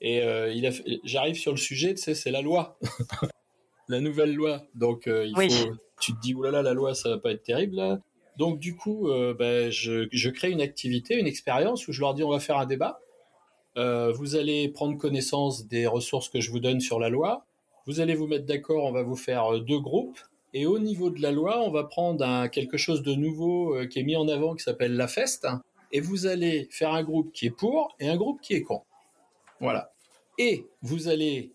Et 0.00 0.22
euh, 0.22 0.54
j'arrive 1.04 1.36
sur 1.36 1.52
le 1.52 1.58
sujet, 1.58 1.94
tu 1.94 2.02
sais, 2.02 2.14
c'est 2.14 2.30
la 2.30 2.40
loi. 2.40 2.78
La 3.90 4.00
nouvelle 4.00 4.34
loi. 4.34 4.62
Donc, 4.74 5.06
il 5.06 5.34
faut, 5.34 5.74
tu 6.00 6.14
te 6.14 6.20
dis, 6.20 6.34
oulala, 6.34 6.62
la 6.62 6.74
loi, 6.74 6.94
ça 6.94 7.10
va 7.10 7.18
pas 7.18 7.32
être 7.32 7.42
terrible 7.42 7.76
là. 7.76 8.00
Donc, 8.36 8.58
du 8.58 8.74
coup, 8.74 9.08
ben, 9.38 9.70
je, 9.70 10.08
je, 10.12 10.30
crée 10.30 10.50
une 10.50 10.62
activité, 10.62 11.18
une 11.18 11.26
expérience 11.26 11.86
où 11.88 11.92
je 11.92 12.00
leur 12.00 12.14
dis, 12.14 12.22
on 12.22 12.30
va 12.30 12.40
faire 12.40 12.56
un 12.56 12.66
débat. 12.66 13.00
vous 13.76 14.36
allez 14.36 14.68
prendre 14.68 14.96
connaissance 14.96 15.66
des 15.66 15.86
ressources 15.86 16.28
que 16.28 16.40
je 16.40 16.50
vous 16.50 16.60
donne 16.60 16.80
sur 16.80 16.98
la 16.98 17.10
loi. 17.10 17.44
Vous 17.86 18.00
allez 18.00 18.14
vous 18.14 18.26
mettre 18.26 18.46
d'accord, 18.46 18.84
on 18.84 18.92
va 18.92 19.02
vous 19.02 19.16
faire 19.16 19.60
deux 19.60 19.80
groupes. 19.80 20.18
Et 20.52 20.66
au 20.66 20.78
niveau 20.78 21.10
de 21.10 21.22
la 21.22 21.30
loi, 21.30 21.60
on 21.60 21.70
va 21.70 21.84
prendre 21.84 22.48
quelque 22.48 22.76
chose 22.76 23.02
de 23.02 23.14
nouveau 23.14 23.76
euh, 23.76 23.86
qui 23.86 24.00
est 24.00 24.02
mis 24.02 24.16
en 24.16 24.26
avant 24.28 24.54
qui 24.54 24.64
s'appelle 24.64 24.96
la 24.96 25.06
feste. 25.06 25.46
Et 25.92 26.00
vous 26.00 26.26
allez 26.26 26.68
faire 26.70 26.92
un 26.92 27.02
groupe 27.02 27.32
qui 27.32 27.46
est 27.46 27.50
pour 27.50 27.94
et 28.00 28.08
un 28.08 28.16
groupe 28.16 28.40
qui 28.40 28.54
est 28.54 28.62
contre. 28.62 28.86
Voilà. 29.60 29.92
Et 30.38 30.66
vous 30.82 31.08
allez 31.08 31.52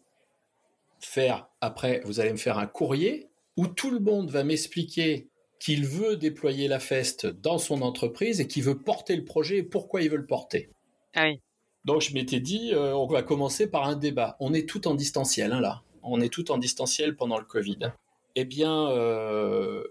faire, 0.99 1.47
après, 1.65 2.01
vous 2.05 2.19
allez 2.19 2.31
me 2.31 2.37
faire 2.37 2.57
un 2.57 2.67
courrier 2.67 3.29
où 3.57 3.67
tout 3.67 3.91
le 3.91 3.99
monde 3.99 4.29
va 4.29 4.43
m'expliquer 4.43 5.29
qu'il 5.59 5.85
veut 5.85 6.17
déployer 6.17 6.67
la 6.67 6.79
feste 6.79 7.25
dans 7.25 7.57
son 7.57 7.81
entreprise 7.81 8.39
et 8.41 8.47
qu'il 8.47 8.63
veut 8.63 8.77
porter 8.77 9.15
le 9.15 9.23
projet 9.23 9.57
et 9.57 9.63
pourquoi 9.63 10.01
il 10.01 10.09
veut 10.09 10.17
le 10.17 10.25
porter. 10.25 10.69
Ah 11.15 11.25
oui. 11.25 11.39
Donc 11.85 12.01
je 12.01 12.13
m'étais 12.13 12.39
dit, 12.39 12.71
euh, 12.73 12.95
on 12.95 13.07
va 13.07 13.23
commencer 13.23 13.69
par 13.69 13.87
un 13.87 13.95
débat. 13.95 14.35
On 14.39 14.53
est 14.53 14.67
tout 14.67 14.87
en 14.87 14.95
distanciel 14.95 15.53
hein, 15.53 15.61
là. 15.61 15.83
On 16.03 16.21
est 16.21 16.29
tout 16.29 16.51
en 16.51 16.57
distanciel 16.57 17.15
pendant 17.15 17.37
le 17.37 17.45
Covid. 17.45 17.91
Eh 18.35 18.45
bien, 18.45 18.89
euh, 18.89 19.83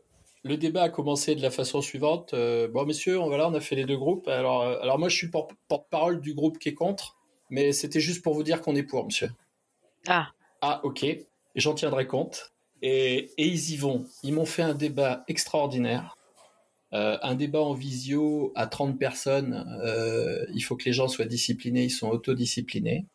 le 0.42 0.56
débat 0.56 0.82
a 0.82 0.88
commencé 0.90 1.34
de 1.34 1.42
la 1.42 1.50
façon 1.50 1.80
suivante. 1.80 2.34
Euh, 2.34 2.68
bon, 2.68 2.84
messieurs, 2.84 3.18
on, 3.18 3.32
on 3.32 3.54
a 3.54 3.60
fait 3.60 3.74
les 3.74 3.84
deux 3.84 3.96
groupes. 3.96 4.28
Alors, 4.28 4.62
alors 4.62 4.98
moi, 4.98 5.08
je 5.08 5.16
suis 5.16 5.28
porte-parole 5.30 6.20
du 6.20 6.34
groupe 6.34 6.58
qui 6.58 6.68
est 6.68 6.74
contre, 6.74 7.16
mais 7.50 7.72
c'était 7.72 8.00
juste 8.00 8.22
pour 8.22 8.34
vous 8.34 8.42
dire 8.42 8.60
qu'on 8.60 8.76
est 8.76 8.84
pour, 8.84 9.04
monsieur. 9.04 9.30
Ah. 10.06 10.28
Ah, 10.60 10.80
ok. 10.84 11.04
J'en 11.54 11.74
tiendrai 11.74 12.06
compte. 12.06 12.52
Et, 12.82 13.30
ils 13.38 13.70
y 13.70 13.76
vont. 13.76 14.06
Ils 14.22 14.34
m'ont 14.34 14.44
fait 14.44 14.62
un 14.62 14.74
débat 14.74 15.24
extraordinaire. 15.28 16.16
un 16.92 17.34
débat 17.34 17.60
en 17.60 17.74
visio 17.74 18.52
à 18.54 18.66
30 18.66 18.98
personnes. 18.98 19.64
il 20.52 20.60
faut 20.60 20.76
que 20.76 20.84
les 20.84 20.92
gens 20.92 21.08
soient 21.08 21.24
disciplinés. 21.24 21.84
Ils 21.84 21.90
sont 21.90 22.08
autodisciplinés. 22.08 23.06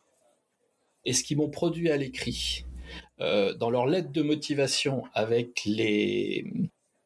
Et 1.04 1.12
ce 1.12 1.24
qu'ils 1.24 1.38
m'ont 1.38 1.50
produit 1.50 1.90
à 1.90 1.96
l'écrit, 1.96 2.64
euh, 3.20 3.54
dans 3.54 3.70
leur 3.70 3.86
lettre 3.86 4.12
de 4.12 4.22
motivation 4.22 5.04
avec 5.14 5.62
les, 5.64 6.44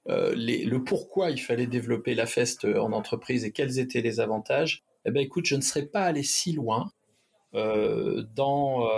euh, 0.09 0.35
le 0.37 0.79
pourquoi 0.79 1.31
il 1.31 1.41
fallait 1.41 1.67
développer 1.67 2.15
la 2.15 2.27
FEST 2.27 2.65
en 2.65 2.93
entreprise 2.93 3.45
et 3.45 3.53
quels 3.53 3.79
étaient 3.79 4.01
les 4.01 4.21
avantages, 4.21 4.85
eh 5.05 5.11
ben 5.11 5.21
écoute, 5.21 5.47
je 5.47 5.57
ne 5.57 5.61
serais 5.61 5.87
pas 5.87 6.03
allé 6.03 6.23
si 6.23 6.53
loin 6.53 6.91
euh, 7.55 8.25
dans, 8.35 8.89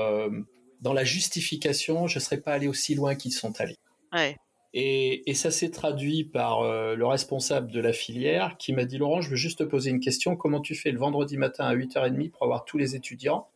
dans 0.80 0.92
la 0.92 1.04
justification, 1.04 2.06
je 2.06 2.18
ne 2.18 2.22
serais 2.22 2.40
pas 2.40 2.52
allé 2.52 2.68
aussi 2.68 2.94
loin 2.94 3.14
qu'ils 3.14 3.32
sont 3.32 3.60
allés. 3.60 3.78
Ouais. 4.12 4.36
Et, 4.74 5.28
et, 5.30 5.34
ça 5.34 5.50
s'est 5.50 5.70
traduit 5.70 6.24
par 6.24 6.62
le 6.62 7.06
responsable 7.06 7.70
de 7.70 7.80
la 7.80 7.94
filière 7.94 8.56
qui 8.58 8.74
m'a 8.74 8.84
dit 8.84 8.98
Laurent, 8.98 9.22
je 9.22 9.30
veux 9.30 9.36
juste 9.36 9.60
te 9.60 9.64
poser 9.64 9.88
une 9.90 10.00
question. 10.00 10.36
Comment 10.36 10.60
tu 10.60 10.74
fais 10.74 10.90
le 10.90 10.98
vendredi 10.98 11.38
matin 11.38 11.64
à 11.64 11.74
8h30 11.74 12.30
pour 12.30 12.42
avoir 12.42 12.66
tous 12.66 12.76
les 12.76 12.94
étudiants? 12.94 13.48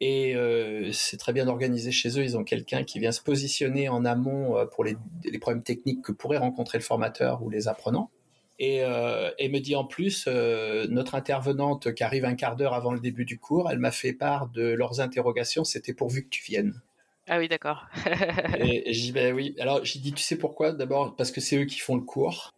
Et 0.00 0.36
euh, 0.36 0.92
c'est 0.92 1.16
très 1.16 1.32
bien 1.32 1.48
organisé 1.48 1.90
chez 1.90 2.08
eux. 2.18 2.22
Ils 2.22 2.36
ont 2.36 2.44
quelqu'un 2.44 2.84
qui 2.84 3.00
vient 3.00 3.10
se 3.10 3.20
positionner 3.20 3.88
en 3.88 4.04
amont 4.04 4.56
euh, 4.56 4.64
pour 4.64 4.84
les, 4.84 4.96
les, 5.24 5.38
problèmes 5.38 5.62
techniques 5.62 6.02
que 6.02 6.12
pourrait 6.12 6.38
rencontrer 6.38 6.78
le 6.78 6.84
formateur 6.84 7.42
ou 7.42 7.50
les 7.50 7.66
apprenants. 7.66 8.10
Et, 8.58 8.82
euh, 8.82 9.30
et 9.38 9.48
me 9.48 9.60
dit 9.60 9.76
en 9.76 9.84
plus, 9.84 10.24
euh, 10.26 10.86
notre 10.88 11.14
intervenante 11.14 11.94
qui 11.94 12.02
arrive 12.02 12.24
un 12.24 12.34
quart 12.34 12.56
d'heure 12.56 12.74
avant 12.74 12.92
le 12.92 12.98
début 12.98 13.24
du 13.24 13.38
cours, 13.38 13.70
elle 13.70 13.78
m'a 13.78 13.92
fait 13.92 14.12
part 14.12 14.48
de 14.48 14.62
leurs 14.62 15.00
interrogations. 15.00 15.64
C'était 15.64 15.94
pourvu 15.94 16.24
que 16.24 16.28
tu 16.28 16.42
viennes. 16.42 16.80
Ah 17.28 17.38
oui, 17.38 17.48
d'accord. 17.48 17.86
et, 18.58 18.92
j'ai 18.92 19.00
dit, 19.00 19.12
ben 19.12 19.34
oui. 19.34 19.54
Alors 19.60 19.84
j'ai 19.84 20.00
dit, 20.00 20.12
tu 20.12 20.22
sais 20.22 20.36
pourquoi? 20.36 20.72
D'abord 20.72 21.14
parce 21.14 21.30
que 21.30 21.40
c'est 21.40 21.56
eux 21.56 21.66
qui 21.66 21.78
font 21.78 21.94
le 21.94 22.02
cours. 22.02 22.52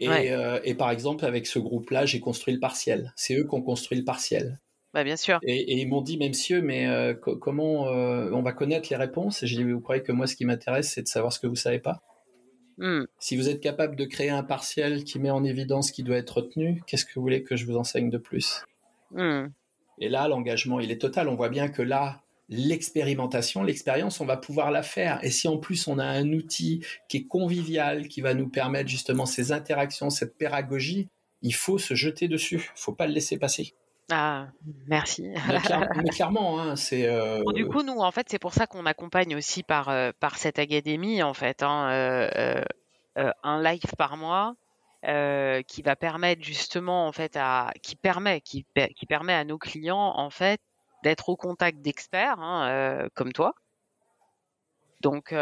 Et, 0.00 0.08
ouais. 0.08 0.60
et 0.64 0.74
par 0.74 0.90
exemple, 0.90 1.24
avec 1.24 1.46
ce 1.46 1.58
groupe-là, 1.58 2.04
j'ai 2.04 2.20
construit 2.20 2.52
le 2.52 2.60
partiel. 2.60 3.12
C'est 3.16 3.36
eux 3.36 3.44
qui 3.44 3.54
ont 3.54 3.62
construit 3.62 3.96
le 3.96 4.04
partiel. 4.04 4.58
Bah, 4.94 5.02
bien 5.02 5.16
sûr. 5.16 5.40
Et, 5.42 5.80
ils 5.80 5.88
m'ont 5.88 6.02
dit, 6.02 6.16
même 6.16 6.28
monsieur, 6.28 6.62
mais 6.62 6.86
euh, 6.86 7.14
comment 7.14 7.88
euh, 7.88 8.30
on 8.32 8.42
va 8.42 8.52
connaître 8.52 8.86
les 8.90 8.96
réponses? 8.96 9.42
Et 9.42 9.48
j'ai 9.48 9.56
dit, 9.56 9.64
vous 9.64 9.80
croyez 9.80 10.04
que 10.04 10.12
moi, 10.12 10.28
ce 10.28 10.36
qui 10.36 10.44
m'intéresse, 10.44 10.92
c'est 10.92 11.02
de 11.02 11.08
savoir 11.08 11.32
ce 11.32 11.40
que 11.40 11.48
vous 11.48 11.56
savez 11.56 11.80
pas? 11.80 12.00
Mmh. 12.78 13.04
Si 13.18 13.36
vous 13.36 13.48
êtes 13.48 13.60
capable 13.60 13.96
de 13.96 14.04
créer 14.04 14.30
un 14.30 14.42
partiel 14.42 15.04
qui 15.04 15.18
met 15.18 15.30
en 15.30 15.44
évidence 15.44 15.90
qui 15.90 16.02
doit 16.02 16.16
être 16.16 16.38
retenu, 16.38 16.82
qu'est-ce 16.86 17.04
que 17.04 17.12
vous 17.14 17.22
voulez 17.22 17.42
que 17.42 17.56
je 17.56 17.66
vous 17.66 17.76
enseigne 17.76 18.10
de 18.10 18.18
plus? 18.18 18.62
Mmh. 19.12 19.46
Et 19.98 20.08
là, 20.08 20.28
l'engagement, 20.28 20.80
il 20.80 20.90
est 20.90 21.00
total. 21.00 21.28
On 21.28 21.36
voit 21.36 21.48
bien 21.48 21.68
que 21.68 21.82
là, 21.82 22.22
l'expérimentation, 22.48 23.62
l'expérience, 23.62 24.20
on 24.20 24.26
va 24.26 24.36
pouvoir 24.36 24.70
la 24.70 24.82
faire. 24.82 25.22
Et 25.22 25.30
si 25.30 25.48
en 25.48 25.58
plus 25.58 25.86
on 25.88 25.98
a 25.98 26.04
un 26.04 26.32
outil 26.32 26.84
qui 27.08 27.18
est 27.18 27.26
convivial, 27.26 28.08
qui 28.08 28.20
va 28.20 28.34
nous 28.34 28.48
permettre 28.48 28.88
justement 28.88 29.26
ces 29.26 29.52
interactions, 29.52 30.10
cette 30.10 30.36
pédagogie, 30.36 31.08
il 31.42 31.54
faut 31.54 31.78
se 31.78 31.94
jeter 31.94 32.28
dessus. 32.28 32.70
Il 32.76 32.80
faut 32.80 32.92
pas 32.92 33.06
le 33.06 33.12
laisser 33.12 33.38
passer. 33.38 33.74
Ah, 34.10 34.48
merci. 34.86 35.32
Mais, 35.48 35.60
clair, 35.60 35.88
mais 35.96 36.10
clairement, 36.10 36.60
hein, 36.60 36.76
c'est. 36.76 37.08
Euh... 37.08 37.42
Bon, 37.42 37.52
du 37.52 37.66
coup, 37.66 37.82
nous, 37.82 37.98
en 37.98 38.10
fait, 38.10 38.26
c'est 38.28 38.38
pour 38.38 38.52
ça 38.52 38.66
qu'on 38.66 38.84
accompagne 38.84 39.34
aussi 39.34 39.62
par 39.62 39.88
euh, 39.88 40.10
par 40.20 40.36
cette 40.36 40.58
académie, 40.58 41.22
en 41.22 41.32
fait, 41.32 41.62
hein, 41.62 41.90
euh, 41.90 42.62
un 43.42 43.62
live 43.62 43.94
par 43.96 44.16
mois 44.16 44.56
qui 45.66 45.82
va 45.82 45.96
permettre 45.96 46.42
justement, 46.42 47.06
en 47.06 47.12
fait, 47.12 47.36
à 47.36 47.72
qui 47.82 47.96
permet 47.96 48.40
qui, 48.40 48.66
qui 48.96 49.06
permet 49.06 49.34
à 49.34 49.44
nos 49.44 49.58
clients, 49.58 50.14
en 50.16 50.30
fait, 50.30 50.60
d'être 51.02 51.28
au 51.28 51.36
contact 51.36 51.80
d'experts 51.80 52.40
hein, 52.40 53.08
comme 53.14 53.32
toi. 53.32 53.54
Donc, 55.00 55.34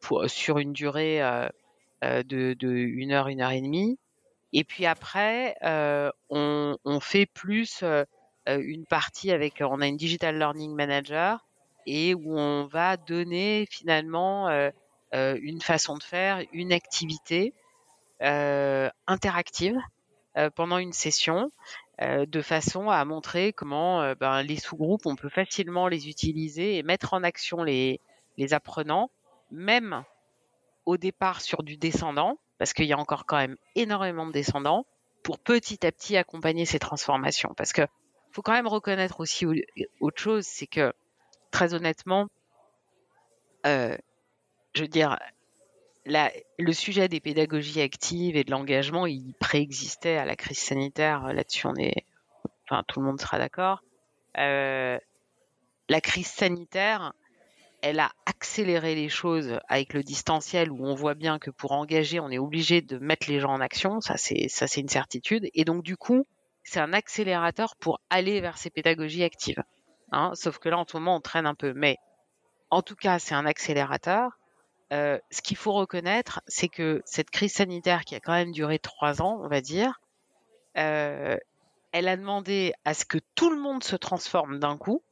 pour, 0.00 0.30
sur 0.30 0.58
une 0.58 0.72
durée 0.72 1.20
de, 2.02 2.54
de 2.54 2.68
une 2.68 3.12
heure, 3.12 3.26
une 3.28 3.40
heure 3.40 3.50
et 3.50 3.60
demie. 3.60 3.98
Et 4.52 4.64
puis 4.64 4.86
après, 4.86 5.56
euh, 5.62 6.10
on, 6.30 6.76
on, 6.84 7.00
fait 7.00 7.26
plus 7.26 7.82
euh, 8.48 8.60
une 8.62 8.86
partie 8.86 9.30
avec, 9.30 9.60
on 9.60 9.80
a 9.80 9.86
une 9.86 9.96
digital 9.96 10.38
learning 10.38 10.74
manager 10.74 11.46
et 11.86 12.14
où 12.14 12.38
on 12.38 12.66
va 12.66 12.96
donner 12.96 13.66
finalement 13.70 14.48
euh, 14.48 14.70
euh 15.14 15.38
une 15.42 15.60
façon 15.60 15.96
de 15.96 16.02
faire, 16.02 16.42
une 16.52 16.72
activité 16.72 17.52
euh, 18.22 18.88
interactive 19.06 19.78
pendant 20.54 20.78
une 20.78 20.92
session, 20.92 21.50
de 22.00 22.42
façon 22.42 22.90
à 22.90 23.04
montrer 23.04 23.52
comment 23.52 24.14
ben, 24.14 24.40
les 24.44 24.56
sous-groupes, 24.56 25.04
on 25.04 25.16
peut 25.16 25.28
facilement 25.28 25.88
les 25.88 26.08
utiliser 26.08 26.76
et 26.76 26.84
mettre 26.84 27.12
en 27.12 27.24
action 27.24 27.64
les, 27.64 28.00
les 28.36 28.54
apprenants, 28.54 29.10
même 29.50 30.04
au 30.86 30.96
départ 30.96 31.40
sur 31.40 31.64
du 31.64 31.76
descendant 31.76 32.38
parce 32.58 32.72
qu'il 32.72 32.86
y 32.86 32.92
a 32.92 32.98
encore 32.98 33.26
quand 33.26 33.36
même 33.36 33.56
énormément 33.74 34.26
de 34.26 34.32
descendants, 34.32 34.86
pour 35.22 35.38
petit 35.38 35.86
à 35.86 35.92
petit 35.92 36.16
accompagner 36.16 36.64
ces 36.64 36.78
transformations. 36.78 37.52
Parce 37.56 37.72
que 37.72 37.82
faut 38.32 38.42
quand 38.42 38.52
même 38.52 38.68
reconnaître 38.68 39.20
aussi 39.20 39.46
autre 40.00 40.20
chose, 40.20 40.44
c'est 40.46 40.66
que 40.66 40.92
très 41.50 41.74
honnêtement, 41.74 42.28
euh, 43.66 43.96
je 44.74 44.82
veux 44.82 44.88
dire, 44.88 45.18
la, 46.04 46.32
le 46.58 46.72
sujet 46.72 47.08
des 47.08 47.20
pédagogies 47.20 47.80
actives 47.80 48.36
et 48.36 48.44
de 48.44 48.50
l'engagement, 48.50 49.06
il 49.06 49.34
préexistait 49.34 50.16
à 50.16 50.24
la 50.24 50.36
crise 50.36 50.58
sanitaire. 50.58 51.32
Là-dessus, 51.32 51.66
on 51.66 51.74
est, 51.76 52.04
enfin, 52.64 52.82
tout 52.86 53.00
le 53.00 53.06
monde 53.06 53.20
sera 53.20 53.38
d'accord. 53.38 53.82
Euh, 54.38 54.98
la 55.88 56.00
crise 56.00 56.28
sanitaire, 56.28 57.12
elle 57.82 58.00
a 58.00 58.10
accéléré 58.26 58.94
les 58.94 59.08
choses 59.08 59.58
avec 59.68 59.92
le 59.92 60.02
distanciel 60.02 60.70
où 60.70 60.84
on 60.84 60.94
voit 60.94 61.14
bien 61.14 61.38
que 61.38 61.50
pour 61.50 61.72
engager, 61.72 62.20
on 62.20 62.30
est 62.30 62.38
obligé 62.38 62.82
de 62.82 62.98
mettre 62.98 63.30
les 63.30 63.40
gens 63.40 63.52
en 63.52 63.60
action. 63.60 64.00
Ça, 64.00 64.16
c'est, 64.16 64.48
ça, 64.48 64.66
c'est 64.66 64.80
une 64.80 64.88
certitude. 64.88 65.48
Et 65.54 65.64
donc, 65.64 65.82
du 65.82 65.96
coup, 65.96 66.24
c'est 66.64 66.80
un 66.80 66.92
accélérateur 66.92 67.76
pour 67.76 68.00
aller 68.10 68.40
vers 68.40 68.58
ces 68.58 68.70
pédagogies 68.70 69.24
actives. 69.24 69.62
Hein 70.12 70.32
Sauf 70.34 70.58
que 70.58 70.68
là, 70.68 70.78
en 70.78 70.86
ce 70.86 70.96
moment, 70.96 71.16
on 71.16 71.20
traîne 71.20 71.46
un 71.46 71.54
peu. 71.54 71.72
Mais 71.74 71.96
en 72.70 72.82
tout 72.82 72.96
cas, 72.96 73.18
c'est 73.18 73.34
un 73.34 73.46
accélérateur. 73.46 74.38
Euh, 74.92 75.18
ce 75.30 75.42
qu'il 75.42 75.56
faut 75.56 75.72
reconnaître, 75.72 76.40
c'est 76.46 76.68
que 76.68 77.02
cette 77.04 77.30
crise 77.30 77.52
sanitaire 77.52 78.04
qui 78.04 78.14
a 78.14 78.20
quand 78.20 78.32
même 78.32 78.52
duré 78.52 78.78
trois 78.78 79.22
ans, 79.22 79.38
on 79.42 79.48
va 79.48 79.60
dire, 79.60 80.00
euh, 80.78 81.36
elle 81.92 82.08
a 82.08 82.16
demandé 82.16 82.72
à 82.84 82.94
ce 82.94 83.04
que 83.04 83.18
tout 83.34 83.50
le 83.50 83.60
monde 83.60 83.84
se 83.84 83.96
transforme 83.96 84.58
d'un 84.58 84.76
coup 84.76 85.02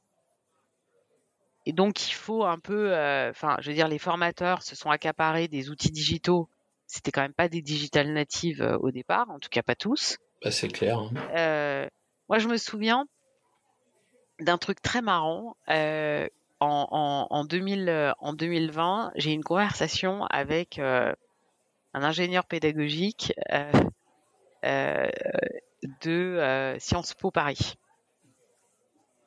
et 1.67 1.73
donc, 1.73 2.09
il 2.09 2.15
faut 2.15 2.45
un 2.45 2.61
peu, 2.61 2.95
euh, 2.95 3.31
enfin, 3.31 3.57
je 3.61 3.69
veux 3.69 3.75
dire, 3.75 3.89
les 3.89 3.99
formateurs 3.99 4.63
se 4.63 4.77
sont 4.77 4.89
accaparés 4.89 5.49
des 5.49 5.69
outils 5.69 5.91
digitaux. 5.91 6.49
C'était 6.87 7.11
quand 7.11 7.23
même 7.23 7.35
pas 7.35 7.49
des 7.49 7.61
digital 7.61 8.13
natives 8.13 8.63
euh, 8.63 8.79
au 8.79 8.93
départ, 8.93 9.29
en 9.31 9.41
tout 9.41 9.49
cas 9.51 9.65
pas 9.65 9.75
tous. 9.75 10.17
Bah, 10.45 10.53
c'est 10.53 10.69
clair. 10.69 11.01
Hein. 11.01 11.11
Euh, 11.37 11.89
moi, 12.29 12.39
je 12.39 12.47
me 12.47 12.57
souviens 12.57 13.07
d'un 14.39 14.59
truc 14.59 14.81
très 14.81 15.03
marrant. 15.03 15.57
Euh, 15.69 16.29
en, 16.61 16.87
en, 16.93 17.27
en, 17.37 17.45
2000, 17.45 18.15
en 18.21 18.33
2020, 18.33 19.11
j'ai 19.17 19.33
eu 19.33 19.35
une 19.35 19.43
conversation 19.43 20.25
avec 20.27 20.79
un 20.79 21.17
ingénieur 21.93 22.47
pédagogique 22.47 23.35
de 24.63 25.11
Sciences 26.79 27.15
Po 27.15 27.31
Paris. 27.31 27.75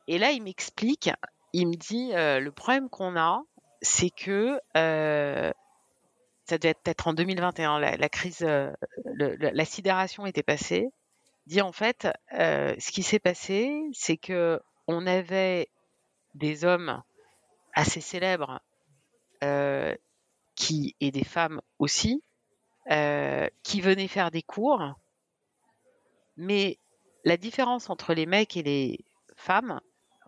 Et 0.07 0.17
là, 0.17 0.31
il 0.31 0.41
m'explique 0.41 1.11
il 1.53 1.67
me 1.67 1.75
dit 1.75 2.11
euh, 2.13 2.39
le 2.39 2.51
problème 2.51 2.89
qu'on 2.89 3.15
a, 3.17 3.41
c'est 3.81 4.09
que 4.09 4.59
ça 4.73 6.57
devait 6.57 6.75
être 6.85 7.07
en 7.07 7.13
2021, 7.13 7.79
la, 7.79 8.09
crise, 8.09 8.41
la 8.41 9.65
sidération 9.65 10.25
était 10.25 10.43
passée. 10.43 10.89
Dit 11.45 11.61
en 11.61 11.71
fait, 11.71 12.07
ce 12.31 12.91
qui 12.91 13.03
s'est 13.03 13.19
passé, 13.19 13.71
c'est 13.93 14.17
que 14.17 14.59
on 14.87 15.07
avait 15.07 15.69
des 16.33 16.65
hommes 16.65 17.01
assez 17.73 18.01
célèbres 18.01 18.59
qui 20.55 20.95
et 20.99 21.11
des 21.11 21.23
femmes 21.23 21.61
aussi 21.77 22.23
qui 22.87 23.81
venaient 23.81 24.07
faire 24.07 24.31
des 24.31 24.41
cours, 24.41 24.95
mais 26.35 26.79
la 27.23 27.37
différence 27.37 27.89
entre 27.89 28.13
les 28.13 28.25
mecs 28.25 28.57
et 28.57 28.63
les 28.63 29.05
femmes, 29.35 29.79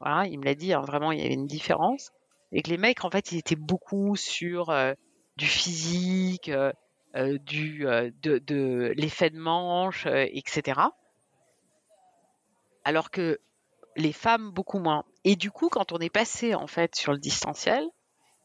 voilà, 0.01 0.25
il 0.27 0.39
me 0.39 0.45
l'a 0.45 0.55
dit, 0.55 0.73
hein, 0.73 0.81
vraiment, 0.81 1.11
il 1.11 1.19
y 1.19 1.25
avait 1.25 1.33
une 1.33 1.47
différence. 1.47 2.11
Et 2.51 2.61
que 2.61 2.69
les 2.69 2.77
mecs, 2.77 3.05
en 3.05 3.09
fait, 3.09 3.31
ils 3.31 3.37
étaient 3.37 3.55
beaucoup 3.55 4.15
sur 4.15 4.69
euh, 4.69 4.93
du 5.37 5.45
physique, 5.45 6.49
euh, 6.49 6.73
euh, 7.15 7.37
du, 7.37 7.85
de, 8.21 8.93
l'effet 8.97 9.29
de 9.29 9.37
manche, 9.37 10.05
etc. 10.05 10.81
Alors 12.83 13.11
que 13.11 13.39
les 13.95 14.13
femmes, 14.13 14.51
beaucoup 14.51 14.79
moins. 14.79 15.05
Et 15.23 15.35
du 15.35 15.51
coup, 15.51 15.69
quand 15.69 15.91
on 15.91 15.99
est 15.99 16.09
passé, 16.09 16.55
en 16.55 16.67
fait, 16.67 16.95
sur 16.95 17.11
le 17.11 17.19
distanciel, 17.19 17.85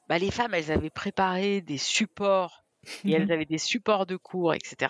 bah, 0.08 0.18
les 0.18 0.30
femmes, 0.30 0.54
elles 0.54 0.70
avaient 0.70 0.90
préparé 0.90 1.60
des 1.60 1.78
supports 1.78 2.64
et 3.04 3.12
elles 3.12 3.32
avaient 3.32 3.44
des 3.44 3.58
supports 3.58 4.06
de 4.06 4.16
cours, 4.16 4.54
etc. 4.54 4.88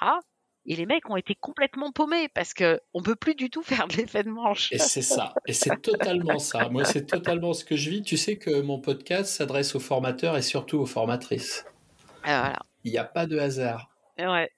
Et 0.67 0.77
les 0.77 0.87
mecs 0.87 1.09
ont 1.09 1.17
été 1.17 1.35
complètement 1.35 1.93
paumés 1.93 2.29
parce 2.29 2.53
que 2.53 2.81
on 2.93 3.03
peut 3.03 3.14
plus 3.14 3.35
du 3.35 3.51
tout 3.51 3.62
faire 3.62 3.87
de 3.89 3.97
l'effet 3.97 4.23
de 4.23 4.31
manche. 4.31 4.73
Et 4.73 4.79
c'est 4.79 5.03
ça. 5.03 5.35
Et 5.47 5.53
c'est 5.53 5.81
totalement 5.81 6.39
ça. 6.39 6.69
Moi, 6.69 6.85
c'est 6.85 7.07
totalement 7.07 7.53
ce 7.53 7.64
que 7.64 7.77
je 7.77 7.91
vis. 7.91 8.03
Tu 8.03 8.17
sais 8.17 8.37
que 8.37 8.61
mon 8.61 8.81
podcast 8.81 9.31
s'adresse 9.31 9.75
aux 9.75 9.81
formateurs 9.81 10.37
et 10.37 10.43
surtout 10.43 10.79
aux 10.79 10.87
formatrices. 10.87 11.64
Ah, 12.25 12.41
voilà. 12.41 12.59
Il 12.85 12.93
n'y 12.93 12.99
a 12.99 13.05
pas 13.05 13.27
de 13.27 13.39
hasard. 13.39 13.91
Ouais. 14.19 14.51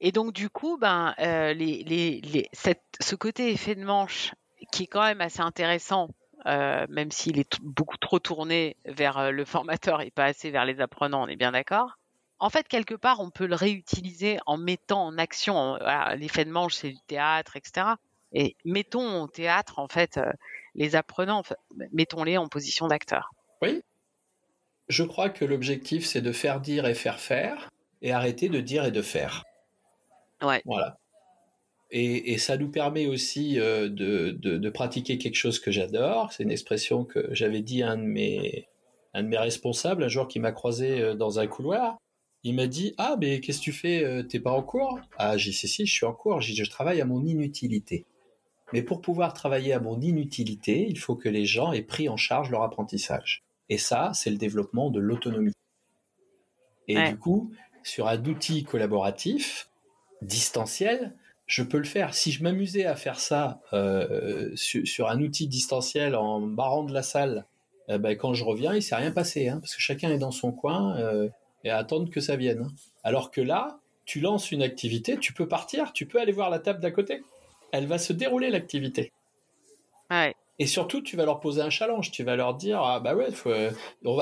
Et 0.00 0.10
donc 0.10 0.32
du 0.32 0.50
coup, 0.50 0.78
ben, 0.78 1.14
euh, 1.20 1.54
les, 1.54 1.84
les, 1.84 2.20
les, 2.20 2.48
cette, 2.52 2.82
ce 3.00 3.14
côté 3.14 3.52
effet 3.52 3.76
de 3.76 3.84
manche 3.84 4.34
qui 4.72 4.84
est 4.84 4.86
quand 4.88 5.02
même 5.02 5.20
assez 5.20 5.40
intéressant, 5.40 6.08
euh, 6.46 6.86
même 6.88 7.12
s'il 7.12 7.38
est 7.38 7.60
beaucoup 7.62 7.96
trop 7.98 8.18
tourné 8.18 8.76
vers 8.84 9.18
euh, 9.18 9.30
le 9.30 9.44
formateur 9.44 10.00
et 10.00 10.10
pas 10.10 10.24
assez 10.24 10.50
vers 10.50 10.64
les 10.64 10.80
apprenants, 10.80 11.22
on 11.22 11.28
est 11.28 11.36
bien 11.36 11.52
d'accord 11.52 11.98
en 12.42 12.50
fait, 12.50 12.66
quelque 12.66 12.94
part, 12.94 13.20
on 13.20 13.30
peut 13.30 13.46
le 13.46 13.54
réutiliser 13.54 14.38
en 14.46 14.56
mettant 14.58 15.06
en 15.06 15.16
action. 15.16 15.78
L'effet 16.16 16.44
de 16.44 16.50
manche, 16.50 16.74
c'est 16.74 16.90
du 16.90 17.00
théâtre, 17.06 17.56
etc. 17.56 17.86
Et 18.32 18.56
mettons 18.64 19.22
au 19.22 19.28
théâtre, 19.28 19.78
en 19.78 19.86
fait, 19.86 20.16
euh, 20.16 20.32
les 20.74 20.96
apprenants, 20.96 21.44
mettons-les 21.92 22.36
en 22.38 22.48
position 22.48 22.88
d'acteur. 22.88 23.30
Oui. 23.62 23.82
Je 24.88 25.04
crois 25.04 25.30
que 25.30 25.44
l'objectif, 25.44 26.04
c'est 26.04 26.20
de 26.20 26.32
faire 26.32 26.60
dire 26.60 26.84
et 26.84 26.94
faire 26.94 27.20
faire, 27.20 27.70
et 28.02 28.10
arrêter 28.10 28.48
de 28.48 28.58
dire 28.58 28.84
et 28.84 28.90
de 28.90 29.02
faire. 29.02 29.44
Ouais. 30.42 30.62
Voilà. 30.64 30.98
Et, 31.92 32.38
ça 32.38 32.56
nous 32.56 32.70
permet 32.70 33.06
aussi 33.06 33.60
euh, 33.60 33.88
de, 33.88 34.70
pratiquer 34.70 35.16
quelque 35.16 35.36
chose 35.36 35.60
que 35.60 35.70
j'adore. 35.70 36.32
C'est 36.32 36.42
une 36.42 36.50
expression 36.50 37.04
que 37.04 37.28
j'avais 37.30 37.62
dit 37.62 37.84
à 37.84 37.90
un 37.90 37.98
de 37.98 38.02
mes, 38.02 38.66
un 39.14 39.22
de 39.22 39.28
mes 39.28 39.38
responsables 39.38 40.02
un 40.02 40.08
jour 40.08 40.26
qui 40.26 40.40
m'a 40.40 40.50
croisé 40.50 41.00
euh, 41.00 41.14
dans 41.14 41.38
un 41.38 41.46
couloir. 41.46 41.98
Il 42.44 42.54
m'a 42.54 42.66
dit 42.66 42.94
Ah, 42.98 43.16
mais 43.20 43.40
qu'est-ce 43.40 43.58
que 43.58 43.64
tu 43.64 43.72
fais 43.72 44.04
euh, 44.04 44.22
T'es 44.22 44.40
pas 44.40 44.50
en 44.50 44.62
cours? 44.62 45.00
Ah, 45.16 45.36
j'ai 45.36 45.52
si, 45.52 45.68
si, 45.68 45.86
je 45.86 45.92
suis 45.92 46.06
en 46.06 46.12
cours. 46.12 46.40
J'ai 46.40 46.54
je 46.54 46.70
travaille 46.70 47.00
à 47.00 47.04
mon 47.04 47.24
inutilité. 47.24 48.04
Mais 48.72 48.82
pour 48.82 49.00
pouvoir 49.00 49.34
travailler 49.34 49.72
à 49.72 49.80
mon 49.80 50.00
inutilité, 50.00 50.86
il 50.88 50.98
faut 50.98 51.14
que 51.14 51.28
les 51.28 51.44
gens 51.44 51.72
aient 51.72 51.82
pris 51.82 52.08
en 52.08 52.16
charge 52.16 52.50
leur 52.50 52.62
apprentissage. 52.62 53.44
Et 53.68 53.78
ça, 53.78 54.12
c'est 54.14 54.30
le 54.30 54.38
développement 54.38 54.90
de 54.90 54.98
l'autonomie. 54.98 55.52
Et 56.88 57.00
du 57.10 57.16
coup, 57.16 57.52
sur 57.82 58.08
un 58.08 58.22
outil 58.24 58.64
collaboratif, 58.64 59.70
distanciel, 60.20 61.14
je 61.46 61.62
peux 61.62 61.78
le 61.78 61.84
faire. 61.84 62.14
Si 62.14 62.32
je 62.32 62.42
m'amusais 62.42 62.86
à 62.86 62.96
faire 62.96 63.20
ça 63.20 63.60
euh, 63.72 64.50
sur, 64.54 65.08
un 65.08 65.20
outil 65.20 65.48
distanciel 65.48 66.14
en 66.14 66.40
barrant 66.40 66.82
de 66.82 66.92
la 66.92 67.02
salle, 67.02 67.46
eh 67.88 67.98
ben, 67.98 68.16
quand 68.16 68.34
je 68.34 68.44
reviens, 68.44 68.74
il 68.74 68.82
s'est 68.82 68.94
rien 68.94 69.10
passé, 69.10 69.48
hein, 69.48 69.58
parce 69.60 69.74
que 69.74 69.80
chacun 69.82 70.10
est 70.10 70.18
dans 70.18 70.30
son 70.30 70.52
coin. 70.52 70.96
Euh, 70.98 71.28
et 71.64 71.70
attendre 71.70 72.10
que 72.10 72.20
ça 72.20 72.36
vienne. 72.36 72.70
Alors 73.04 73.30
que 73.30 73.40
là, 73.40 73.78
tu 74.04 74.20
lances 74.20 74.50
une 74.50 74.62
activité, 74.62 75.16
tu 75.18 75.32
peux 75.32 75.48
partir, 75.48 75.92
tu 75.92 76.06
peux 76.06 76.20
aller 76.20 76.32
voir 76.32 76.50
la 76.50 76.58
table 76.58 76.80
d'à 76.80 76.90
côté. 76.90 77.22
Elle 77.72 77.86
va 77.86 77.98
se 77.98 78.12
dérouler 78.12 78.50
l'activité. 78.50 79.12
Et 80.58 80.66
surtout, 80.66 81.00
tu 81.00 81.16
vas 81.16 81.24
leur 81.24 81.40
poser 81.40 81.62
un 81.62 81.70
challenge. 81.70 82.10
Tu 82.10 82.22
vas 82.22 82.36
leur 82.36 82.54
dire, 82.54 82.80
ah 82.82 83.00
bah 83.00 83.14
ouais, 83.14 83.28
euh, 83.46 83.70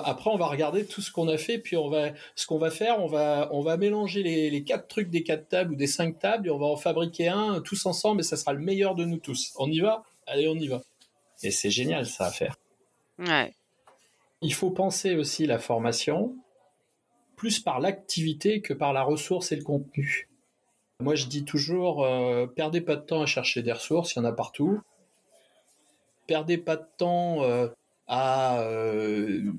après 0.05 0.31
on 0.31 0.37
va 0.37 0.47
regarder 0.47 0.87
tout 0.87 1.01
ce 1.01 1.11
qu'on 1.11 1.29
a 1.29 1.37
fait, 1.37 1.59
puis 1.59 1.77
on 1.77 1.89
va, 1.89 2.11
ce 2.37 2.47
qu'on 2.47 2.59
va 2.59 2.71
faire, 2.71 3.01
on 3.01 3.09
va, 3.09 3.49
on 3.53 3.61
va 3.61 3.77
mélanger 3.77 4.23
les, 4.23 4.65
quatre 4.65 4.87
trucs 4.89 5.11
des 5.11 5.23
quatre 5.23 5.49
tables 5.49 5.73
ou 5.73 5.77
des 5.77 5.89
cinq 5.89 6.19
tables, 6.19 6.47
et 6.47 6.51
on 6.51 6.59
va 6.59 6.67
en 6.67 6.77
fabriquer 6.77 7.29
un 7.29 7.61
tous 7.61 7.85
ensemble, 7.85 8.21
et 8.21 8.25
ça 8.25 8.37
sera 8.37 8.53
le 8.53 8.61
meilleur 8.61 8.95
de 8.95 9.05
nous 9.05 9.19
tous. 9.19 9.53
On 9.59 9.71
y 9.71 9.81
va? 9.81 10.05
Allez, 10.27 10.47
on 10.49 10.55
y 10.55 10.69
va. 10.69 10.81
Et 11.43 11.51
c'est 11.51 11.71
génial 11.71 12.07
ça 12.07 12.27
à 12.27 12.31
faire. 12.31 12.57
Il 14.41 14.55
faut 14.55 14.71
penser 14.71 15.17
aussi 15.17 15.47
la 15.47 15.59
formation 15.59 16.37
plus 17.41 17.59
par 17.59 17.81
l'activité 17.81 18.61
que 18.61 18.75
par 18.75 18.93
la 18.93 19.03
ressource 19.03 19.51
et 19.51 19.57
le 19.57 19.63
contenu. 19.63 20.29
Moi, 21.01 21.15
je 21.15 21.25
dis 21.25 21.47
toujours, 21.47 22.05
euh, 22.05 22.47
perdez 22.47 22.83
pas 22.83 22.97
de 22.97 23.01
temps 23.01 23.23
à 23.23 23.27
chercher 23.27 23.63
des 23.63 23.73
ressources, 23.73 24.15
il 24.15 24.19
y 24.19 24.21
en 24.21 24.27
a 24.27 24.33
partout. 24.33 24.83
Perdez 26.27 26.59
pas 26.59 26.77
de 26.77 26.85
temps 26.99 27.43
euh, 27.43 27.69
à, 28.07 28.61
euh, 28.61 29.53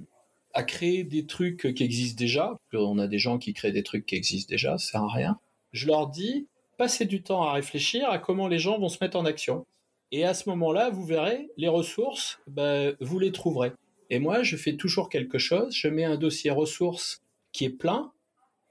à 0.54 0.62
créer 0.62 1.04
des 1.04 1.26
trucs 1.26 1.74
qui 1.74 1.84
existent 1.84 2.20
déjà. 2.20 2.56
On 2.72 3.00
a 3.00 3.08
des 3.08 3.18
gens 3.18 3.40
qui 3.40 3.52
créent 3.52 3.72
des 3.72 3.82
trucs 3.82 4.06
qui 4.06 4.14
existent 4.14 4.52
déjà, 4.52 4.78
ça 4.78 4.92
sert 4.92 5.02
à 5.02 5.12
rien. 5.12 5.40
Je 5.72 5.88
leur 5.88 6.06
dis, 6.06 6.46
passez 6.78 7.06
du 7.06 7.24
temps 7.24 7.42
à 7.42 7.54
réfléchir 7.54 8.08
à 8.12 8.20
comment 8.20 8.48
les 8.48 8.60
gens 8.60 8.78
vont 8.78 8.90
se 8.90 9.00
mettre 9.02 9.18
en 9.18 9.26
action. 9.26 9.66
Et 10.12 10.24
à 10.24 10.36
ce 10.36 10.48
moment-là, 10.50 10.92
vous 10.92 11.04
verrez, 11.04 11.50
les 11.58 11.68
ressources, 11.68 12.42
ben, 12.46 12.96
vous 13.00 13.18
les 13.18 13.32
trouverez. 13.32 13.72
Et 14.12 14.20
moi, 14.20 14.44
je 14.44 14.56
fais 14.56 14.76
toujours 14.76 15.10
quelque 15.10 15.40
chose. 15.40 15.74
Je 15.74 15.88
mets 15.88 16.04
un 16.04 16.18
dossier 16.18 16.52
ressources 16.52 17.24
qui 17.52 17.66
est 17.66 17.70
plein, 17.70 18.12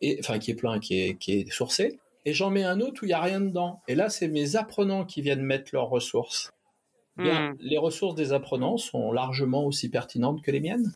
et, 0.00 0.18
enfin 0.20 0.38
qui 0.38 0.50
est 0.50 0.54
plein, 0.54 0.78
qui 0.78 1.00
est, 1.00 1.14
qui 1.16 1.32
est 1.32 1.50
sourcé, 1.50 1.98
et 2.24 2.32
j'en 2.34 2.50
mets 2.50 2.64
un 2.64 2.80
autre 2.80 3.02
où 3.02 3.06
il 3.06 3.08
n'y 3.08 3.14
a 3.14 3.20
rien 3.20 3.40
dedans. 3.40 3.80
Et 3.88 3.94
là, 3.94 4.10
c'est 4.10 4.28
mes 4.28 4.56
apprenants 4.56 5.04
qui 5.04 5.22
viennent 5.22 5.42
mettre 5.42 5.70
leurs 5.72 5.88
ressources. 5.88 6.52
Bien, 7.16 7.52
hmm. 7.52 7.56
Les 7.60 7.78
ressources 7.78 8.14
des 8.14 8.32
apprenants 8.32 8.76
sont 8.76 9.12
largement 9.12 9.64
aussi 9.64 9.88
pertinentes 9.88 10.42
que 10.42 10.50
les 10.50 10.60
miennes. 10.60 10.92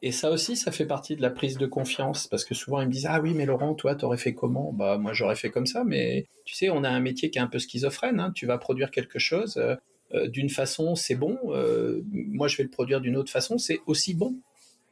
Et 0.00 0.12
ça 0.12 0.30
aussi, 0.30 0.56
ça 0.56 0.70
fait 0.70 0.86
partie 0.86 1.16
de 1.16 1.22
la 1.22 1.30
prise 1.30 1.58
de 1.58 1.66
confiance, 1.66 2.28
parce 2.28 2.44
que 2.44 2.54
souvent 2.54 2.80
ils 2.80 2.86
me 2.86 2.92
disent 2.92 3.06
ah 3.08 3.20
oui 3.20 3.34
mais 3.34 3.46
Laurent, 3.46 3.74
toi 3.74 3.96
t'aurais 3.96 4.16
fait 4.16 4.32
comment? 4.32 4.72
Bah 4.72 4.96
moi 4.96 5.12
j'aurais 5.12 5.34
fait 5.34 5.50
comme 5.50 5.66
ça, 5.66 5.82
mais 5.82 6.26
tu 6.44 6.54
sais 6.54 6.70
on 6.70 6.84
a 6.84 6.88
un 6.88 7.00
métier 7.00 7.30
qui 7.30 7.38
est 7.38 7.42
un 7.42 7.48
peu 7.48 7.58
schizophrène. 7.58 8.20
Hein. 8.20 8.30
Tu 8.32 8.46
vas 8.46 8.58
produire 8.58 8.92
quelque 8.92 9.18
chose 9.18 9.56
euh, 9.56 9.74
euh, 10.14 10.28
d'une 10.28 10.50
façon 10.50 10.94
c'est 10.94 11.16
bon, 11.16 11.36
euh, 11.46 12.02
moi 12.12 12.46
je 12.46 12.56
vais 12.56 12.62
le 12.62 12.70
produire 12.70 13.00
d'une 13.00 13.16
autre 13.16 13.32
façon 13.32 13.58
c'est 13.58 13.80
aussi 13.86 14.14
bon. 14.14 14.36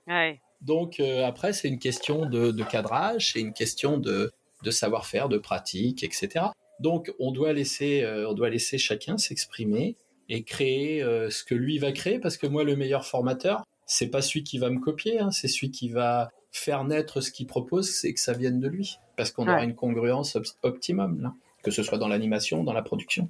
Ouais. 0.09 0.41
Donc 0.61 1.01
euh, 1.01 1.25
après, 1.25 1.53
c'est 1.53 1.69
une 1.69 1.79
question 1.79 2.27
de, 2.27 2.63
cadrage, 2.65 3.33
c'est 3.33 3.41
une 3.41 3.53
question 3.53 3.99
de, 3.99 4.33
savoir-faire, 4.71 5.29
de 5.29 5.39
pratique, 5.39 6.03
etc. 6.03 6.47
Donc 6.81 7.13
on 7.19 7.33
doit 7.33 7.53
laisser, 7.53 8.03
euh, 8.03 8.29
on 8.29 8.35
doit 8.35 8.51
laisser 8.51 8.79
chacun 8.79 9.17
s'exprimer 9.17 9.97
et 10.29 10.43
créer 10.43 11.03
euh, 11.03 11.31
ce 11.31 11.45
que 11.45 11.55
lui 11.55 11.79
va 11.79 11.93
créer, 11.93 12.19
parce 12.19 12.37
que 12.37 12.47
moi, 12.47 12.65
le 12.65 12.75
meilleur 12.75 13.05
formateur, 13.05 13.65
c'est 13.87 14.09
pas 14.09 14.23
celui 14.23 14.43
qui 14.43 14.59
va 14.59 14.71
me 14.71 14.81
copier, 14.81 15.21
hein, 15.21 15.31
c'est 15.31 15.47
celui 15.47 15.71
qui 15.71 15.89
va 15.89 16.31
faire 16.51 16.83
naître 16.85 17.21
ce 17.21 17.31
qu'il 17.31 17.47
propose, 17.47 17.89
c'est 17.91 18.13
que 18.13 18.19
ça 18.19 18.33
vienne 18.33 18.59
de 18.59 18.67
lui, 18.67 18.99
parce 19.17 19.31
qu'on 19.31 19.45
aura 19.45 19.63
une 19.63 19.77
congruence 19.77 20.37
optimum, 20.63 21.21
là, 21.23 21.33
que 21.63 21.71
ce 21.71 21.85
soit 21.85 21.99
dans 21.99 22.09
l'animation, 22.09 22.65
dans 22.65 22.73
la 22.73 22.83
production. 22.83 23.29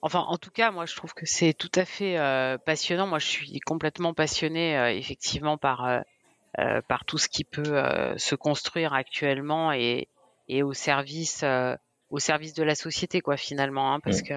Enfin, 0.00 0.20
en 0.20 0.38
tout 0.38 0.50
cas, 0.50 0.70
moi, 0.70 0.86
je 0.86 0.94
trouve 0.94 1.12
que 1.14 1.26
c'est 1.26 1.52
tout 1.52 1.70
à 1.74 1.84
fait 1.84 2.16
passionnant. 2.64 3.06
Moi, 3.06 3.18
je 3.18 3.26
suis 3.26 3.58
complètement 3.60 4.14
passionné, 4.14 4.96
effectivement, 4.96 5.58
par 5.58 5.84
euh, 5.86 6.00
par 6.88 7.04
tout 7.04 7.18
ce 7.18 7.28
qui 7.28 7.44
peut 7.44 7.62
euh, 7.66 8.16
se 8.16 8.34
construire 8.34 8.92
actuellement 8.92 9.72
et, 9.72 10.08
et 10.48 10.62
au 10.62 10.72
service 10.72 11.40
euh, 11.42 11.74
au 12.10 12.18
service 12.20 12.54
de 12.54 12.62
la 12.62 12.76
société 12.76 13.20
quoi 13.20 13.36
finalement 13.36 13.92
hein, 13.92 14.00
parce 14.00 14.22
que 14.22 14.34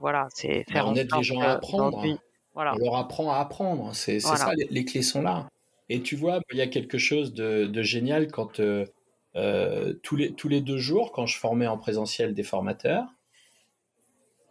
voilà 0.00 0.28
c'est 0.34 0.64
faire 0.70 0.86
on 0.86 0.94
aide 0.94 1.08
les 1.16 1.22
gens 1.22 1.40
à 1.40 1.52
apprendre 1.52 2.04
voilà. 2.52 2.74
on 2.74 2.84
leur 2.84 2.96
apprend 2.96 3.30
à 3.30 3.38
apprendre 3.38 3.94
c'est 3.94 4.20
ça 4.20 4.52
les, 4.70 4.84
clés 4.84 5.02
sont 5.02 5.22
là. 5.22 5.48
Et 5.88 6.02
tu 6.02 6.14
vois 6.14 6.40
il 6.52 6.58
y 6.58 6.60
a 6.60 6.66
quelque 6.66 6.98
chose 6.98 7.32
de, 7.32 7.64
de 7.64 7.82
génial 7.82 8.30
quand 8.30 8.60
tous 10.02 10.16
les 10.16 10.34
tous 10.34 10.48
les 10.48 10.60
deux 10.60 10.78
jours 10.78 11.12
quand 11.12 11.26
je 11.26 11.38
formais 11.38 11.66
en 11.66 11.78
présentiel 11.78 12.34
des 12.34 12.42
formateurs 12.42 13.06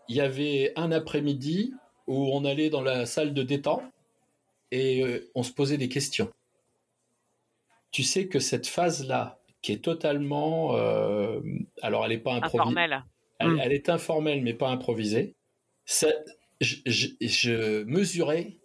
il 0.08 0.16
y 0.16 0.22
avait 0.22 0.72
un 0.76 0.92
après-midi 0.92 1.74
où 2.08 2.30
on 2.34 2.46
allait 2.46 2.70
dans 2.70 2.82
la 2.82 3.06
salle 3.06 3.34
de 3.36 3.44
détente 3.44 3.84
et 4.72 5.04
on 5.36 5.44
se 5.44 5.52
posait 5.52 5.78
des 5.78 5.90
questions 5.90 6.32
tu 7.96 8.04
sais 8.04 8.28
que 8.28 8.40
cette 8.40 8.68
phase-là, 8.68 9.40
qui 9.62 9.72
est 9.72 9.82
totalement, 9.82 10.76
euh, 10.76 11.40
alors 11.82 12.04
elle 12.04 12.12
n'est 12.12 12.18
pas 12.18 12.34
improvisée, 12.34 12.76
hmm. 13.40 13.58
elle, 13.64 13.72
est 13.72 13.88
informelle 13.88 14.44
mais 14.44 14.54
pas 14.54 14.68
improvisée. 14.68 15.34
je, 16.60 17.84
mesurais 17.86 18.58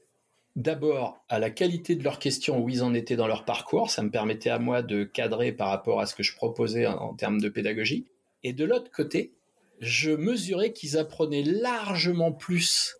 d'abord 0.56 1.24
à 1.28 1.38
la 1.38 1.50
qualité 1.50 1.94
de 1.94 2.02
leurs 2.02 2.18
questions, 2.18 2.60
où 2.60 2.68
ils 2.68 2.82
en 2.82 2.92
étaient 2.92 3.14
dans 3.14 3.28
leur 3.28 3.44
parcours. 3.44 3.88
Ça 3.92 4.02
me 4.02 4.10
permettait 4.10 4.50
à 4.50 4.58
moi 4.58 4.82
de 4.82 5.04
cadrer 5.04 5.52
par 5.52 5.68
rapport 5.68 6.00
à 6.00 6.06
ce 6.06 6.16
que 6.16 6.24
je 6.24 6.34
proposais 6.34 6.88
en, 6.88 7.14
termes 7.14 7.40
de 7.40 7.48
pédagogie. 7.48 8.06
Et 8.42 8.52
de 8.52 8.64
l'autre 8.64 8.90
côté, 8.90 9.32
je 9.78 10.10
mesurais 10.10 10.72
qu'ils 10.72 10.98
apprenaient 10.98 11.44
largement 11.44 12.32
plus 12.32 12.96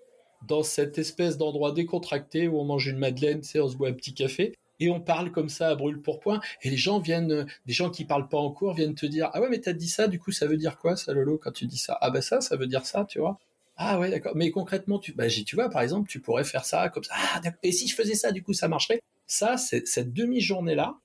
dans 0.47 0.62
cette 0.62 0.97
espèce 0.97 1.39
d'endroit 1.39 1.72
décontracté 1.72 2.47
où 2.47 2.61
on 2.61 2.64
mange 2.64 2.87
une 2.87 2.99
madeleine, 2.99 3.43
on 3.57 3.68
se 3.68 3.76
boit 3.76 3.89
un 3.89 3.95
petit 3.95 4.14
café, 4.14 4.55
et 4.81 4.91
on 4.91 5.01
parle 5.01 5.31
comme 5.31 5.49
ça 5.49 5.68
à 5.68 5.74
brûle 5.74 6.01
pour 6.01 6.18
point 6.20 6.41
et 6.62 6.70
les 6.70 6.76
gens 6.76 6.99
viennent 6.99 7.47
des 7.66 7.72
gens 7.72 7.91
qui 7.91 8.05
parlent 8.05 8.28
pas 8.28 8.39
en 8.39 8.51
cours 8.51 8.74
viennent 8.74 8.95
te 8.95 9.07
dire 9.07 9.31
ah 9.33 9.41
ouais 9.41 9.49
mais 9.49 9.61
t'as 9.61 9.72
dit 9.72 9.89
ça 9.89 10.09
du 10.09 10.18
coup 10.18 10.33
ça 10.33 10.47
veut 10.47 10.57
dire 10.57 10.78
quoi 10.78 10.97
ça 10.97 11.12
Lolo 11.12 11.39
quand 11.39 11.53
tu 11.53 11.66
dis 11.66 11.78
ça 11.78 11.97
ah 12.01 12.11
bah 12.11 12.22
ça 12.22 12.41
ça 12.41 12.57
veut 12.57 12.66
dire 12.66 12.87
ça 12.87 13.05
tu 13.05 13.18
vois 13.20 13.39
ah 13.83 13.99
ouais 13.99 14.11
d'accord. 14.11 14.33
Mais 14.35 14.51
concrètement 14.51 14.99
tu 14.99 15.12
bah 15.12 15.28
tu 15.28 15.57
vois 15.57 15.70
par 15.70 15.81
exemple 15.81 16.09
tu 16.11 16.20
pourrais 16.20 16.45
faire 16.45 16.66
ça 16.66 16.91
comme 16.91 17.03
ça. 17.03 17.14
Ah 17.16 17.41
et 17.62 17.72
si 17.72 17.89
je 17.89 17.95
faisais 17.95 18.14
ça 18.14 18.31
du 18.31 18.43
coup 18.43 18.53
ça 18.53 18.68
marcherait 18.68 19.01
ça 19.26 19.57
c'est 19.57 19.87
cette 19.87 20.12
demi 20.12 20.41
journée 20.41 20.74
là 20.74 20.97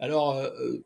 alors 0.00 0.36
euh, 0.36 0.50
euh, 0.60 0.84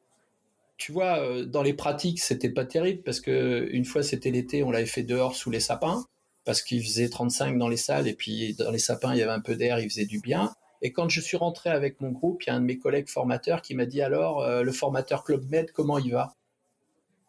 tu 0.77 0.93
vois 0.93 1.19
euh, 1.19 1.45
dans 1.45 1.63
les 1.63 1.75
pratiques 1.75 2.21
c'était 2.21 2.51
pas 2.51 2.65
terrible 2.65 3.03
parce 3.03 3.21
que 3.21 3.69
une 3.73 3.85
fois 3.85 4.05
c'était 4.05 4.31
l'été 4.31 4.63
on 4.63 4.71
l'avait 4.71 4.87
fait 4.87 5.03
dehors 5.03 5.35
sous 5.35 5.51
les 5.51 5.61
sapins 5.61 6.05
parce 6.45 6.63
qu'il 6.63 6.83
faisait 6.85 7.09
35 7.09 7.59
dans 7.59 7.69
les 7.69 7.77
salles 7.77 8.07
et 8.07 8.15
puis 8.15 8.55
dans 8.55 8.71
les 8.71 8.79
sapins 8.79 9.13
il 9.13 9.19
y 9.19 9.23
avait 9.23 9.33
un 9.33 9.41
peu 9.41 9.57
d'air 9.57 9.81
il 9.81 9.89
faisait 9.91 10.07
du 10.07 10.21
bien 10.21 10.55
et 10.85 10.93
quand 10.93 11.09
je 11.09 11.21
suis 11.23 11.39
rentré 11.39 11.71
avec 11.71 12.03
mon 12.03 12.11
groupe, 12.11 12.43
il 12.43 12.49
y 12.49 12.51
a 12.51 12.55
un 12.55 12.61
de 12.61 12.67
mes 12.67 12.79
collègues 12.79 13.09
formateurs 13.09 13.63
qui 13.63 13.75
m'a 13.75 13.87
dit 13.87 14.03
alors, 14.03 14.43
euh, 14.43 14.63
le 14.63 14.71
formateur 14.71 15.25
Club 15.25 15.49
Med, 15.51 15.73
comment 15.73 15.99
il 15.99 16.13
va? 16.13 16.35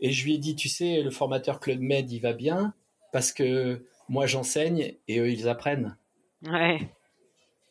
Et 0.01 0.11
je 0.11 0.25
lui 0.25 0.35
ai 0.35 0.37
dit, 0.37 0.57
tu 0.57 0.67
sais, 0.67 1.01
le 1.01 1.09
formateur 1.09 1.61
Club 1.61 1.79
Med, 1.79 2.11
il 2.11 2.19
va 2.19 2.33
bien 2.33 2.73
parce 3.13 3.31
que 3.31 3.81
moi 4.09 4.25
j'enseigne 4.25 4.95
et 5.07 5.19
eux 5.19 5.31
ils 5.31 5.47
apprennent. 5.47 5.95
Ouais. 6.45 6.89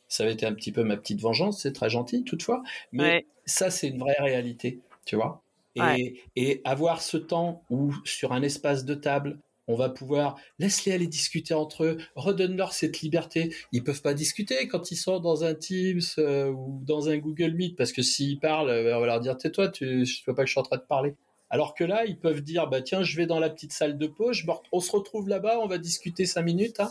Ça 0.09 0.23
avait 0.25 0.33
été 0.33 0.47
un 0.47 0.55
petit 0.55 0.73
peu 0.73 0.85
ma 0.85 0.97
petite 0.97 1.21
vengeance, 1.21 1.61
c'est 1.61 1.75
très 1.75 1.91
gentil 1.91 2.25
toutefois, 2.25 2.63
mais 2.93 3.27
ça 3.45 3.71
c'est 3.71 3.89
une 3.89 3.99
vraie 3.99 4.17
réalité, 4.19 4.81
tu 5.05 5.17
vois? 5.17 5.43
Et, 5.77 6.23
et 6.35 6.63
avoir 6.65 7.03
ce 7.03 7.19
temps 7.19 7.63
où 7.69 7.93
sur 8.05 8.33
un 8.33 8.41
espace 8.41 8.87
de 8.87 8.95
table, 8.95 9.39
on 9.67 9.77
va 9.77 9.89
pouvoir 9.89 10.37
laisse-les 10.59 10.93
aller 10.93 11.07
discuter 11.07 11.55
entre 11.55 11.85
eux, 11.85 11.99
redonne-leur 12.17 12.73
cette 12.73 13.01
liberté. 13.01 13.55
Ils 13.73 13.83
peuvent 13.83 14.03
pas 14.03 14.15
discuter 14.15 14.69
quand 14.69 14.91
ils 14.91 14.97
sont 14.97 15.21
dans 15.21 15.45
un 15.45 15.55
Teams 15.55 16.01
euh, 16.19 16.51
ou 16.51 16.81
dans 16.85 17.09
un 17.09 17.19
Google 17.19 17.55
Meet 17.55 17.77
parce 17.77 17.93
que 17.93 18.03
s'ils 18.03 18.39
parlent, 18.39 18.71
euh, 18.71 18.97
on 18.97 19.01
va 19.01 19.07
leur 19.07 19.21
dire 19.21 19.37
tais-toi, 19.37 19.69
tu 19.69 20.05
je 20.05 20.25
vois 20.25 20.35
pas 20.35 20.43
que 20.43 20.49
je 20.49 20.53
suis 20.53 20.61
en 20.61 20.65
train 20.65 20.77
de 20.77 20.83
parler. 20.83 21.15
Alors 21.51 21.75
que 21.75 21.85
là, 21.85 22.05
ils 22.05 22.19
peuvent 22.19 22.43
dire 22.43 22.69
bah 22.69 22.83
tiens, 22.83 23.03
je 23.03 23.17
vais 23.17 23.27
dans 23.27 23.39
la 23.39 23.51
petite 23.51 23.73
salle 23.73 23.97
de 23.97 24.07
pause, 24.07 24.43
on 24.73 24.81
se 24.81 24.91
retrouve 24.91 25.29
là-bas, 25.29 25.61
on 25.61 25.67
va 25.67 25.79
discuter 25.79 26.27
cinq 26.27 26.43
minutes. 26.43 26.81
Hein. 26.81 26.91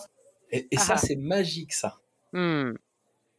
Et, 0.52 0.68
ça, 0.78 0.94
ah. 0.94 0.98
c'est 0.98 1.16
magique, 1.16 1.74
ça. 1.74 1.98
Hmm. 2.32 2.74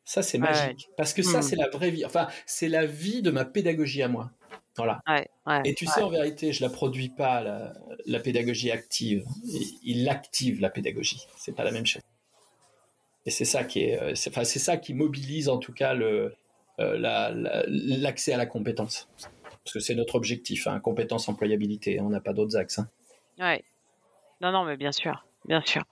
Ça, 0.04 0.22
c'est 0.22 0.38
magique. 0.38 0.90
Parce 0.96 1.14
que 1.14 1.22
ça, 1.22 1.38
hmm. 1.38 1.42
c'est 1.42 1.56
la 1.56 1.68
vraie 1.68 1.90
vie. 1.90 2.04
Enfin, 2.04 2.28
c'est 2.44 2.68
la 2.68 2.84
vie 2.86 3.22
de 3.22 3.30
ma 3.30 3.44
pédagogie 3.44 4.02
à 4.02 4.08
moi. 4.08 4.32
Voilà. 4.76 5.00
et 5.64 5.74
tu 5.74 5.86
sais, 5.86 6.02
en 6.02 6.10
vérité, 6.10 6.52
je 6.52 6.62
la 6.62 6.68
produis 6.68 7.08
pas, 7.08 7.42
la, 8.06 8.20
pédagogie 8.20 8.70
active. 8.70 9.24
Il 9.82 10.08
active 10.08 10.60
la 10.60 10.70
pédagogie. 10.70 11.26
C'est 11.36 11.54
pas 11.54 11.64
la 11.64 11.70
même 11.70 11.86
chose. 11.86 12.02
Et 13.26 13.30
c'est 13.30 13.44
ça 13.44 13.64
qui 13.64 13.80
est, 13.84 14.02
euh, 14.02 14.14
enfin, 14.28 14.44
c'est 14.44 14.58
ça 14.58 14.76
qui 14.76 14.92
mobilise 14.92 15.48
en 15.48 15.58
tout 15.58 15.72
cas 15.72 15.94
le, 15.94 16.34
euh, 16.80 16.96
l'accès 17.66 18.32
à 18.32 18.36
la 18.36 18.46
compétence. 18.46 19.08
Parce 19.62 19.72
que 19.72 19.80
c'est 19.80 19.94
notre 19.94 20.16
objectif, 20.16 20.66
hein, 20.66 20.78
compétence, 20.80 21.28
employabilité. 21.28 22.00
On 22.00 22.10
n'a 22.10 22.20
pas 22.20 22.34
d'autres 22.34 22.56
axes. 22.56 22.80
Hein. 22.80 22.88
Ouais. 23.38 23.64
Non, 24.40 24.52
non, 24.52 24.64
mais 24.64 24.76
bien 24.76 24.92
sûr, 24.92 25.24
bien 25.46 25.62
sûr. 25.64 25.82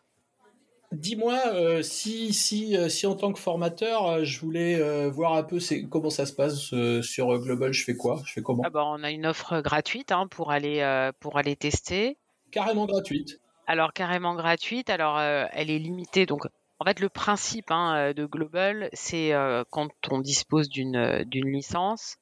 Dis-moi 0.92 1.40
euh, 1.54 1.80
si, 1.82 2.34
si, 2.34 2.76
euh, 2.76 2.90
si 2.90 3.06
en 3.06 3.16
tant 3.16 3.32
que 3.32 3.38
formateur, 3.38 4.06
euh, 4.06 4.24
je 4.24 4.38
voulais 4.40 5.08
voir 5.08 5.34
un 5.34 5.42
peu 5.42 5.58
comment 5.90 6.10
ça 6.10 6.26
se 6.26 6.34
passe 6.34 6.74
sur 7.02 7.38
Global, 7.38 7.72
je 7.72 7.84
fais 7.84 7.96
quoi? 7.96 8.20
Je 8.26 8.32
fais 8.32 8.42
comment? 8.42 8.62
Ah 8.64 8.70
bah, 8.70 8.84
On 8.86 9.02
a 9.02 9.10
une 9.10 9.26
offre 9.26 9.60
gratuite 9.62 10.12
hein, 10.12 10.26
pour, 10.28 10.52
aller, 10.52 11.10
pour 11.18 11.38
aller 11.38 11.56
tester. 11.56 12.18
Carrément 12.50 12.84
gratuite 12.84 13.40
Alors, 13.66 13.92
carrément 13.94 14.34
gratuite. 14.34 14.90
Alors, 14.90 15.18
elle 15.20 15.70
est 15.70 15.78
limitée. 15.78 16.26
Donc, 16.26 16.46
en 16.78 16.84
fait, 16.84 17.00
le 17.00 17.08
principe 17.08 17.70
hein, 17.70 18.12
de 18.12 18.26
Global, 18.26 18.90
c'est 18.92 19.32
quand 19.70 19.88
on 20.10 20.20
dispose 20.20 20.68
d'une 20.68 21.26
licence, 21.32 22.16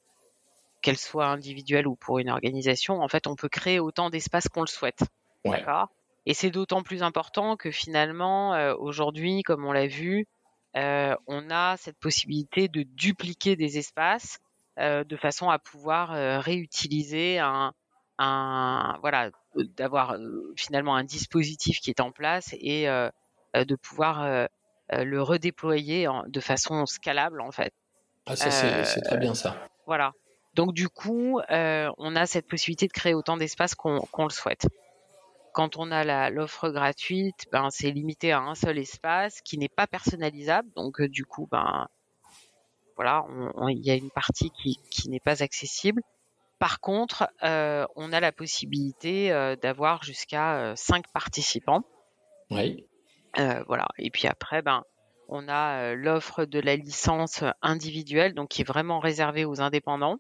qu'elle 0.82 0.96
soit 0.96 1.26
individuelle 1.26 1.86
ou 1.86 1.96
pour 1.96 2.20
une 2.20 2.30
organisation, 2.30 3.00
en 3.00 3.08
fait, 3.08 3.26
on 3.26 3.34
peut 3.34 3.48
créer 3.48 3.80
autant 3.80 4.10
d'espace 4.10 4.48
qu'on 4.48 4.62
le 4.62 4.66
souhaite. 4.66 5.00
D'accord? 5.44 5.88
Et 6.26 6.34
c'est 6.34 6.50
d'autant 6.50 6.82
plus 6.82 7.02
important 7.02 7.56
que 7.56 7.70
finalement, 7.70 8.54
euh, 8.54 8.74
aujourd'hui, 8.76 9.42
comme 9.42 9.64
on 9.64 9.72
l'a 9.72 9.86
vu, 9.86 10.26
euh, 10.76 11.16
on 11.26 11.50
a 11.50 11.76
cette 11.76 11.98
possibilité 11.98 12.68
de 12.68 12.82
dupliquer 12.82 13.56
des 13.56 13.78
espaces 13.78 14.38
euh, 14.78 15.02
de 15.02 15.16
façon 15.16 15.50
à 15.50 15.58
pouvoir 15.58 16.10
réutiliser 16.42 17.38
un, 17.38 17.72
un 18.18 18.98
voilà, 19.00 19.30
d'avoir 19.56 20.16
finalement 20.56 20.94
un 20.94 21.04
dispositif 21.04 21.80
qui 21.80 21.90
est 21.90 22.00
en 22.00 22.12
place 22.12 22.54
et 22.60 22.86
de 23.54 23.74
pouvoir 23.74 24.48
le 24.92 25.22
redéployer 25.22 26.08
de 26.28 26.40
façon 26.40 26.86
scalable 26.86 27.40
en 27.40 27.50
fait. 27.50 27.72
Ah 28.26 28.36
ça 28.36 28.50
c'est 28.84 29.00
très 29.00 29.16
bien 29.16 29.34
ça. 29.34 29.56
Voilà. 29.86 30.12
Donc 30.54 30.72
du 30.72 30.88
coup, 30.88 31.40
on 31.48 32.16
a 32.16 32.26
cette 32.26 32.46
possibilité 32.46 32.86
de 32.86 32.92
créer 32.92 33.14
autant 33.14 33.36
d'espaces 33.36 33.74
qu'on 33.74 34.24
le 34.24 34.30
souhaite. 34.30 34.66
Quand 35.53 35.76
on 35.76 35.90
a 35.90 36.30
l'offre 36.30 36.70
gratuite, 36.70 37.46
ben, 37.53 37.68
c'est 37.70 37.90
limité 37.90 38.32
à 38.32 38.40
un 38.40 38.55
seul 38.55 38.78
espace 38.78 39.40
qui 39.42 39.59
n'est 39.59 39.68
pas 39.68 39.86
personnalisable. 39.86 40.68
Donc, 40.76 41.01
euh, 41.01 41.09
du 41.09 41.24
coup, 41.24 41.48
ben, 41.51 41.88
voilà, 42.96 43.24
il 43.68 43.84
y 43.84 43.90
a 43.90 43.94
une 43.94 44.11
partie 44.11 44.51
qui, 44.51 44.78
qui 44.90 45.09
n'est 45.09 45.20
pas 45.20 45.42
accessible. 45.42 46.03
Par 46.59 46.80
contre, 46.80 47.28
euh, 47.42 47.86
on 47.96 48.12
a 48.12 48.20
la 48.20 48.32
possibilité 48.32 49.32
euh, 49.32 49.57
d'avoir 49.57 50.05
jusqu'à 50.05 50.74
cinq 50.76 51.05
participants. 51.12 51.82
Oui. 52.51 52.86
voilà. 53.66 53.86
Et 53.98 54.11
puis 54.11 54.26
après, 54.26 54.61
ben, 54.62 54.84
on 55.28 55.48
a 55.48 55.94
l'offre 55.94 56.44
de 56.44 56.61
la 56.61 56.76
licence 56.76 57.44
individuelle, 57.62 58.34
donc 58.34 58.51
qui 58.51 58.62
est 58.62 58.68
vraiment 58.68 58.98
réservée 58.98 59.44
aux 59.44 59.61
indépendants. 59.61 60.18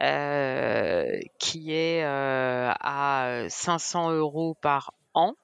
Euh, 0.00 1.18
qui 1.40 1.72
est 1.72 2.04
euh, 2.04 2.72
à 2.78 3.46
500 3.48 4.12
euros 4.12 4.54
par 4.60 4.94
an. 5.12 5.34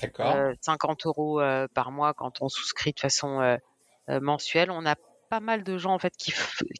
D'accord. 0.00 0.34
50 0.62 1.04
euh, 1.04 1.08
euros 1.08 1.42
par 1.74 1.90
mois 1.90 2.14
quand 2.14 2.40
on 2.40 2.48
souscrit 2.48 2.92
de 2.92 3.00
façon 3.00 3.58
mensuelle. 4.08 4.70
On 4.70 4.86
a 4.86 4.94
pas 5.28 5.40
mal 5.40 5.62
de 5.62 5.76
gens 5.76 5.92
en 5.92 5.98
fait 5.98 6.16
qui, 6.16 6.32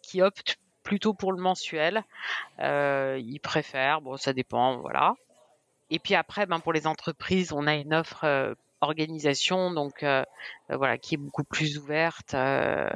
qui 0.02 0.22
optent 0.22 0.56
plutôt 0.82 1.12
pour 1.12 1.32
le 1.32 1.42
mensuel. 1.42 2.02
ils 2.58 3.40
préfèrent, 3.42 4.00
bon 4.00 4.16
ça 4.16 4.32
dépend, 4.32 4.78
voilà. 4.78 5.14
Et 5.90 5.98
puis 5.98 6.14
après, 6.14 6.46
ben 6.46 6.60
pour 6.60 6.72
les 6.72 6.86
entreprises, 6.86 7.52
on 7.52 7.66
a 7.66 7.74
une 7.74 7.92
offre 7.92 8.56
organisation, 8.82 9.72
donc 9.72 10.02
euh, 10.02 10.24
euh, 10.70 10.76
voilà, 10.76 10.98
qui 10.98 11.14
est 11.14 11.18
beaucoup 11.18 11.44
plus 11.44 11.78
ouverte. 11.78 12.34
Euh, 12.34 12.90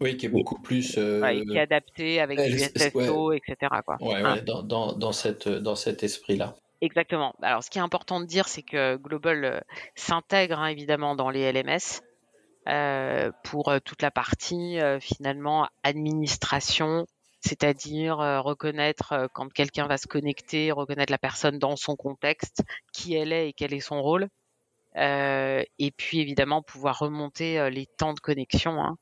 oui, 0.00 0.16
qui 0.16 0.26
est 0.26 0.30
beaucoup 0.30 0.60
plus. 0.60 0.94
qui 0.94 1.00
est 1.00 1.58
adaptée 1.58 2.20
avec 2.20 2.38
du 2.38 2.58
SSO, 2.58 3.32
etc. 3.32 3.56
Quoi. 3.84 3.96
Ouais, 4.00 4.22
hein. 4.22 4.38
dans, 4.44 4.62
dans, 4.62 4.92
dans, 4.92 5.12
cette, 5.12 5.48
dans 5.48 5.74
cet 5.74 6.02
esprit-là. 6.02 6.54
Exactement. 6.82 7.34
Alors, 7.40 7.64
ce 7.64 7.70
qui 7.70 7.78
est 7.78 7.82
important 7.82 8.20
de 8.20 8.26
dire, 8.26 8.48
c'est 8.48 8.62
que 8.62 8.96
Global 8.96 9.64
s'intègre 9.94 10.58
hein, 10.58 10.66
évidemment 10.66 11.16
dans 11.16 11.30
les 11.30 11.50
LMS 11.50 12.02
pour 13.44 13.72
toute 13.84 14.02
la 14.02 14.10
partie 14.10 14.78
finalement 15.00 15.68
administration, 15.84 17.06
c'est-à-dire 17.40 18.16
reconnaître 18.44 19.28
quand 19.32 19.50
quelqu'un 19.52 19.86
va 19.86 19.96
se 19.96 20.08
connecter, 20.08 20.72
reconnaître 20.72 21.12
la 21.12 21.18
personne 21.18 21.58
dans 21.58 21.76
son 21.76 21.94
contexte, 21.94 22.64
qui 22.92 23.14
elle 23.14 23.32
est 23.32 23.50
et 23.50 23.52
quel 23.52 23.72
est 23.72 23.80
son 23.80 24.02
rôle. 24.02 24.28
Euh, 24.96 25.62
et 25.78 25.90
puis 25.90 26.20
évidemment 26.20 26.62
pouvoir 26.62 26.98
remonter 26.98 27.58
euh, 27.58 27.70
les 27.70 27.86
temps 27.86 28.14
de 28.14 28.20
connexion. 28.20 28.82
Hein, 28.82 28.96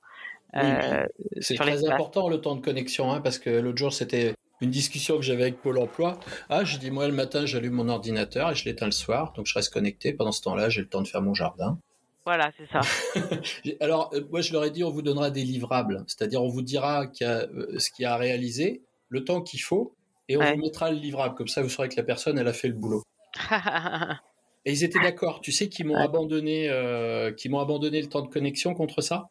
euh, 0.57 1.07
c'est 1.41 1.55
très 1.55 1.89
important 1.89 2.29
le 2.29 2.41
temps 2.41 2.57
de 2.57 2.61
connexion, 2.61 3.13
hein, 3.13 3.21
parce 3.21 3.39
que 3.39 3.51
l'autre 3.51 3.79
jour 3.79 3.93
c'était 3.93 4.35
une 4.61 4.71
discussion 4.71 5.17
que 5.17 5.23
j'avais 5.23 5.43
avec 5.43 5.61
Pôle 5.61 5.79
Emploi. 5.79 6.19
Ah, 6.49 6.65
je 6.65 6.79
dis 6.79 6.91
moi 6.91 7.07
le 7.07 7.15
matin 7.15 7.47
j'allume 7.47 7.75
mon 7.75 7.89
ordinateur 7.89 8.51
et 8.51 8.55
je 8.55 8.65
l'éteins 8.65 8.87
le 8.87 8.93
soir, 8.93 9.33
donc 9.37 9.47
je 9.47 9.55
reste 9.55 9.73
connecté. 9.73 10.13
Pendant 10.13 10.33
ce 10.33 10.43
temps-là, 10.43 10.69
j'ai 10.69 10.81
le 10.81 10.89
temps 10.89 11.03
de 11.03 11.09
faire 11.09 11.23
mon 11.23 11.35
jardin. 11.35 11.79
Voilà, 12.25 12.51
c'est 12.57 12.67
ça. 12.73 12.81
Alors, 13.81 14.11
moi, 14.31 14.41
je 14.41 14.55
leur 14.55 14.65
ai 14.65 14.71
dit, 14.71 14.83
on 14.83 14.89
vous 14.89 15.03
donnera 15.03 15.31
des 15.31 15.45
livrables, 15.45 16.05
c'est-à-dire 16.07 16.43
on 16.43 16.49
vous 16.49 16.63
dira 16.63 17.05
ce 17.13 17.91
qu'il 17.91 18.03
y 18.03 18.07
a 18.07 18.15
à 18.15 18.17
réaliser, 18.17 18.81
le 19.11 19.25
temps 19.25 19.43
qu'il 19.43 19.61
faut, 19.61 19.95
et 20.31 20.39
on 20.39 20.41
vous 20.41 20.57
mettra 20.57 20.91
le 20.91 20.97
livrable. 20.97 21.35
Comme 21.35 21.49
ça, 21.49 21.61
vous 21.61 21.69
saurez 21.69 21.91
que 21.91 21.97
la 21.97 22.03
personne, 22.03 22.39
elle 22.39 22.49
a 22.49 22.55
fait 22.55 22.69
le 22.69 22.75
boulot. 22.75 23.03
Et 24.65 24.73
ils 24.73 24.85
étaient 24.85 25.01
d'accord. 25.01 25.41
Tu 25.41 25.53
sais 25.53 25.69
qu'ils 25.69 25.87
m'ont 25.87 25.97
abandonné, 25.97 26.69
euh, 26.71 27.33
qu'ils 27.33 27.51
m'ont 27.51 27.61
abandonné 27.61 28.01
le 28.01 28.09
temps 28.09 28.23
de 28.23 28.29
connexion 28.29 28.75
contre 28.75 29.03
ça? 29.03 29.29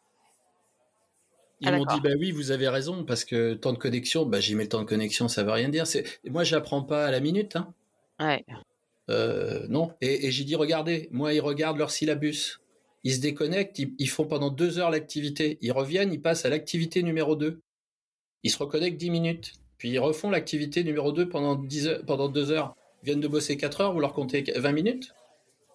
Ils 1.60 1.68
ah, 1.68 1.72
m'ont 1.72 1.84
dit 1.84 2.00
bah 2.00 2.10
oui, 2.18 2.30
vous 2.30 2.50
avez 2.50 2.68
raison 2.68 3.04
parce 3.04 3.24
que 3.24 3.54
temps 3.54 3.72
de 3.72 3.78
connexion, 3.78 4.26
bah 4.26 4.40
j'y 4.40 4.54
mets 4.54 4.64
le 4.64 4.68
temps 4.68 4.80
de 4.80 4.86
connexion, 4.88 5.28
ça 5.28 5.42
veut 5.42 5.52
rien 5.52 5.68
dire. 5.68 5.86
C'est 5.86 6.04
moi, 6.24 6.44
j'apprends 6.44 6.82
pas 6.82 7.06
à 7.06 7.10
la 7.10 7.20
minute. 7.20 7.56
Hein. 7.56 7.72
Ouais. 8.20 8.44
Euh, 9.10 9.66
non. 9.68 9.92
Et, 10.00 10.30
j'ai 10.30 10.44
dit 10.44 10.54
regardez, 10.56 11.08
moi 11.10 11.32
ils 11.32 11.40
regardent 11.40 11.78
leur 11.78 11.90
syllabus. 11.90 12.60
ils 13.02 13.14
se 13.14 13.20
déconnectent, 13.20 13.78
ils, 13.78 14.08
font 14.08 14.24
pendant 14.24 14.50
deux 14.50 14.78
heures 14.78 14.90
l'activité, 14.90 15.58
ils 15.60 15.72
reviennent, 15.72 16.12
ils 16.12 16.22
passent 16.22 16.44
à 16.44 16.48
l'activité 16.48 17.02
numéro 17.02 17.36
2. 17.36 17.60
Ils 18.44 18.50
se 18.50 18.58
reconnectent 18.58 18.98
10 18.98 19.10
minutes, 19.10 19.52
puis 19.78 19.90
ils 19.90 19.98
refont 19.98 20.30
l'activité 20.30 20.84
numéro 20.84 21.12
2 21.12 21.28
pendant, 21.28 21.54
10 21.54 21.88
heures, 21.88 22.04
pendant 22.06 22.28
deux 22.28 22.50
heures. 22.50 22.74
Ils 23.02 23.06
viennent 23.06 23.20
de 23.20 23.28
bosser 23.28 23.56
4 23.56 23.80
heures, 23.80 23.92
vous 23.92 24.00
leur 24.00 24.14
comptez 24.14 24.44
20 24.56 24.72
minutes? 24.72 25.14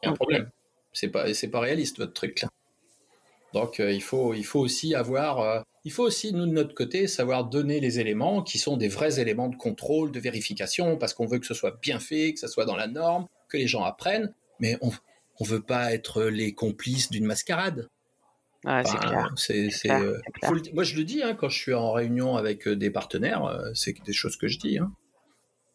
Y 0.04 0.08
a 0.08 0.12
un 0.12 0.14
problème. 0.14 0.50
C'est 0.94 1.10
pas, 1.10 1.34
c'est 1.34 1.50
pas 1.50 1.60
réaliste 1.60 2.00
votre 2.00 2.14
truc 2.14 2.42
là. 2.42 2.50
Donc 3.54 3.80
euh, 3.80 3.92
il, 3.92 4.02
faut, 4.02 4.34
il 4.34 4.46
faut 4.46 4.60
aussi 4.60 4.94
avoir, 4.94 5.40
euh, 5.40 5.62
il 5.84 5.92
faut 5.92 6.04
aussi 6.04 6.34
nous 6.34 6.46
de 6.46 6.52
notre 6.52 6.76
côté 6.76 7.08
savoir 7.08 7.46
donner 7.46 7.80
les 7.80 8.00
éléments 8.00 8.44
qui 8.44 8.60
sont 8.60 8.78
des 8.78 8.88
vrais 8.88 9.20
éléments 9.20 9.48
de 9.48 9.56
contrôle, 9.56 10.12
de 10.12 10.20
vérification, 10.20 10.98
parce 10.98 11.14
qu'on 11.14 11.26
veut 11.26 11.40
que 11.40 11.48
ce 11.48 11.54
soit 11.54 11.80
bien 11.82 12.00
fait, 12.00 12.34
que 12.34 12.40
ça 12.40 12.48
soit 12.48 12.66
dans 12.66 12.76
la 12.76 12.88
norme, 12.88 13.28
que 13.48 13.58
les 13.58 13.68
gens 13.68 13.84
apprennent, 13.84 14.34
mais 14.60 14.78
on, 14.82 14.92
on 15.40 15.44
veut 15.44 15.62
pas 15.62 15.94
être 15.94 16.24
les 16.24 16.54
complices 16.54 17.10
d'une 17.10 17.26
mascarade. 17.26 17.90
c'est 18.64 18.98
clair. 19.00 19.34
C'est, 19.36 19.70
euh, 19.90 20.20
moi, 20.74 20.84
je 20.84 20.96
le 20.96 21.04
dis 21.04 21.24
hein, 21.24 21.34
quand 21.34 21.50
je 21.50 21.58
suis 21.58 21.74
en 21.74 21.92
réunion 21.92 22.36
avec 22.36 22.68
des 22.68 22.92
partenaires, 22.92 23.72
c'est 23.74 23.96
des 24.04 24.14
choses 24.14 24.38
que 24.38 24.48
je 24.48 24.60
dis. 24.60 24.78
Hein. 24.78 24.92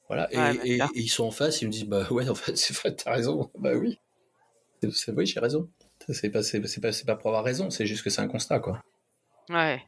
Voilà. 0.09 0.29
Et, 0.64 0.79
ils 0.95 1.09
sont 1.09 1.25
en 1.25 1.31
face, 1.33 1.62
ils 1.62 1.66
me 1.66 1.72
disent 1.72 1.87
bah 1.87 2.07
ouais, 2.11 2.29
en 2.29 2.35
fait, 2.35 2.57
c'est 2.57 2.77
vrai, 2.77 2.95
t'as 2.95 3.12
raison. 3.12 3.51
Bah 3.59 3.72
oui, 3.75 3.99
oui, 5.16 5.26
j'ai 5.26 5.41
raison. 5.41 5.68
C'est 6.09 6.30
pas, 6.30 6.41
pas, 6.43 7.16
pour 7.16 7.28
avoir 7.28 7.45
raison, 7.45 7.70
c'est 7.70 7.87
juste 7.87 8.03
que 8.03 8.11
c'est 8.11 8.20
un 8.20 8.28
constat, 8.28 8.61
quoi. 8.61 8.82
Ouais. 9.49 9.82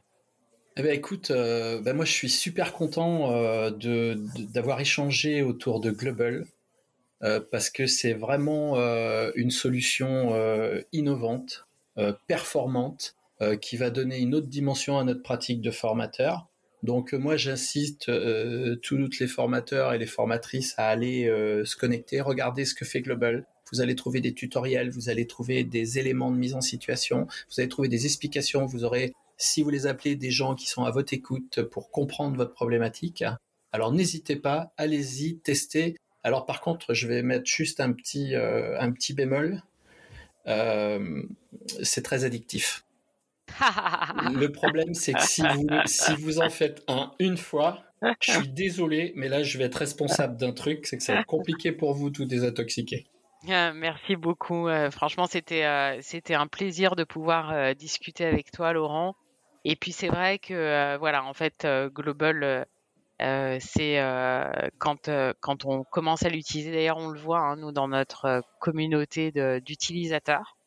Eh 0.77 0.83
ben 0.83 0.93
écoute, 0.93 1.31
ben 1.31 1.93
moi 1.93 2.05
je 2.05 2.11
suis 2.11 2.29
super 2.29 2.71
content 2.73 3.31
de, 3.71 4.15
d'avoir 4.53 4.79
échangé 4.79 5.41
autour 5.41 5.79
de 5.79 5.89
Global. 5.89 6.45
Euh, 7.23 7.41
parce 7.51 7.69
que 7.71 7.87
c'est 7.87 8.13
vraiment 8.13 8.77
euh, 8.77 9.31
une 9.35 9.49
solution 9.49 10.35
euh, 10.35 10.81
innovante, 10.93 11.65
performante, 12.27 13.15
qui 13.61 13.77
va 13.77 13.91
donner 13.91 14.17
une 14.17 14.33
autre 14.33 14.47
dimension 14.47 14.97
à 14.97 15.03
notre 15.03 15.21
pratique 15.21 15.61
de 15.61 15.69
formateur. 15.69 16.47
Donc 16.81 17.13
moi 17.13 17.37
j'insiste 17.37 18.11
tous 18.81 19.09
les 19.19 19.27
formateurs 19.27 19.93
et 19.93 19.99
les 19.99 20.07
formatrices 20.07 20.73
à 20.77 20.89
aller 20.89 21.25
se 21.63 21.75
connecter, 21.75 22.21
regarder 22.21 22.65
ce 22.65 22.73
que 22.73 22.83
fait 22.85 23.01
Global. 23.01 23.45
Vous 23.71 23.81
allez 23.81 23.95
trouver 23.95 24.21
des 24.21 24.33
tutoriels, 24.33 24.89
vous 24.89 25.09
allez 25.09 25.27
trouver 25.27 25.63
des 25.63 25.99
éléments 25.99 26.31
de 26.31 26.37
mise 26.37 26.55
en 26.55 26.61
situation, 26.61 27.27
vous 27.49 27.59
allez 27.59 27.69
trouver 27.69 27.87
des 27.87 28.05
explications, 28.05 28.65
vous 28.65 28.83
aurez, 28.83 29.13
si 29.37 29.61
vous 29.61 29.69
les 29.69 29.87
appelez, 29.87 30.15
des 30.15 30.31
gens 30.31 30.55
qui 30.55 30.67
sont 30.67 30.83
à 30.83 30.91
votre 30.91 31.13
écoute 31.13 31.61
pour 31.63 31.91
comprendre 31.91 32.37
votre 32.37 32.53
problématique. 32.53 33.23
Alors 33.71 33.91
n'hésitez 33.91 34.35
pas, 34.35 34.73
allez-y, 34.77 35.37
testez. 35.39 35.95
Alors 36.23 36.45
par 36.45 36.61
contre, 36.61 36.93
je 36.93 37.07
vais 37.07 37.21
mettre 37.21 37.45
juste 37.45 37.79
un 37.79 37.91
petit, 37.91 38.35
euh, 38.35 38.79
un 38.79 38.91
petit 38.91 39.13
bémol. 39.13 39.61
Euh, 40.47 41.23
c'est 41.83 42.01
très 42.01 42.23
addictif. 42.23 42.85
Le 44.33 44.47
problème, 44.47 44.93
c'est 44.93 45.13
que 45.13 45.21
si 45.21 45.41
vous, 45.41 45.67
si 45.85 46.13
vous 46.15 46.39
en 46.39 46.49
faites 46.49 46.83
un 46.87 47.11
une 47.19 47.37
fois, 47.37 47.83
je 48.21 48.31
suis 48.31 48.47
désolé, 48.47 49.13
mais 49.15 49.27
là, 49.27 49.43
je 49.43 49.57
vais 49.57 49.65
être 49.65 49.75
responsable 49.75 50.37
d'un 50.37 50.51
truc, 50.51 50.85
c'est 50.85 50.97
que 50.97 51.03
ça 51.03 51.13
va 51.13 51.19
être 51.21 51.25
compliqué 51.25 51.71
pour 51.71 51.93
vous 51.93 52.09
tout 52.09 52.25
désintoxiquer. 52.25 53.05
Ah, 53.49 53.73
merci 53.73 54.15
beaucoup. 54.15 54.67
Euh, 54.67 54.89
franchement, 54.91 55.27
c'était 55.27 55.99
c'était 56.01 56.33
un 56.33 56.47
plaisir 56.47 56.95
de 56.95 57.03
pouvoir 57.03 57.75
discuter 57.75 58.25
avec 58.25 58.51
toi, 58.51 58.73
Laurent. 58.73 59.15
Et 59.65 59.75
puis 59.75 59.91
c'est 59.91 60.07
vrai 60.07 60.39
que 60.39 60.97
voilà, 60.97 61.23
en 61.23 61.33
fait, 61.33 61.67
Global 61.93 62.65
euh, 63.19 63.57
c'est 63.59 63.99
euh, 63.99 64.51
quand 64.77 65.07
euh, 65.07 65.33
quand 65.39 65.65
on 65.65 65.83
commence 65.83 66.23
à 66.23 66.29
l'utiliser. 66.29 66.71
D'ailleurs, 66.71 66.97
on 66.97 67.09
le 67.09 67.19
voit 67.19 67.39
hein, 67.39 67.55
nous 67.55 67.71
dans 67.71 67.87
notre 67.87 68.43
communauté 68.59 69.31
d'utilisateurs. 69.61 70.57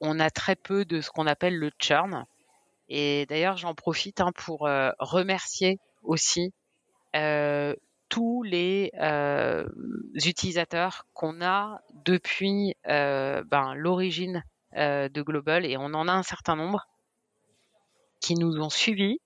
On 0.00 0.20
a 0.20 0.30
très 0.30 0.56
peu 0.56 0.84
de 0.84 1.00
ce 1.00 1.10
qu'on 1.10 1.26
appelle 1.26 1.58
le 1.58 1.70
churn. 1.78 2.26
Et 2.88 3.26
d'ailleurs, 3.26 3.56
j'en 3.56 3.74
profite 3.74 4.20
hein, 4.20 4.32
pour 4.34 4.68
remercier 4.98 5.78
aussi 6.02 6.52
tous 8.10 8.42
les 8.42 8.92
utilisateurs 10.14 11.06
qu'on 11.14 11.40
a 11.40 11.80
depuis 12.04 12.74
ben, 12.84 13.74
l'origine 13.74 14.44
de 14.74 15.22
Global, 15.22 15.64
et 15.64 15.78
on 15.78 15.94
en 15.94 16.06
a 16.06 16.12
un 16.12 16.22
certain 16.22 16.56
nombre 16.56 16.86
qui 18.20 18.34
nous 18.34 18.60
ont 18.60 18.70
suivis, 18.70 19.18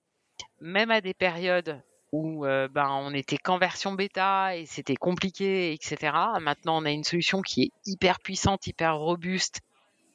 même 0.61 0.91
à 0.91 1.01
des 1.01 1.15
périodes 1.15 1.83
où 2.15 2.47
euh, 2.47 2.69
ben, 2.69 2.89
on 2.91 3.13
était 3.13 3.39
qu'en 3.39 3.59
version 3.59 3.93
bêta 3.93 4.57
et 4.57 4.67
c'était 4.67 4.95
compliqué, 4.95 5.73
etc. 5.73 6.13
Maintenant, 6.41 6.81
on 6.81 6.85
a 6.85 6.93
une 6.93 7.03
solution 7.03 7.43
qui 7.43 7.65
est 7.65 7.71
hyper 7.87 8.21
puissante, 8.21 8.69
hyper 8.69 8.97
robuste 8.97 9.63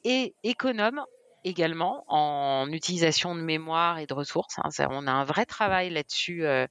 et 0.04 0.34
économe 0.42 1.04
également 1.44 2.04
en 2.08 2.72
utilisation 2.72 3.34
de 3.34 3.42
mémoire 3.42 3.98
et 3.98 4.06
de 4.06 4.14
ressources. 4.14 4.58
Hein. 4.58 4.70
on 4.90 5.06
a 5.06 5.12
un 5.12 5.24
vrai 5.24 5.44
travail 5.44 5.90
là-dessus 5.90 6.46
euh, 6.46 6.64
euh, 6.64 6.66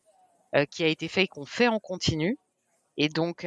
qui 0.71 0.83
a 0.83 0.87
été 0.87 1.07
fait 1.07 1.23
et 1.23 1.27
qu'on 1.27 1.45
fait 1.45 1.67
en 1.67 1.79
continu. 1.79 2.37
Et 2.97 3.07
donc, 3.09 3.45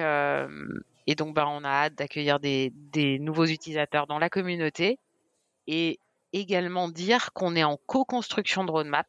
et 1.07 1.15
donc 1.15 1.35
ben, 1.35 1.47
on 1.47 1.65
a 1.65 1.69
hâte 1.69 1.95
d'accueillir 1.95 2.41
des, 2.41 2.73
des 2.75 3.19
nouveaux 3.19 3.47
utilisateurs 3.47 4.07
dans 4.07 4.19
la 4.19 4.31
communauté 4.31 4.99
et 5.67 5.99
également 6.33 6.89
dire 6.89 7.33
qu'on 7.33 7.57
est 7.57 7.65
en 7.65 7.79
co-construction 7.87 8.65
de 8.65 8.71
roadmap 8.71 9.07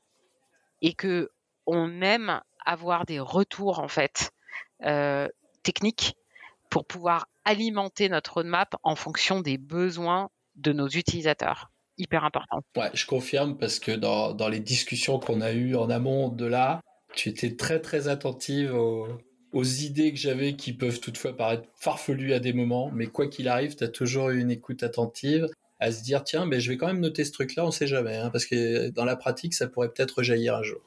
et 0.81 0.93
que 0.93 1.29
on 1.65 2.01
aime 2.01 2.41
avoir 2.65 3.05
des 3.05 3.19
retours 3.19 3.79
en 3.79 3.87
fait 3.87 4.31
euh, 4.83 5.27
techniques 5.63 6.15
pour 6.69 6.85
pouvoir 6.85 7.27
alimenter 7.45 8.09
notre 8.09 8.35
roadmap 8.35 8.75
en 8.83 8.95
fonction 8.95 9.41
des 9.41 9.57
besoins 9.57 10.29
de 10.55 10.73
nos 10.73 10.87
utilisateurs. 10.87 11.71
Hyper 11.97 12.25
important. 12.25 12.61
Ouais, 12.75 12.89
je 12.93 13.05
confirme 13.05 13.57
parce 13.57 13.79
que 13.79 13.91
dans, 13.91 14.33
dans 14.33 14.49
les 14.49 14.59
discussions 14.59 15.19
qu'on 15.19 15.41
a 15.41 15.51
eues 15.51 15.75
en 15.75 15.89
amont 15.89 16.29
de 16.29 16.45
là, 16.45 16.81
tu 17.16 17.30
étais 17.30 17.55
très 17.55 17.80
très 17.80 18.07
attentive 18.07 18.74
aux, 18.74 19.07
aux 19.53 19.64
idées 19.64 20.11
que 20.11 20.20
j'avais 20.20 20.55
qui 20.55 20.74
peuvent 20.74 20.99
toutefois 20.99 21.36
paraître 21.36 21.68
farfelues 21.76 22.34
à 22.34 22.39
des 22.39 22.53
moments, 22.53 22.91
mais 22.91 23.07
quoi 23.07 23.28
qu'il 23.28 23.47
arrive, 23.47 23.76
tu 23.76 23.84
as 23.84 23.89
toujours 23.89 24.30
eu 24.30 24.39
une 24.39 24.51
écoute 24.51 24.84
attentive 24.84 25.47
à 25.80 25.91
se 25.91 26.03
dire 26.03 26.24
tiens, 26.24 26.45
mais 26.45 26.59
je 26.59 26.72
vais 26.72 26.78
quand 26.78 26.88
même 26.88 26.99
noter 26.99 27.24
ce 27.26 27.32
truc-là, 27.32 27.66
on 27.66 27.72
sait 27.72 27.88
jamais, 27.88 28.16
hein, 28.16 28.30
parce 28.30 28.45
que 28.45 28.89
dans 28.89 29.05
la 29.05 29.16
pratique, 29.16 29.53
ça 29.53 29.68
pourrait 29.68 29.89
peut-être 29.89 30.20
rejaillir 30.20 30.55
un 30.55 30.64
jour. 30.64 30.82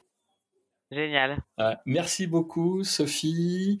Génial. 0.91 1.43
merci 1.85 2.27
beaucoup, 2.27 2.83
Sophie. 2.83 3.79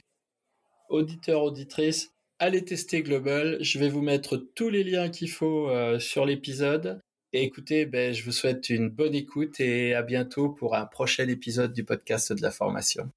Auditeur, 0.89 1.43
auditrice, 1.43 2.13
allez 2.39 2.63
tester 2.63 3.01
Global. 3.01 3.57
Je 3.61 3.79
vais 3.79 3.89
vous 3.89 4.01
mettre 4.01 4.37
tous 4.37 4.69
les 4.69 4.83
liens 4.83 5.09
qu'il 5.09 5.29
faut 5.29 5.69
euh, 5.69 5.99
sur 5.99 6.25
l'épisode. 6.25 7.01
Et 7.37 7.43
écoutez, 7.43 7.85
ben, 7.85 8.15
je 8.15 8.23
vous 8.23 8.31
souhaite 8.31 8.71
une 8.71 8.89
bonne 8.89 9.13
écoute 9.13 9.59
et 9.59 9.93
à 9.93 10.01
bientôt 10.01 10.49
pour 10.49 10.73
un 10.73 10.87
prochain 10.87 11.27
épisode 11.27 11.71
du 11.71 11.83
podcast 11.83 12.33
de 12.33 12.41
la 12.41 12.49
formation. 12.49 13.11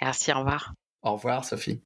Merci, 0.00 0.32
au 0.32 0.40
revoir. 0.40 0.74
Au 1.02 1.12
revoir, 1.12 1.44
Sophie. 1.44 1.80